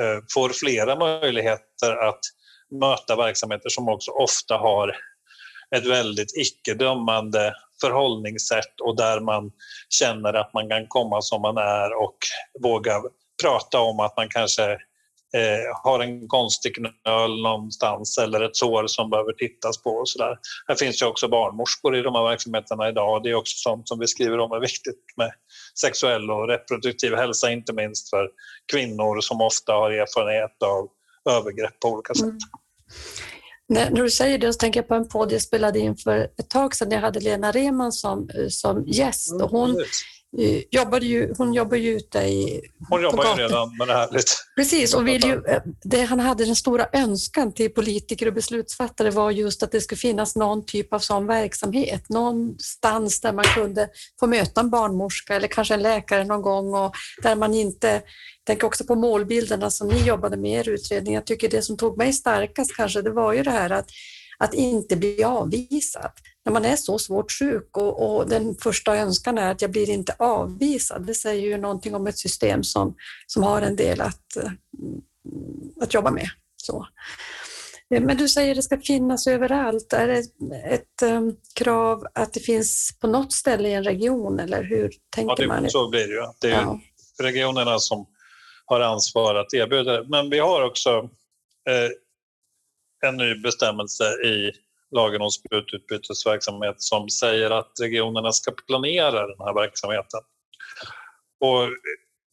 eh, 0.00 0.24
får 0.34 0.48
flera 0.48 0.96
möjligheter 0.96 2.08
att 2.08 2.20
möta 2.80 3.16
verksamheter 3.16 3.68
som 3.68 3.88
också 3.88 4.10
ofta 4.10 4.56
har 4.56 4.96
ett 5.76 5.86
väldigt 5.86 6.36
icke-dömande 6.36 7.54
förhållningssätt 7.80 8.80
och 8.82 8.96
där 8.96 9.20
man 9.20 9.52
känner 9.88 10.34
att 10.34 10.54
man 10.54 10.68
kan 10.68 10.86
komma 10.88 11.22
som 11.22 11.42
man 11.42 11.56
är 11.56 12.02
och 12.02 12.18
våga 12.62 13.02
prata 13.42 13.80
om 13.80 14.00
att 14.00 14.16
man 14.16 14.28
kanske 14.28 14.78
eh, 15.36 15.82
har 15.84 16.00
en 16.00 16.28
konstig 16.28 16.74
knöl 16.74 17.42
någonstans 17.42 18.18
eller 18.18 18.40
ett 18.40 18.56
sår 18.56 18.86
som 18.86 19.10
behöver 19.10 19.32
tittas 19.32 19.82
på. 19.82 19.90
Och 19.90 20.08
så 20.08 20.18
där. 20.18 20.38
Här 20.68 20.74
finns 20.74 21.02
ju 21.02 21.06
också 21.06 21.28
barnmorskor 21.28 21.96
i 21.96 22.02
de 22.02 22.14
här 22.14 22.24
verksamheterna 22.24 22.88
idag. 22.88 23.22
Det 23.22 23.30
är 23.30 23.34
också 23.34 23.56
sånt 23.56 23.88
som 23.88 23.98
vi 23.98 24.06
skriver 24.06 24.38
om 24.38 24.52
är 24.52 24.60
viktigt 24.60 25.04
med 25.16 25.32
sexuell 25.80 26.30
och 26.30 26.48
reproduktiv 26.48 27.14
hälsa, 27.14 27.50
inte 27.50 27.72
minst 27.72 28.10
för 28.10 28.28
kvinnor 28.72 29.20
som 29.20 29.40
ofta 29.40 29.72
har 29.72 29.90
erfarenhet 29.90 30.62
av 30.62 30.88
övergrepp 31.36 31.80
på 31.80 31.88
olika 31.88 32.14
sätt. 32.14 32.24
Mm. 32.24 32.38
När, 33.68 33.90
du 33.90 34.10
säger 34.10 34.38
det 34.38 34.52
så 34.52 34.58
tänker 34.58 34.80
jag 34.80 34.88
på 34.88 34.94
en 34.94 35.08
podd 35.08 35.32
jag 35.32 35.42
spelade 35.42 35.78
in 35.78 35.96
för 35.96 36.18
ett 36.18 36.50
tag 36.50 36.74
sedan. 36.74 36.90
Jag 36.90 37.00
hade 37.00 37.20
Lena 37.20 37.52
Rehman 37.52 37.92
som, 37.92 38.28
som 38.48 38.84
gäst 38.86 39.42
och 39.42 39.50
hon, 39.50 39.70
mm, 39.70 39.82
jobbade 40.70 41.06
ju, 41.06 41.34
hon 41.38 41.54
jobbar 41.54 41.76
ju 41.76 41.96
ute 41.96 42.18
i... 42.18 42.60
Hon 42.88 43.02
jobbar 43.02 43.24
ju 43.24 43.42
redan, 43.42 43.76
men 43.78 43.88
det 43.88 43.94
är 43.94 43.98
härligt. 43.98 44.44
Precis, 44.56 44.94
och 44.94 45.08
vill 45.08 45.24
ju, 45.24 45.42
det 45.82 46.02
han 46.02 46.20
hade 46.20 46.44
den 46.44 46.56
stora 46.56 46.86
önskan 46.92 47.52
till 47.52 47.70
politiker 47.70 48.26
och 48.26 48.34
beslutsfattare 48.34 49.10
var 49.10 49.30
just 49.30 49.62
att 49.62 49.72
det 49.72 49.80
skulle 49.80 49.98
finnas 49.98 50.36
någon 50.36 50.66
typ 50.66 50.92
av 50.92 50.98
sån 50.98 51.26
verksamhet. 51.26 52.08
Någonstans 52.08 53.20
där 53.20 53.32
man 53.32 53.44
kunde 53.44 53.88
få 54.20 54.26
möta 54.26 54.60
en 54.60 54.70
barnmorska 54.70 55.34
eller 55.34 55.48
kanske 55.48 55.74
en 55.74 55.82
läkare 55.82 56.24
någon 56.24 56.42
gång 56.42 56.74
och 56.74 56.94
där 57.22 57.36
man 57.36 57.54
inte 57.54 58.02
tänker 58.44 58.66
också 58.66 58.84
på 58.84 58.94
målbilderna 58.94 59.70
som 59.70 59.88
ni 59.88 60.06
jobbade 60.06 60.36
med 60.36 60.50
i 60.50 60.54
er 60.54 60.68
utredning. 60.68 61.14
Jag 61.14 61.26
tycker 61.26 61.48
det 61.48 61.62
som 61.62 61.76
tog 61.76 61.98
mig 61.98 62.12
starkast 62.12 62.76
kanske, 62.76 63.02
det 63.02 63.10
var 63.10 63.32
ju 63.32 63.42
det 63.42 63.50
här 63.50 63.70
att, 63.70 63.88
att 64.38 64.54
inte 64.54 64.96
bli 64.96 65.24
avvisad. 65.24 66.12
När 66.44 66.52
man 66.52 66.64
är 66.64 66.76
så 66.76 66.98
svårt 66.98 67.32
sjuk 67.32 67.76
och, 67.76 68.16
och, 68.16 68.28
den 68.28 68.54
första 68.54 68.96
önskan 68.96 69.38
är 69.38 69.50
att 69.50 69.62
jag 69.62 69.70
blir 69.70 69.90
inte 69.90 70.14
avvisad, 70.18 71.06
det 71.06 71.14
säger 71.14 71.48
ju 71.48 71.58
någonting 71.58 71.94
om 71.94 72.06
ett 72.06 72.18
system 72.18 72.64
som, 72.64 72.96
som 73.26 73.42
har 73.42 73.62
en 73.62 73.76
del 73.76 74.00
att, 74.00 74.36
mm, 74.36 75.00
att 75.80 75.94
jobba 75.94 76.10
med. 76.10 76.28
Så. 76.56 76.86
Men 77.90 78.16
du 78.16 78.28
säger 78.28 78.50
att 78.50 78.56
det 78.56 78.62
ska 78.62 78.80
finnas 78.80 79.26
överallt. 79.26 79.92
Är 79.92 80.08
det 80.08 80.18
ett 80.74 81.02
um, 81.02 81.36
krav 81.54 82.06
att 82.14 82.32
det 82.32 82.40
finns 82.40 82.98
på 83.00 83.06
något 83.06 83.32
ställe 83.32 83.68
i 83.68 83.72
en 83.72 83.84
region 83.84 84.40
eller 84.40 84.62
hur 84.62 84.90
tänker 85.14 85.30
ja, 85.32 85.36
det, 85.36 85.46
man? 85.46 85.70
Så 85.70 85.88
blir 85.88 86.08
det 86.08 86.14
ju. 86.14 86.26
Det 86.40 86.50
är 86.50 86.62
ja. 86.62 86.80
regionerna 87.22 87.78
som 87.78 88.06
har 88.64 88.80
ansvar 88.80 89.34
att 89.34 89.54
erbjuda 89.54 89.92
det. 89.92 90.08
Men 90.08 90.30
vi 90.30 90.38
har 90.38 90.64
också 90.64 90.90
eh, 91.68 91.90
en 93.08 93.16
ny 93.16 93.34
bestämmelse 93.34 94.04
i 94.04 94.52
lagen 94.90 95.22
om 95.22 95.30
sprututbytesverksamhet 95.30 96.82
som 96.82 97.08
säger 97.08 97.50
att 97.50 97.72
regionerna 97.80 98.32
ska 98.32 98.52
planera 98.66 99.26
den 99.26 99.40
här 99.46 99.54
verksamheten. 99.54 100.20
Och 101.40 101.68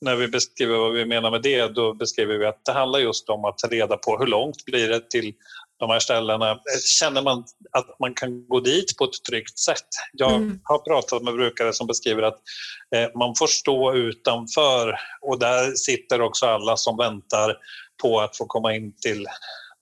när 0.02 0.16
vi 0.16 0.28
beskriver 0.28 0.78
vad 0.78 0.94
vi 0.94 1.06
menar 1.06 1.32
med 1.32 1.42
det, 1.42 1.68
då 1.68 1.94
beskriver 1.94 2.38
vi 2.38 2.46
att 2.46 2.66
det 2.66 2.72
handlar 2.72 3.00
just 3.00 3.30
om 3.30 3.46
att 3.46 3.58
ta 3.58 3.68
reda 3.68 3.98
på 3.98 4.18
hur 4.18 4.28
långt 4.28 4.66
blir 4.66 4.90
det 4.90 5.10
till 5.10 5.34
de 5.80 5.90
här 5.90 6.00
ställena. 6.00 6.60
Känner 7.00 7.22
man 7.22 7.44
att 7.72 8.00
man 8.00 8.14
kan 8.14 8.48
gå 8.48 8.60
dit 8.60 8.98
på 8.98 9.04
ett 9.04 9.24
tryggt 9.30 9.60
sätt? 9.60 9.88
Jag 10.14 10.34
mm. 10.34 10.60
har 10.64 10.80
pratat 10.80 11.24
med 11.24 11.34
brukare 11.34 11.74
som 11.74 11.88
beskriver 11.88 12.24
att 12.24 12.40
eh, 12.96 13.18
man 13.20 13.36
får 13.36 13.48
stå 13.48 13.94
utanför 13.94 14.96
och 15.22 15.40
där 15.40 15.72
sitter 15.76 16.22
också 16.22 16.46
alla 16.46 16.78
som 16.78 16.98
väntar 16.98 17.58
på 18.02 18.20
att 18.20 18.38
få 18.38 18.46
komma 18.46 18.76
in 18.76 18.94
till 19.02 19.28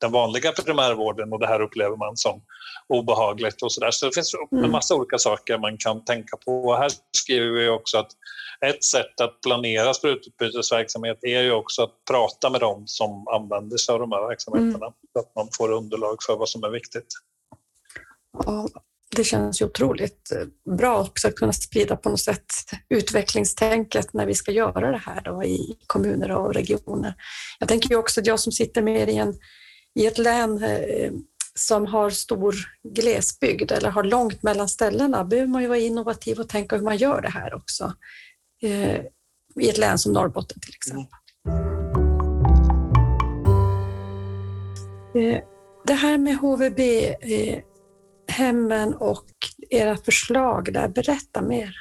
den 0.01 0.11
vanliga 0.11 0.51
primärvården 0.51 1.33
och 1.33 1.39
det 1.39 1.47
här 1.47 1.61
upplever 1.61 1.95
man 1.95 2.17
som 2.17 2.41
obehagligt 2.87 3.61
och 3.61 3.71
sådär. 3.71 3.91
Så 3.91 4.05
det 4.05 4.11
finns 4.15 4.33
en 4.51 4.57
mm. 4.57 4.71
massa 4.71 4.95
olika 4.95 5.17
saker 5.17 5.57
man 5.57 5.77
kan 5.77 6.05
tänka 6.05 6.37
på. 6.37 6.51
Och 6.51 6.77
här 6.77 6.91
skriver 7.11 7.51
vi 7.51 7.67
också 7.67 7.97
att 7.97 8.11
ett 8.65 8.83
sätt 8.83 9.21
att 9.21 9.41
planera 9.41 9.93
sprututbytesverksamhet 9.93 11.17
är 11.21 11.41
ju 11.41 11.51
också 11.51 11.83
att 11.83 12.05
prata 12.09 12.49
med 12.49 12.61
dem 12.61 12.83
som 12.87 13.27
använder 13.27 13.77
sig 13.77 13.93
av 13.93 13.99
de 13.99 14.11
här 14.11 14.27
verksamheterna 14.27 14.85
mm. 14.85 14.93
så 15.13 15.19
att 15.19 15.35
man 15.35 15.47
får 15.57 15.71
underlag 15.71 16.17
för 16.27 16.35
vad 16.37 16.49
som 16.49 16.63
är 16.63 16.69
viktigt. 16.69 17.07
Ja, 18.45 18.67
det 19.15 19.23
känns 19.23 19.61
ju 19.61 19.65
otroligt 19.65 20.29
bra 20.77 21.01
också 21.01 21.27
att 21.27 21.35
kunna 21.35 21.53
sprida 21.53 21.95
på 21.95 22.09
något 22.09 22.19
sätt 22.19 22.45
utvecklingstänket 22.89 24.13
när 24.13 24.25
vi 24.25 24.35
ska 24.35 24.51
göra 24.51 24.91
det 24.91 25.01
här 25.05 25.21
då 25.21 25.43
i 25.43 25.77
kommuner 25.87 26.31
och 26.31 26.53
regioner. 26.53 27.13
Jag 27.59 27.69
tänker 27.69 27.89
ju 27.89 27.95
också 27.95 28.19
att 28.19 28.27
jag 28.27 28.39
som 28.39 28.51
sitter 28.51 28.81
mer 28.81 29.07
i, 29.07 29.17
en, 29.17 29.33
i 29.95 30.05
ett 30.05 30.17
län 30.17 30.63
eh, 30.63 31.11
som 31.53 31.85
har 31.85 32.09
stor 32.09 32.55
glesbygd 32.83 33.71
eller 33.71 33.89
har 33.89 34.03
långt 34.03 34.43
mellan 34.43 34.69
ställena 34.69 35.23
behöver 35.23 35.49
man 35.49 35.61
ju 35.61 35.67
vara 35.67 35.79
innovativ 35.79 36.39
och 36.39 36.49
tänka 36.49 36.75
hur 36.75 36.83
man 36.83 36.97
gör 36.97 37.21
det 37.21 37.29
här 37.29 37.53
också. 37.53 37.93
Eh, 38.61 38.99
I 39.59 39.69
ett 39.69 39.77
län 39.77 39.97
som 39.97 40.13
Norrbotten 40.13 40.59
till 40.59 40.75
exempel. 40.75 41.19
Eh, 45.15 45.39
det 45.85 45.93
här 45.93 46.17
med 46.17 46.37
HVB-hemmen 46.37 47.53
och 48.93 49.25
era 49.69 49.97
förslag 49.97 50.73
där, 50.73 50.87
berätta 50.87 51.41
mer. 51.41 51.75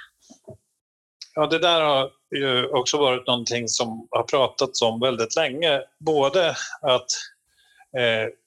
Ja, 1.34 1.46
det 1.46 1.58
där 1.58 1.80
har 1.80 2.10
ju 2.36 2.66
också 2.66 2.98
varit 2.98 3.26
någonting 3.26 3.68
som 3.68 4.08
har 4.10 4.22
pratats 4.22 4.82
om 4.82 5.00
väldigt 5.00 5.36
länge. 5.36 5.80
Både 6.00 6.50
att 6.82 7.06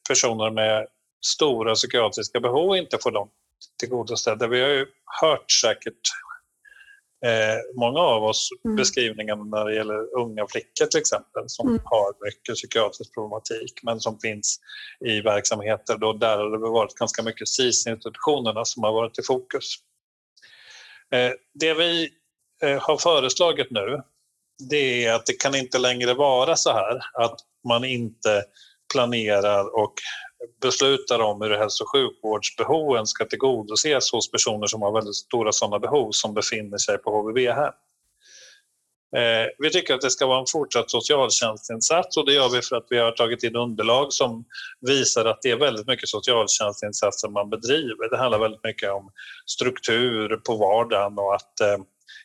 personer 0.07 0.51
med 0.51 0.87
stora 1.25 1.75
psykiatriska 1.75 2.39
behov 2.39 2.77
inte 2.77 2.97
får 3.03 3.11
dem 3.11 3.29
tillgodosedda. 3.79 4.47
Vi 4.47 4.61
har 4.61 4.69
ju 4.69 4.85
hört 5.21 5.51
säkert 5.51 6.01
eh, 7.25 7.79
många 7.79 7.99
av 7.99 8.23
oss 8.23 8.49
mm. 8.65 8.75
beskrivningen 8.75 9.49
när 9.49 9.65
det 9.65 9.75
gäller 9.75 10.17
unga 10.17 10.47
flickor 10.47 10.85
till 10.85 10.99
exempel 10.99 11.43
som 11.47 11.67
mm. 11.67 11.81
har 11.83 12.25
mycket 12.25 12.55
psykiatrisk 12.55 13.13
problematik 13.13 13.79
men 13.83 13.99
som 13.99 14.19
finns 14.19 14.59
i 15.05 15.21
verksamheter 15.21 15.97
då 15.97 16.13
där 16.13 16.37
har 16.37 16.51
det 16.51 16.57
varit 16.57 16.95
ganska 16.95 17.23
mycket 17.23 17.47
SIS-institutionerna 17.47 18.65
som 18.65 18.83
har 18.83 18.93
varit 18.93 19.19
i 19.19 19.23
fokus. 19.23 19.75
Eh, 21.13 21.31
det 21.53 21.73
vi 21.73 22.09
eh, 22.63 22.81
har 22.81 22.97
föreslagit 22.97 23.71
nu 23.71 24.01
det 24.69 25.05
är 25.05 25.13
att 25.13 25.25
det 25.25 25.33
kan 25.33 25.55
inte 25.55 25.77
längre 25.77 26.13
vara 26.13 26.55
så 26.55 26.71
här 26.71 27.01
att 27.13 27.39
man 27.67 27.83
inte 27.85 28.43
planerar 28.93 29.79
och 29.79 29.93
beslutar 30.61 31.19
om 31.19 31.41
hur 31.41 31.57
hälso 31.57 31.83
och 31.83 31.91
sjukvårdsbehoven 31.91 33.07
ska 33.07 33.25
tillgodoses 33.25 34.11
hos 34.11 34.31
personer 34.31 34.67
som 34.67 34.81
har 34.81 34.93
väldigt 34.93 35.15
stora 35.15 35.51
sådana 35.51 35.79
behov 35.79 36.11
som 36.11 36.33
befinner 36.33 36.77
sig 36.77 36.97
på 36.97 37.11
HVB-hem. 37.11 37.73
Eh, 39.15 39.47
vi 39.57 39.69
tycker 39.69 39.93
att 39.93 40.01
det 40.01 40.09
ska 40.09 40.27
vara 40.27 40.39
en 40.39 40.45
fortsatt 40.51 40.91
socialtjänstinsats 40.91 42.17
och 42.17 42.25
det 42.25 42.33
gör 42.33 42.49
vi 42.49 42.61
för 42.61 42.75
att 42.75 42.87
vi 42.89 42.97
har 42.97 43.11
tagit 43.11 43.43
in 43.43 43.55
underlag 43.55 44.13
som 44.13 44.45
visar 44.81 45.25
att 45.25 45.41
det 45.41 45.51
är 45.51 45.57
väldigt 45.57 45.87
mycket 45.87 46.09
socialtjänstinsatser 46.09 47.29
man 47.29 47.49
bedriver. 47.49 48.09
Det 48.09 48.17
handlar 48.17 48.39
väldigt 48.39 48.63
mycket 48.63 48.91
om 48.91 49.11
struktur 49.45 50.35
på 50.35 50.55
vardagen 50.55 51.19
och 51.19 51.35
att 51.35 51.59
eh, 51.59 51.77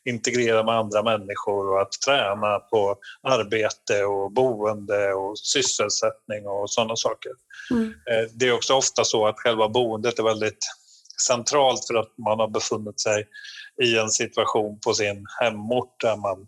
integrera 0.05 0.63
med 0.63 0.75
andra 0.75 1.03
människor 1.03 1.73
och 1.73 1.81
att 1.83 1.93
träna 2.07 2.59
på 2.59 2.97
arbete 3.23 4.05
och 4.05 4.33
boende 4.33 5.15
och 5.15 5.39
sysselsättning 5.39 6.47
och 6.47 6.71
sådana 6.71 6.97
saker. 6.97 7.33
Mm. 7.71 7.85
Eh, 7.85 8.31
det 8.35 8.49
är 8.49 8.53
också 8.53 8.75
ofta 8.75 9.05
så 9.05 9.27
att 9.27 9.39
själva 9.39 9.69
boendet 9.69 10.19
är 10.19 10.23
väldigt 10.23 10.65
centralt 11.27 11.87
för 11.87 11.95
att 11.95 12.19
man 12.19 12.41
har 12.41 12.49
befunnit 12.49 13.01
sig 13.01 13.27
i 13.83 13.99
en 13.99 14.11
situation 14.11 14.81
på 14.81 14.95
sin 14.95 15.27
hemort 15.41 16.01
där 16.01 16.17
man 16.17 16.47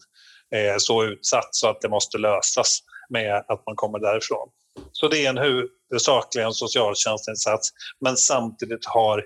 är 0.51 0.79
så 0.79 1.05
utsatt 1.05 1.49
så 1.51 1.69
att 1.69 1.81
det 1.81 1.89
måste 1.89 2.19
lösas 2.19 2.79
med 3.09 3.45
att 3.49 3.63
man 3.67 3.77
kommer 3.77 3.99
därifrån. 3.99 4.49
Så 4.93 5.09
det 5.09 5.27
är 5.27 5.31
en 5.31 5.39
huvudsakligen 5.39 6.53
socialtjänstinsats 6.53 7.71
men 8.01 8.17
samtidigt 8.17 8.87
har 8.87 9.25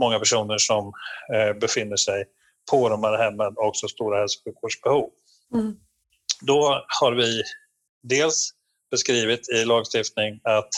många 0.00 0.18
personer 0.18 0.58
som 0.58 0.92
eh, 1.34 1.58
befinner 1.60 1.96
sig 1.96 2.24
på 2.70 2.88
de 2.88 3.04
här 3.04 3.18
hemmen 3.18 3.54
också 3.56 3.88
stora 3.88 4.18
hälso 4.18 4.38
och 4.38 4.44
sjukvårdsbehov. 4.44 5.10
Mm. 5.54 5.76
Då 6.40 6.84
har 7.00 7.12
vi 7.12 7.42
dels 8.02 8.50
beskrivit 8.90 9.48
i 9.48 9.64
lagstiftning 9.64 10.40
att, 10.44 10.68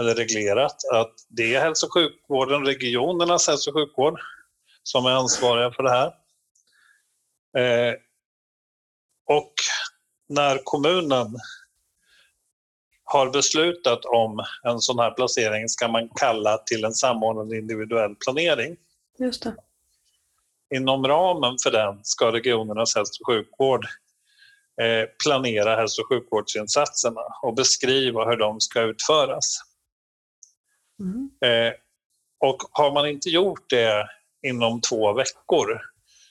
eller 0.00 0.14
reglerat 0.14 0.76
att 0.92 1.14
det 1.28 1.54
är 1.54 1.60
hälso 1.60 1.86
och 1.86 1.92
sjukvården, 1.92 2.66
regionernas 2.66 3.48
hälso 3.48 3.70
och 3.70 3.76
sjukvård, 3.76 4.20
som 4.82 5.06
är 5.06 5.10
ansvariga 5.10 5.70
för 5.70 5.82
det 5.82 5.90
här. 5.90 6.14
Eh, 7.58 7.94
och 9.26 9.52
när 10.28 10.60
kommunen 10.64 11.36
har 13.04 13.30
beslutat 13.30 14.04
om 14.04 14.44
en 14.62 14.80
sån 14.80 14.98
här 14.98 15.10
placering 15.10 15.68
ska 15.68 15.88
man 15.88 16.08
kalla 16.08 16.58
till 16.58 16.84
en 16.84 16.94
samordnad 16.94 17.52
individuell 17.52 18.14
planering. 18.14 18.76
Just 19.18 19.42
det. 19.42 19.54
Inom 20.74 21.06
ramen 21.06 21.56
för 21.62 21.70
den 21.70 22.00
ska 22.02 22.32
regionernas 22.32 22.96
hälso 22.96 23.22
och 23.22 23.26
sjukvård 23.26 23.86
eh, 24.82 25.08
planera 25.24 25.76
hälso 25.76 26.02
och 26.02 26.08
sjukvårdsinsatserna 26.08 27.20
och 27.42 27.54
beskriva 27.54 28.24
hur 28.24 28.36
de 28.36 28.60
ska 28.60 28.82
utföras. 28.82 29.60
Mm. 31.00 31.30
Eh, 31.44 31.72
och 32.40 32.62
har 32.72 32.92
man 32.92 33.08
inte 33.08 33.28
gjort 33.28 33.70
det 33.70 34.08
inom 34.46 34.80
två 34.80 35.12
veckor 35.12 35.80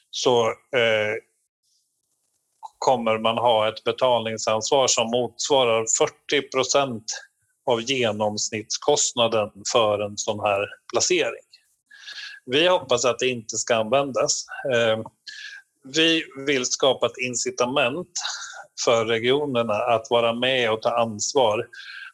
så 0.09 0.47
eh, 0.49 1.15
kommer 2.77 3.17
man 3.17 3.38
ha 3.38 3.69
ett 3.69 3.83
betalningsansvar 3.83 4.88
som 4.88 5.11
motsvarar 5.11 5.85
40 6.29 6.49
procent 6.49 7.03
av 7.65 7.81
genomsnittskostnaden 7.81 9.51
för 9.73 9.99
en 9.99 10.17
sån 10.17 10.39
här 10.39 10.67
placering. 10.93 11.46
Vi 12.51 12.67
hoppas 12.67 13.05
att 13.05 13.19
det 13.19 13.27
inte 13.27 13.57
ska 13.57 13.75
användas. 13.75 14.45
Ehm, 14.75 15.03
vi 15.95 16.23
vill 16.45 16.65
skapa 16.65 17.05
ett 17.05 17.17
incitament 17.17 18.11
för 18.85 19.05
regionerna 19.05 19.73
att 19.73 20.07
vara 20.09 20.33
med 20.33 20.71
och 20.71 20.81
ta 20.81 20.89
ansvar 20.89 21.67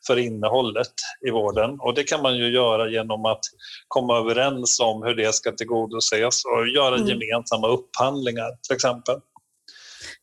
för 0.07 0.17
innehållet 0.17 0.93
i 1.27 1.31
vården. 1.31 1.79
Och 1.79 1.93
det 1.93 2.03
kan 2.03 2.21
man 2.21 2.38
ju 2.38 2.49
göra 2.49 2.89
genom 2.89 3.25
att 3.25 3.39
komma 3.88 4.17
överens 4.17 4.79
om 4.79 5.03
hur 5.03 5.15
det 5.15 5.36
ska 5.36 5.51
tillgodoses 5.51 6.45
och 6.45 6.67
göra 6.67 6.95
mm. 6.95 7.07
gemensamma 7.07 7.67
upphandlingar 7.67 8.49
till 8.67 8.75
exempel. 8.75 9.15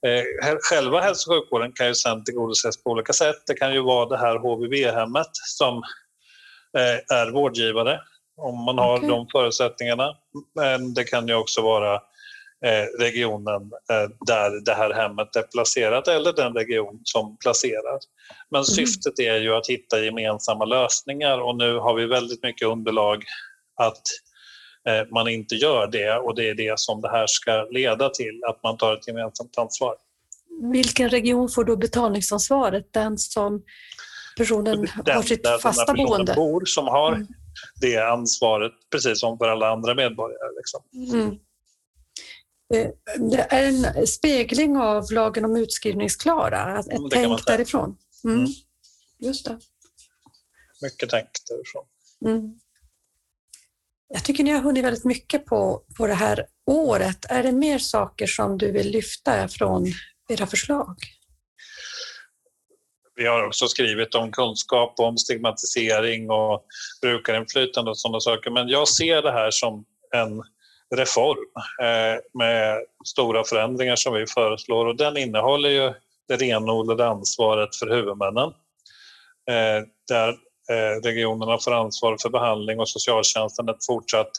Eh, 0.07 0.57
själva 0.61 1.01
hälso 1.01 1.31
och 1.31 1.37
sjukvården 1.37 1.73
kan 1.73 1.87
ju 1.87 1.95
sen 1.95 2.25
tillgodoses 2.25 2.83
på 2.83 2.91
olika 2.91 3.13
sätt. 3.13 3.43
Det 3.47 3.55
kan 3.55 3.73
ju 3.73 3.81
vara 3.81 4.09
det 4.09 4.19
här 4.19 4.39
HVB-hemmet 4.39 5.31
som 5.33 5.77
eh, 6.79 7.17
är 7.19 7.31
vårdgivare 7.33 8.01
om 8.41 8.65
man 8.65 8.79
har 8.79 8.97
okay. 8.97 9.09
de 9.09 9.27
förutsättningarna. 9.33 10.17
Men 10.55 10.95
det 10.95 11.05
kan 11.05 11.29
ju 11.29 11.35
också 11.35 11.63
vara 11.63 11.95
eh, 12.65 13.01
regionen 13.01 13.63
eh, 13.91 14.11
där 14.27 14.65
det 14.65 14.75
här 14.75 14.95
hemmet 14.95 15.37
är 15.37 15.43
placerat 15.43 16.09
eller 16.09 16.33
den 16.33 16.55
region 16.55 17.01
som 17.05 17.37
placerar. 17.37 17.99
Men 18.51 18.59
mm. 18.59 18.65
syftet 18.65 19.19
är 19.19 19.37
ju 19.37 19.55
att 19.55 19.67
hitta 19.67 20.01
gemensamma 20.01 20.65
lösningar 20.65 21.39
och 21.39 21.57
nu 21.57 21.79
har 21.79 21.95
vi 21.95 22.07
väldigt 22.07 22.43
mycket 22.43 22.69
underlag 22.69 23.25
att 23.77 24.03
eh, 24.89 25.09
man 25.11 25.29
inte 25.29 25.55
gör 25.55 25.87
det 25.87 26.17
och 26.17 26.35
det 26.35 26.49
är 26.49 26.55
det 26.55 26.79
som 26.79 27.01
det 27.01 27.11
här 27.11 27.27
ska 27.27 27.63
leda 27.71 28.09
till, 28.09 28.41
att 28.49 28.63
man 28.63 28.77
tar 28.77 28.95
ett 28.95 29.09
gemensamt 29.09 29.59
ansvar. 29.59 29.95
Vilken 30.73 31.09
region 31.09 31.49
får 31.49 31.65
då 31.65 31.77
betalningsansvaret? 31.77 32.93
Den 32.93 33.19
som 33.19 33.63
personen 34.37 34.89
den, 35.05 35.17
har 35.17 35.23
sitt 35.23 35.47
fasta 35.63 35.95
boende? 35.95 36.35
bor 36.35 36.65
som 36.65 36.87
har 36.87 37.13
mm 37.13 37.27
det 37.81 37.97
ansvaret 37.97 38.73
precis 38.93 39.21
som 39.21 39.39
för 39.39 39.49
alla 39.49 39.73
andra 39.73 39.95
medborgare. 39.95 40.51
Liksom. 40.57 40.83
Mm. 41.13 41.39
Eh, 42.75 42.91
det 43.31 43.47
är 43.51 43.69
en 43.69 44.07
spegling 44.07 44.77
av 44.77 45.13
lagen 45.13 45.45
om 45.45 45.57
utskrivningsklara, 45.57 46.79
ett 46.79 46.87
mm, 46.87 47.11
tänk 47.11 47.47
därifrån. 47.47 47.97
Mm. 48.25 48.39
Mm. 48.39 48.51
Just 49.19 49.45
det. 49.45 49.59
Mycket 50.83 51.11
tänk 51.11 51.29
därifrån. 51.49 51.85
Mm. 52.27 52.59
Jag 54.09 54.25
tycker 54.25 54.45
ni 54.45 54.51
har 54.51 54.61
hunnit 54.61 54.85
väldigt 54.85 55.05
mycket 55.05 55.47
på, 55.47 55.83
på 55.97 56.07
det 56.07 56.15
här 56.15 56.47
året. 56.67 57.25
Är 57.29 57.43
det 57.43 57.53
mer 57.53 57.79
saker 57.79 58.27
som 58.27 58.59
du 58.59 58.73
vill 58.73 58.91
lyfta 58.91 59.49
från 59.49 59.87
era 60.29 60.47
förslag? 60.47 60.97
Vi 63.21 63.27
har 63.27 63.47
också 63.47 63.69
skrivit 63.69 64.15
om 64.15 64.33
kunskap 64.33 64.95
om 65.01 65.19
stigmatisering 65.19 66.31
och 66.31 66.65
brukarinflytande 67.03 67.91
och 67.91 67.99
sådana 67.99 68.21
saker. 68.21 68.51
Men 68.51 68.69
jag 68.69 68.89
ser 68.89 69.23
det 69.23 69.33
här 69.33 69.51
som 69.51 69.85
en 70.15 70.43
reform 70.97 71.39
eh, 71.83 72.21
med 72.35 72.79
stora 73.07 73.45
förändringar 73.45 73.97
som 73.97 74.15
vi 74.15 74.27
föreslår 74.27 74.87
och 74.87 74.97
den 74.97 75.17
innehåller 75.17 75.71
ju 75.71 75.93
det 76.29 76.37
renodlade 76.37 77.07
ansvaret 77.07 77.77
för 77.77 77.87
huvudmännen. 77.87 78.49
Eh, 79.51 79.87
där 80.09 80.29
eh, 80.71 81.03
regionerna 81.05 81.59
får 81.59 81.73
ansvar 81.73 82.17
för 82.23 82.29
behandling 82.29 82.81
och 82.81 82.89
socialtjänsten 82.89 83.69
ett 83.69 83.87
fortsatt 83.87 84.31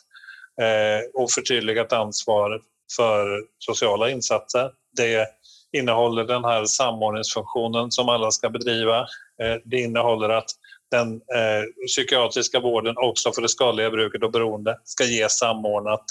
eh, 0.62 1.22
och 1.22 1.32
förtydligat 1.32 1.94
ansvar 1.94 2.62
för 2.96 3.42
sociala 3.60 4.10
insatser. 4.10 4.72
Det 4.98 5.28
innehåller 5.74 6.24
den 6.24 6.46
här 6.46 6.66
samordningsfunktionen 6.66 7.92
som 7.92 8.10
alla 8.10 8.32
ska 8.32 8.50
bedriva. 8.50 9.00
Eh, 9.42 9.56
det 9.66 9.78
innehåller 9.78 10.30
att 10.30 10.50
den 10.92 11.14
eh, 11.14 11.88
psykiatriska 11.88 12.60
vården 12.60 12.96
också 12.98 13.32
för 13.32 13.42
det 13.42 13.50
skadliga 13.50 13.90
bruket 13.90 14.24
och 14.24 14.32
beroende 14.32 14.78
ska 14.84 15.04
ges 15.04 15.38
samordnat 15.38 16.04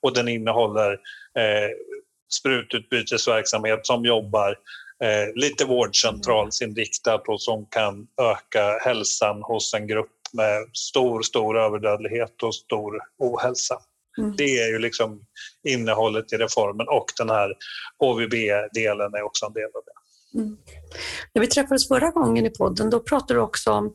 och 0.00 0.14
den 0.14 0.28
innehåller 0.28 0.92
eh, 1.38 1.70
sprututbytesverksamhet 2.32 3.86
som 3.86 4.04
jobbar 4.04 4.58
eh, 5.04 5.34
lite 5.34 5.64
vårdcentralsinriktat 5.64 7.28
och 7.28 7.42
som 7.42 7.66
kan 7.66 8.06
öka 8.22 8.78
hälsan 8.84 9.42
hos 9.42 9.74
en 9.74 9.86
grupp 9.86 10.10
med 10.32 10.68
stor, 10.72 11.22
stor 11.22 11.58
överdödlighet 11.58 12.42
och 12.42 12.54
stor 12.54 13.00
ohälsa. 13.18 13.78
Mm. 14.18 14.36
Det 14.36 14.58
är 14.58 14.68
ju 14.68 14.78
liksom 14.78 15.20
innehållet 15.68 16.32
i 16.32 16.36
reformen 16.36 16.86
och 16.88 17.06
den 17.18 17.30
här 17.30 17.54
HVB-delen 17.98 19.14
är 19.14 19.22
också 19.22 19.46
en 19.46 19.52
del 19.52 19.64
av 19.64 19.82
det. 19.86 20.38
Mm. 20.38 20.56
När 21.34 21.40
vi 21.42 21.46
träffades 21.46 21.88
förra 21.88 22.10
gången 22.10 22.46
i 22.46 22.50
podden 22.50 22.90
då 22.90 23.00
pratade 23.00 23.34
du 23.34 23.40
också 23.40 23.70
om, 23.70 23.94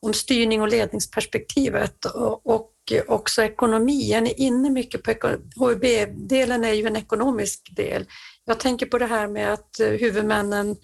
om 0.00 0.14
styrning 0.14 0.62
och 0.62 0.68
ledningsperspektivet 0.68 2.04
och, 2.04 2.46
och 2.46 2.72
också 3.06 3.42
ekonomi. 3.42 4.12
Är 4.12 4.20
ni 4.20 4.32
inne 4.32 4.70
mycket 4.70 5.02
på 5.02 5.12
HVB-delen 5.56 6.64
är 6.64 6.72
ju 6.72 6.86
en 6.86 6.96
ekonomisk 6.96 7.76
del. 7.76 8.06
Jag 8.44 8.60
tänker 8.60 8.86
på 8.86 8.98
det 8.98 9.06
här 9.06 9.28
med 9.28 9.52
att 9.52 9.80
eh, 9.80 9.88
huvudmännen, 9.88 10.76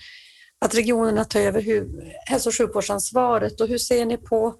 att 0.65 0.75
regionerna 0.75 1.25
tar 1.25 1.41
över 1.41 1.87
hälso 2.31 2.49
och 2.49 2.57
sjukvårdsansvaret 2.57 3.61
och 3.61 3.69
hur 3.69 3.79
ser 3.79 4.05
ni 4.05 4.17
på, 4.17 4.55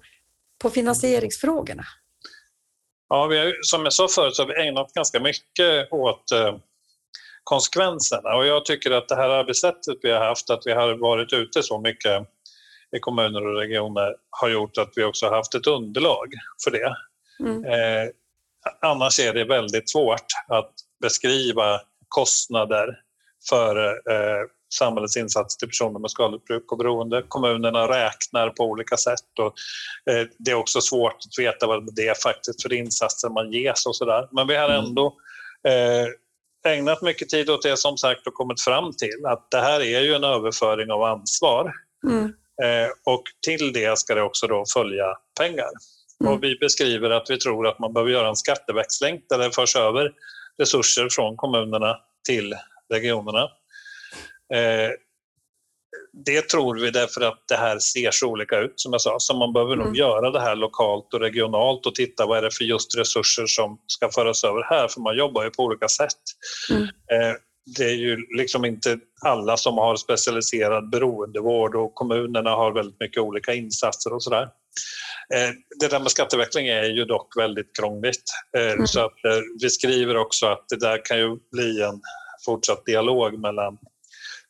på 0.61 0.69
finansieringsfrågorna? 0.69 1.85
Ja, 3.13 3.27
vi 3.27 3.37
har, 3.37 3.53
som 3.61 3.83
jag 3.83 3.93
sa 3.93 4.07
förut 4.07 4.35
så 4.35 4.41
har 4.41 4.47
vi 4.47 4.67
ägnat 4.67 4.93
ganska 4.93 5.19
mycket 5.19 5.91
åt 5.91 6.31
eh, 6.31 6.55
konsekvenserna 7.43 8.35
och 8.35 8.45
jag 8.45 8.65
tycker 8.65 8.91
att 8.91 9.07
det 9.07 9.15
här 9.15 9.29
arbetssättet 9.29 9.97
vi 10.01 10.11
har 10.11 10.25
haft, 10.25 10.49
att 10.49 10.61
vi 10.65 10.71
har 10.71 10.93
varit 10.93 11.33
ute 11.33 11.63
så 11.63 11.79
mycket 11.79 12.27
i 12.95 12.99
kommuner 12.99 13.47
och 13.47 13.55
regioner 13.55 14.15
har 14.29 14.49
gjort 14.49 14.77
att 14.77 14.91
vi 14.95 15.03
också 15.03 15.25
har 15.25 15.35
haft 15.35 15.55
ett 15.55 15.67
underlag 15.67 16.33
för 16.63 16.71
det. 16.71 16.95
Mm. 17.39 17.65
Eh, 17.65 18.09
annars 18.81 19.19
är 19.19 19.33
det 19.33 19.43
väldigt 19.43 19.89
svårt 19.89 20.27
att 20.47 20.71
beskriva 21.01 21.81
kostnader 22.07 22.99
för 23.49 23.87
eh, 24.11 24.47
samhällets 24.73 25.17
insats 25.17 25.57
till 25.57 25.67
personer 25.67 25.99
med 25.99 26.11
skadligt 26.11 26.45
bruk 26.45 26.71
och 26.71 26.77
beroende. 26.77 27.23
Kommunerna 27.27 27.87
räknar 27.87 28.49
på 28.49 28.63
olika 28.63 28.97
sätt 28.97 29.39
och 29.39 29.53
eh, 30.13 30.27
det 30.37 30.51
är 30.51 30.55
också 30.55 30.81
svårt 30.81 31.15
att 31.15 31.39
veta 31.39 31.67
vad 31.67 31.95
det 31.95 32.07
är 32.07 32.15
faktiskt 32.23 32.61
för 32.61 32.73
insatser 32.73 33.29
man 33.29 33.51
ges 33.51 33.85
och 33.85 33.95
sådär. 33.95 34.27
Men 34.31 34.47
vi 34.47 34.55
har 34.55 34.69
mm. 34.69 34.85
ändå 34.85 35.15
eh, 35.67 36.71
ägnat 36.71 37.01
mycket 37.01 37.29
tid 37.29 37.49
åt 37.49 37.61
det 37.61 37.77
som 37.77 37.97
sagt 37.97 38.27
och 38.27 38.33
kommit 38.33 38.61
fram 38.61 38.93
till 38.93 39.25
att 39.25 39.51
det 39.51 39.61
här 39.61 39.81
är 39.81 40.01
ju 40.01 40.13
en 40.13 40.23
överföring 40.23 40.91
av 40.91 41.03
ansvar. 41.03 41.73
Mm. 42.07 42.25
Eh, 42.63 42.89
och 43.05 43.23
till 43.45 43.73
det 43.73 43.99
ska 43.99 44.15
det 44.15 44.21
också 44.21 44.47
då 44.47 44.63
följa 44.73 45.05
pengar. 45.39 45.69
Mm. 46.21 46.33
Och 46.33 46.43
vi 46.43 46.57
beskriver 46.59 47.09
att 47.09 47.29
vi 47.29 47.37
tror 47.37 47.67
att 47.67 47.79
man 47.79 47.93
behöver 47.93 48.11
göra 48.11 48.29
en 48.29 48.35
skatteväxling 48.35 49.21
där 49.29 49.37
det 49.37 49.51
förs 49.51 49.75
över 49.75 50.11
resurser 50.57 51.07
från 51.11 51.37
kommunerna 51.37 51.97
till 52.27 52.55
regionerna. 52.93 53.49
Eh, 54.53 54.91
det 56.25 56.49
tror 56.49 56.79
vi 56.79 56.91
därför 56.91 57.21
att 57.21 57.43
det 57.47 57.55
här 57.55 57.79
ser 57.79 58.11
så 58.11 58.27
olika 58.27 58.59
ut 58.59 58.73
som 58.75 58.91
jag 58.91 59.01
sa. 59.01 59.15
Så 59.19 59.37
man 59.37 59.53
behöver 59.53 59.73
mm. 59.73 59.85
nog 59.85 59.97
göra 59.97 60.31
det 60.31 60.41
här 60.41 60.55
lokalt 60.55 61.13
och 61.13 61.19
regionalt 61.19 61.85
och 61.85 61.95
titta 61.95 62.25
vad 62.25 62.37
är 62.37 62.41
det 62.41 62.55
för 62.57 62.63
just 62.63 62.97
resurser 62.97 63.45
som 63.47 63.77
ska 63.87 64.09
föras 64.09 64.43
över 64.43 64.63
här 64.63 64.87
för 64.87 65.01
man 65.01 65.17
jobbar 65.17 65.43
ju 65.43 65.49
på 65.49 65.63
olika 65.63 65.87
sätt. 65.87 66.21
Mm. 66.69 66.83
Eh, 66.83 67.35
det 67.77 67.83
är 67.83 67.95
ju 67.95 68.17
liksom 68.37 68.65
inte 68.65 68.99
alla 69.25 69.57
som 69.57 69.77
har 69.77 69.95
specialiserad 69.95 70.89
beroendevård 70.89 71.75
och 71.75 71.95
kommunerna 71.95 72.49
har 72.49 72.71
väldigt 72.71 72.99
mycket 72.99 73.21
olika 73.21 73.53
insatser 73.53 74.13
och 74.13 74.23
sådär. 74.23 74.43
Eh, 75.33 75.49
det 75.79 75.87
där 75.87 75.99
med 75.99 76.11
skatteväxling 76.11 76.67
är 76.67 76.83
ju 76.83 77.05
dock 77.05 77.37
väldigt 77.37 77.77
krångligt. 77.79 78.23
Mm. 78.57 78.87
Så 78.87 78.99
att 78.99 79.13
vi 79.61 79.69
skriver 79.69 80.17
också 80.17 80.45
att 80.45 80.65
det 80.69 80.79
där 80.79 81.05
kan 81.05 81.17
ju 81.17 81.37
bli 81.51 81.81
en 81.81 82.01
fortsatt 82.45 82.85
dialog 82.85 83.39
mellan 83.39 83.77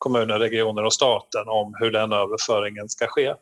kommuner, 0.04 0.39
regioner 0.39 0.84
och 0.84 0.93
staten 0.93 1.47
om 1.47 1.76
hur 1.80 1.91
den 1.91 2.14
överföringen 2.14 2.89
ska 2.89 3.08
ske. 3.08 3.34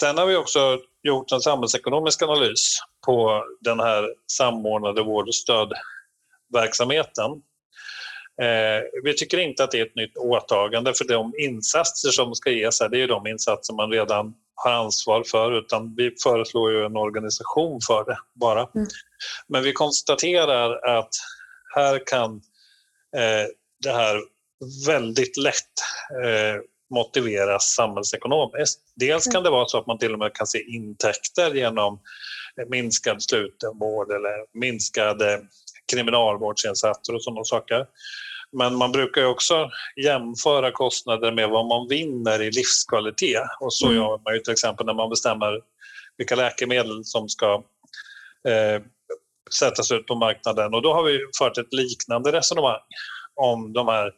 Sen 0.00 0.18
har 0.18 0.26
vi 0.26 0.36
också 0.36 0.78
gjort 1.02 1.32
en 1.32 1.40
samhällsekonomisk 1.40 2.22
analys 2.22 2.78
på 3.06 3.44
den 3.60 3.80
här 3.80 4.08
samordnade 4.26 5.02
vård 5.02 5.28
och 5.28 5.34
stödverksamheten. 5.34 7.30
Eh, 8.42 8.82
vi 9.04 9.14
tycker 9.16 9.38
inte 9.38 9.64
att 9.64 9.70
det 9.70 9.80
är 9.80 9.86
ett 9.86 9.96
nytt 9.96 10.16
åtagande 10.16 10.94
för 10.94 11.04
de 11.04 11.32
insatser 11.38 12.10
som 12.10 12.34
ska 12.34 12.50
ges 12.50 12.80
här, 12.80 12.88
det 12.88 13.02
är 13.02 13.08
de 13.08 13.26
insatser 13.26 13.74
man 13.74 13.90
redan 13.90 14.34
har 14.54 14.72
ansvar 14.72 15.22
för 15.26 15.58
utan 15.58 15.94
vi 15.96 16.14
föreslår 16.22 16.72
ju 16.72 16.84
en 16.84 16.96
organisation 16.96 17.80
för 17.86 18.04
det 18.04 18.18
bara. 18.34 18.60
Mm. 18.74 18.86
Men 19.48 19.62
vi 19.62 19.72
konstaterar 19.72 20.98
att 20.98 21.14
här 21.74 22.06
kan 22.06 22.34
eh, 23.16 23.46
det 23.82 23.92
här 23.92 24.20
väldigt 24.86 25.36
lätt 25.36 25.76
eh, 26.24 26.60
motiveras 26.94 27.74
samhällsekonomiskt. 27.74 28.80
Dels 28.96 29.26
kan 29.26 29.42
det 29.42 29.50
vara 29.50 29.66
så 29.66 29.78
att 29.78 29.86
man 29.86 29.98
till 29.98 30.12
och 30.12 30.18
med 30.18 30.34
kan 30.34 30.46
se 30.46 30.62
intäkter 30.62 31.54
genom 31.54 32.00
minskad 32.68 33.22
slutenvård 33.22 34.10
eller 34.10 34.58
minskade 34.58 35.40
kriminalvårdsinsatser 35.92 37.14
och 37.14 37.22
sådana 37.22 37.44
saker. 37.44 37.86
Men 38.52 38.76
man 38.76 38.92
brukar 38.92 39.24
också 39.24 39.70
jämföra 40.04 40.72
kostnader 40.72 41.32
med 41.32 41.48
vad 41.48 41.66
man 41.66 41.88
vinner 41.88 42.42
i 42.42 42.50
livskvalitet. 42.50 43.48
Och 43.60 43.74
så 43.74 43.86
mm. 43.86 43.96
gör 43.96 44.20
man 44.24 44.34
ju 44.34 44.40
till 44.40 44.52
exempel 44.52 44.86
när 44.86 44.94
man 44.94 45.10
bestämmer 45.10 45.60
vilka 46.18 46.36
läkemedel 46.36 47.04
som 47.04 47.28
ska 47.28 47.64
eh, 48.48 48.82
sättas 49.58 49.92
ut 49.92 50.06
på 50.06 50.14
marknaden. 50.14 50.74
Och 50.74 50.82
då 50.82 50.94
har 50.94 51.02
vi 51.02 51.18
fört 51.38 51.58
ett 51.58 51.72
liknande 51.72 52.32
resonemang 52.32 52.80
om 53.34 53.72
de 53.72 53.88
här 53.88 54.12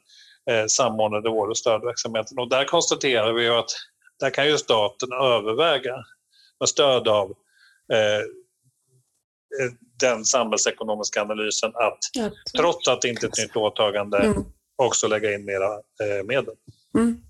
eh, 0.50 0.66
samordnade 0.66 1.30
vård 1.30 1.50
och 1.50 1.58
stödverksamheterna. 1.58 2.42
Och 2.42 2.48
där 2.48 2.64
konstaterar 2.64 3.32
vi 3.32 3.48
att 3.48 3.70
där 4.20 4.30
kan 4.30 4.46
ju 4.46 4.58
staten 4.58 5.12
överväga 5.12 5.94
med 6.60 6.68
stöd 6.68 7.08
av 7.08 7.30
eh, 7.92 8.20
den 10.00 10.24
samhällsekonomiska 10.24 11.22
analysen 11.22 11.72
att 11.74 11.98
ja. 12.12 12.30
trots 12.58 12.88
att 12.88 13.02
det 13.02 13.08
inte 13.08 13.26
är 13.26 13.28
ett 13.28 13.38
nytt 13.38 13.56
åtagande 13.56 14.18
mm. 14.18 14.44
också 14.76 15.08
lägga 15.08 15.34
in 15.34 15.44
mera 15.44 15.72
eh, 15.74 16.24
medel. 16.24 16.54
Mm. 16.98 17.20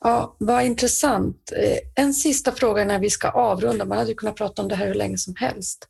Ja, 0.00 0.36
vad 0.38 0.64
intressant. 0.64 1.52
Eh, 1.56 2.04
en 2.04 2.14
sista 2.14 2.52
fråga 2.52 2.84
när 2.84 2.98
vi 2.98 3.10
ska 3.10 3.28
avrunda. 3.28 3.84
Man 3.84 3.98
hade 3.98 4.14
kunnat 4.14 4.36
prata 4.36 4.62
om 4.62 4.68
det 4.68 4.74
här 4.74 4.86
hur 4.86 4.94
länge 4.94 5.18
som 5.18 5.34
helst. 5.36 5.88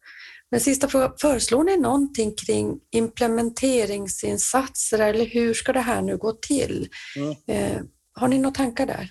Men 0.51 0.61
sista 0.61 0.88
fråga, 0.88 1.12
föreslår 1.20 1.64
ni 1.64 1.76
någonting 1.76 2.34
kring 2.34 2.80
implementeringsinsatser 2.90 4.99
eller 4.99 5.24
hur 5.24 5.55
ska 5.55 5.72
det 5.72 5.80
här 5.80 6.03
nu 6.03 6.16
gå 6.16 6.32
till? 6.32 6.88
Mm. 7.16 7.36
Eh, 7.46 7.80
har 8.14 8.28
ni 8.28 8.38
några 8.38 8.55
tankar 8.55 8.86
där? 8.86 9.09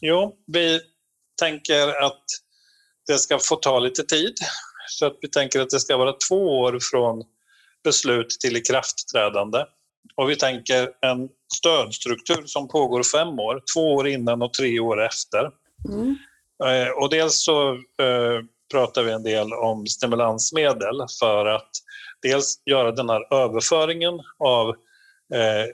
Jo, 0.00 0.36
vi 0.46 0.80
tänker 1.38 2.04
att 2.04 2.24
det 3.06 3.18
ska 3.18 3.38
få 3.38 3.56
ta 3.56 3.78
lite 3.78 4.02
tid. 4.02 4.34
Så 4.88 5.06
att 5.06 5.18
vi 5.20 5.28
tänker 5.28 5.60
att 5.60 5.70
det 5.70 5.80
ska 5.80 5.96
vara 5.96 6.14
två 6.28 6.60
år 6.60 6.78
från 6.90 7.24
beslut 7.84 8.30
till 8.40 8.56
ikraftträdande. 8.56 9.64
Och 10.16 10.30
vi 10.30 10.36
tänker 10.36 10.90
en 11.00 11.28
stödstruktur 11.58 12.42
som 12.46 12.68
pågår 12.68 13.02
fem 13.02 13.28
år, 13.28 13.62
två 13.74 13.94
år 13.94 14.08
innan 14.08 14.42
och 14.42 14.54
tre 14.54 14.80
år 14.80 15.06
efter. 15.06 15.50
Mm. 15.88 16.16
Eh, 16.64 16.88
och 16.88 17.10
dels 17.10 17.44
så 17.44 17.72
eh, 17.72 18.40
pratar 18.72 19.02
vi 19.02 19.12
en 19.12 19.22
del 19.22 19.52
om 19.52 19.86
stimulansmedel 19.86 21.06
för 21.20 21.46
att 21.46 21.70
dels 22.22 22.62
göra 22.66 22.92
den 22.92 23.08
här 23.08 23.34
överföringen 23.34 24.20
av 24.38 24.68
eh, 25.34 25.66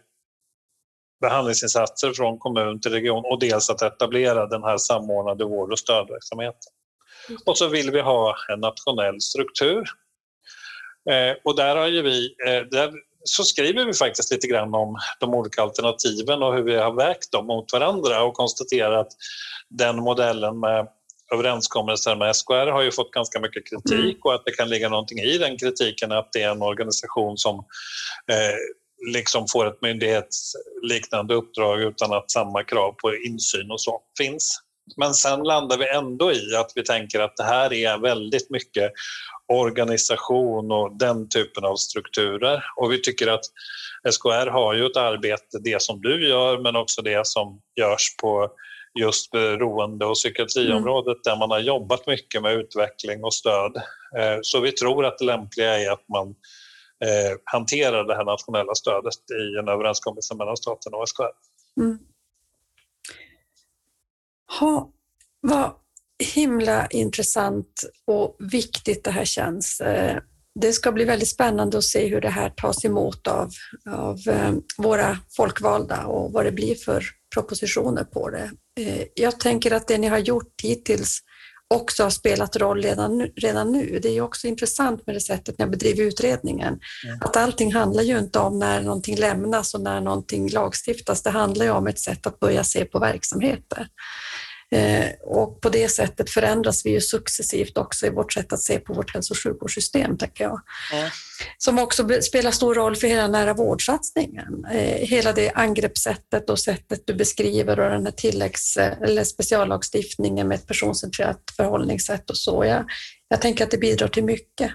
behandlingsinsatser 1.21 2.13
från 2.13 2.39
kommun 2.39 2.81
till 2.81 2.93
region 2.93 3.25
och 3.25 3.41
dels 3.41 3.71
att 3.71 3.83
etablera 3.83 4.47
den 4.47 4.63
här 4.63 4.79
samordnade 4.79 5.45
vård 5.45 5.73
och 5.73 5.79
stödverksamheten. 5.79 6.73
Och 7.47 7.59
så 7.59 7.69
vill 7.69 7.91
vi 7.91 8.01
ha 8.01 8.37
en 8.53 8.61
nationell 8.61 9.21
struktur. 9.21 9.85
Eh, 11.11 11.37
och 11.45 11.57
där 11.57 11.77
har 11.77 11.87
ju 11.87 12.03
vi, 12.03 12.35
eh, 12.47 12.61
där 12.71 12.93
så 13.25 13.45
skriver 13.45 13.85
vi 13.85 13.95
faktiskt 13.95 14.33
lite 14.33 14.47
grann 14.47 14.75
om 14.75 14.97
de 15.21 15.35
olika 15.35 15.63
alternativen 15.63 16.43
och 16.43 16.55
hur 16.55 16.63
vi 16.63 16.77
har 16.77 16.93
vägt 16.93 17.33
dem 17.33 17.47
mot 17.47 17.73
varandra 17.73 18.23
och 18.23 18.35
konstaterar 18.35 18.93
att 18.93 19.13
den 19.69 19.97
modellen 19.97 20.61
med 20.61 20.89
överenskommelser 21.35 22.17
med 22.17 22.37
SKR 22.37 22.67
har 22.67 22.83
ju 22.83 22.93
fått 22.93 23.11
ganska 23.11 23.41
mycket 23.41 23.71
kritik 23.71 24.17
mm. 24.17 24.21
och 24.25 24.35
att 24.35 24.45
det 24.45 24.53
kan 24.53 24.69
ligga 24.69 24.89
någonting 24.89 25.19
i 25.19 25.39
den 25.39 25.59
kritiken 25.59 26.13
att 26.13 26.33
det 26.33 26.43
är 26.43 26.51
en 26.51 26.63
organisation 26.63 27.39
som 27.39 27.57
eh, 28.31 28.57
liksom 29.13 29.47
får 29.53 29.67
ett 29.67 29.83
myndighetsliknande 29.83 31.35
uppdrag 31.35 31.83
utan 31.83 32.13
att 32.13 32.31
samma 32.31 32.65
krav 32.65 32.93
på 32.93 33.15
insyn 33.15 33.71
och 33.71 33.81
så 33.81 34.01
finns. 34.19 34.63
Men 34.97 35.15
sen 35.15 35.43
landar 35.43 35.79
vi 35.79 35.89
ändå 35.89 36.33
i 36.33 36.57
att 36.57 36.73
vi 36.75 36.83
tänker 36.83 37.21
att 37.21 37.37
det 37.37 37.45
här 37.45 37.73
är 37.73 37.99
väldigt 37.99 38.51
mycket 38.51 38.93
organisation 39.53 40.73
och 40.73 40.99
den 40.99 41.29
typen 41.29 41.65
av 41.65 41.77
strukturer. 41.77 42.65
Och 42.77 42.93
vi 42.93 43.03
tycker 43.03 43.27
att 43.27 43.45
SKR 44.11 44.47
har 44.47 44.75
ju 44.75 44.87
ett 44.87 44.97
arbete, 44.97 45.59
det 45.65 45.83
som 45.83 46.01
du 46.01 46.29
gör 46.29 46.59
men 46.59 46.77
också 46.77 47.03
det 47.03 47.27
som 47.27 47.61
görs 47.81 48.17
på 48.23 48.51
just 49.01 49.31
beroende 49.31 50.07
och 50.07 50.15
psykiatriområdet 50.15 51.07
mm. 51.07 51.21
där 51.25 51.37
man 51.37 51.51
har 51.51 51.59
jobbat 51.59 52.07
mycket 52.07 52.43
med 52.43 52.55
utveckling 52.55 53.25
och 53.25 53.35
stöd. 53.35 53.77
Eh, 54.19 54.39
så 54.43 54.61
vi 54.61 54.73
tror 54.73 55.05
att 55.05 55.19
det 55.19 55.25
lämpliga 55.25 55.79
är 55.79 55.91
att 55.91 56.09
man 56.09 56.29
eh, 57.05 57.39
hanterar 57.45 58.05
det 58.05 58.15
här 58.15 58.25
nationella 58.25 58.75
stödet 58.75 59.31
i 59.31 59.59
en 59.59 59.69
överenskommelse 59.69 60.35
mellan 60.35 60.57
staten 60.57 60.95
och 60.95 61.09
SKR. 61.09 61.23
Mm. 61.81 61.99
Ha, 64.61 64.91
vad, 65.41 65.73
himla 66.35 66.87
intressant 66.87 67.83
och 68.07 68.37
viktigt 68.39 69.05
det 69.05 69.11
här 69.11 69.25
känns. 69.25 69.81
Eh, 69.81 70.19
det 70.61 70.73
ska 70.73 70.93
bli 70.93 71.05
väldigt 71.05 71.29
spännande 71.29 71.79
att 71.79 71.85
se 71.85 72.07
hur 72.07 72.21
det 72.21 72.29
här 72.29 72.51
tas 72.51 72.85
emot 72.85 73.27
av, 73.27 73.51
av 73.91 74.19
våra 74.79 75.19
folkvalda 75.37 76.07
och 76.07 76.33
vad 76.33 76.45
det 76.45 76.53
blir 76.53 76.75
för 76.75 77.05
propositioner 77.35 78.05
på 78.05 78.31
det. 78.31 78.51
Eh, 78.79 79.05
jag 79.15 79.41
tänker 79.41 79.73
att 79.73 79.89
det 79.89 79.99
ni 79.99 80.07
har 80.07 80.19
gjort 80.19 80.63
hittills 80.63 81.21
också 81.75 82.03
har 82.03 82.11
spelat 82.11 82.57
roll 82.57 82.83
redan, 82.83 83.21
redan 83.37 83.73
nu. 83.73 83.99
Det 84.03 84.09
är 84.09 84.21
också 84.21 84.47
intressant 84.47 85.07
med 85.07 85.17
det 85.17 85.21
sättet 85.21 85.59
ni 85.59 85.65
har 85.65 85.71
bedrivit 85.71 86.13
utredningen. 86.13 86.81
Mm. 87.05 87.19
Att 87.21 87.37
allting 87.37 87.75
handlar 87.75 88.03
ju 88.03 88.19
inte 88.19 88.39
om 88.39 88.59
när 88.59 88.81
någonting 88.81 89.17
lämnas 89.17 89.75
och 89.75 89.81
när 89.81 90.01
någonting 90.01 90.49
lagstiftas. 90.49 91.23
Det 91.23 91.31
handlar 91.31 91.65
ju 91.65 91.71
om 91.71 91.87
ett 91.87 91.99
sätt 91.99 92.27
att 92.27 92.41
börja 92.41 92.65
se 92.65 92.85
på 92.85 92.99
verksamheter. 92.99 93.89
Eh, 94.71 95.11
och 95.21 95.61
på 95.61 95.69
det 95.69 95.89
sättet 95.89 96.31
förändras 96.31 96.87
vi 96.87 96.91
ju 96.91 97.01
successivt 97.01 97.79
också 97.79 98.07
i 98.07 98.11
vårt 98.11 98.33
sätt 98.33 98.53
att 98.53 98.61
se 98.61 98.79
på 98.79 98.93
vårt 98.93 99.15
hälso 99.15 99.35
och 99.35 99.39
sjukvårdssystem, 99.39 100.19
tänker 100.19 100.45
jag. 100.45 100.61
Mm. 100.93 101.11
Som 101.59 101.79
också 101.79 102.23
spelar 102.23 102.51
stor 102.51 102.75
roll 102.75 102.97
för 102.97 103.07
hela 103.07 103.29
nära 103.29 103.55
vårdsatsningen. 103.55 104.65
Eh, 104.73 105.09
hela 105.09 105.33
det 105.33 105.51
angreppssättet 105.51 106.51
och 106.51 106.59
sättet 106.59 107.03
du 107.07 107.15
beskriver 107.15 107.81
och 107.81 107.91
den 107.91 108.05
här 108.05 108.13
tilläggs 108.13 108.77
eller 108.77 109.25
speciallagstiftningen 109.25 110.49
med 110.49 110.55
ett 110.55 110.67
personcentrerat 110.67 111.43
förhållningssätt 111.57 112.31
och 112.31 112.37
så. 112.37 112.65
Jag, 112.65 112.85
jag 113.29 113.41
tänker 113.41 113.65
att 113.65 113.71
det 113.71 113.79
bidrar 113.79 114.09
till 114.09 114.25
mycket. 114.25 114.71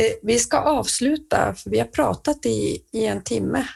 Eh, 0.00 0.12
vi 0.22 0.38
ska 0.38 0.58
avsluta, 0.58 1.54
för 1.54 1.70
vi 1.70 1.78
har 1.78 1.86
pratat 1.86 2.46
i, 2.46 2.82
i 2.92 3.06
en 3.06 3.22
timme 3.22 3.66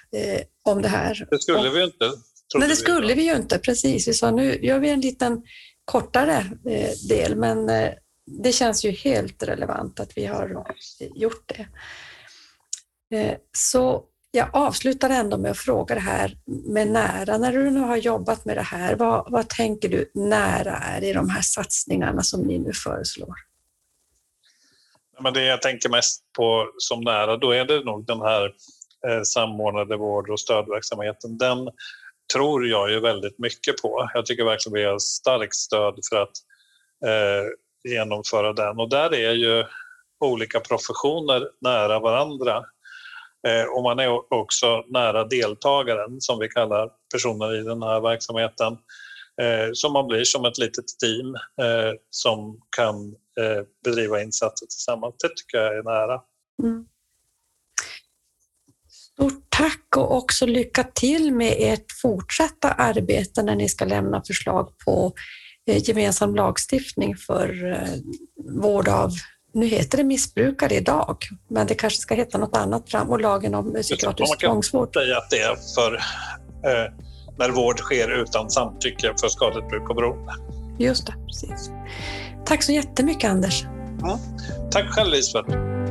om 0.65 0.83
det 0.83 0.89
här. 0.89 1.27
Det 1.31 1.43
skulle 1.43 1.71
vi 1.71 1.85
inte. 1.85 2.13
Men 2.59 2.69
det 2.69 2.77
skulle 2.77 3.15
vi 3.15 3.23
ju 3.23 3.37
inte, 3.37 3.59
precis. 3.59 4.09
Vi 4.09 4.13
sa 4.13 4.31
nu 4.31 4.59
gör 4.63 4.79
vi 4.79 4.91
en 4.91 5.01
liten 5.01 5.43
kortare 5.85 6.37
eh, 6.67 6.91
del, 7.09 7.37
men 7.37 7.69
eh, 7.69 7.91
det 8.27 8.53
känns 8.53 8.85
ju 8.85 8.91
helt 8.91 9.43
relevant 9.43 10.01
att 10.01 10.17
vi 10.17 10.27
har 10.27 10.75
gjort 11.15 11.53
det. 11.57 11.67
Eh, 13.17 13.37
så 13.59 14.05
jag 14.31 14.49
avslutar 14.53 15.11
ändå 15.11 15.39
med 15.39 15.51
att 15.51 15.59
fråga 15.59 15.95
det 15.95 16.01
här 16.01 16.37
med 16.47 16.89
nära. 16.89 17.39
När 17.39 17.53
du 17.53 17.71
nu 17.71 17.81
har 17.81 17.97
jobbat 17.97 18.45
med 18.45 18.57
det 18.57 18.63
här, 18.63 18.97
vad, 18.97 19.33
vad 19.33 19.49
tänker 19.49 19.89
du 19.89 20.11
nära 20.15 20.77
är 20.77 21.05
i 21.05 21.13
de 21.13 21.31
här 21.31 21.43
satsningarna 21.43 22.23
som 22.23 22.41
ni 22.41 22.59
nu 22.59 22.73
föreslår? 22.73 23.35
Men 25.21 25.35
det 25.35 25.45
jag 25.45 25.63
tänker 25.63 25.89
mest 25.89 26.23
på 26.37 26.71
som 26.79 27.01
nära, 27.01 27.37
då 27.37 27.51
är 27.51 27.65
det 27.65 27.85
nog 27.85 28.07
den 28.07 28.21
här 28.21 28.53
samordnade 29.25 29.97
vård 29.97 30.31
och 30.31 30.41
stödverksamheten. 30.41 31.39
Den 31.39 31.69
tror 32.33 32.67
jag 32.67 32.91
ju 32.91 33.01
väldigt 33.01 33.39
mycket 33.39 33.83
på. 33.83 34.11
Jag 34.15 34.27
tycker 34.27 34.45
verkligen 34.45 34.75
vi 34.75 34.85
har 34.85 34.99
starkt 34.99 35.55
stöd 35.55 35.99
för 36.11 36.17
att 36.17 36.33
eh, 37.07 37.45
genomföra 37.93 38.53
den 38.53 38.79
och 38.79 38.89
där 38.89 39.15
är 39.15 39.33
ju 39.33 39.65
olika 40.25 40.61
professioner 40.61 41.49
nära 41.61 41.99
varandra. 41.99 42.65
Eh, 43.49 43.65
och 43.77 43.83
man 43.83 43.99
är 43.99 44.35
också 44.35 44.85
nära 44.89 45.25
deltagaren 45.25 46.21
som 46.21 46.39
vi 46.39 46.49
kallar 46.49 46.91
personer 47.13 47.61
i 47.61 47.63
den 47.63 47.83
här 47.83 48.01
verksamheten. 48.01 48.73
Eh, 49.43 49.71
så 49.73 49.91
man 49.91 50.07
blir 50.07 50.25
som 50.25 50.45
ett 50.45 50.59
litet 50.59 50.85
team 50.99 51.35
eh, 51.35 51.93
som 52.11 52.61
kan 52.77 53.15
eh, 53.41 53.65
bedriva 53.85 54.23
insatser 54.23 54.67
tillsammans. 54.67 55.15
Det 55.19 55.29
tycker 55.29 55.59
jag 55.59 55.77
är 55.77 55.83
nära. 55.83 56.21
Mm. 56.63 56.87
Stort 59.15 59.47
tack 59.49 59.97
och 59.97 60.17
också 60.17 60.47
lycka 60.47 60.85
till 60.85 61.35
med 61.35 61.55
ert 61.59 61.93
fortsatta 62.03 62.73
arbete 62.73 63.43
när 63.43 63.57
ni 63.57 63.69
ska 63.69 63.85
lämna 63.85 64.23
förslag 64.27 64.69
på 64.85 65.13
eh, 65.71 65.89
gemensam 65.89 66.35
lagstiftning 66.35 67.17
för 67.17 67.73
eh, 67.73 67.89
vård 68.63 68.89
av, 68.89 69.11
nu 69.55 69.67
heter 69.67 69.99
det 69.99 70.05
missbrukare 70.05 70.75
idag, 70.75 71.17
men 71.51 71.67
det 71.67 71.75
kanske 71.75 71.99
ska 71.99 72.15
heta 72.15 72.39
något 72.39 72.57
annat 72.57 72.91
fram 72.91 73.11
och 73.11 73.21
lagen 73.21 73.55
om 73.55 73.75
psykiatrisk 73.83 74.39
tvångsvård. 74.39 74.81
Man 74.81 74.93
kan 74.93 75.03
säga 75.03 75.19
att 75.19 75.31
det 75.31 75.41
är 75.41 75.57
för 75.75 75.95
eh, 76.71 76.93
när 77.39 77.51
vård 77.51 77.79
sker 77.79 78.23
utan 78.23 78.51
samtycke 78.51 79.15
för 79.21 79.29
skadligt 79.29 79.69
bruk 79.69 79.91
och 79.91 79.97
beroende. 79.97 80.33
Just 80.79 81.07
det, 81.07 81.15
precis. 81.27 81.71
Tack 82.45 82.63
så 82.63 82.73
jättemycket 82.73 83.31
Anders. 83.31 83.65
Ja. 84.01 84.19
Tack 84.71 84.91
själv 84.91 85.11
Lisbeth. 85.11 85.82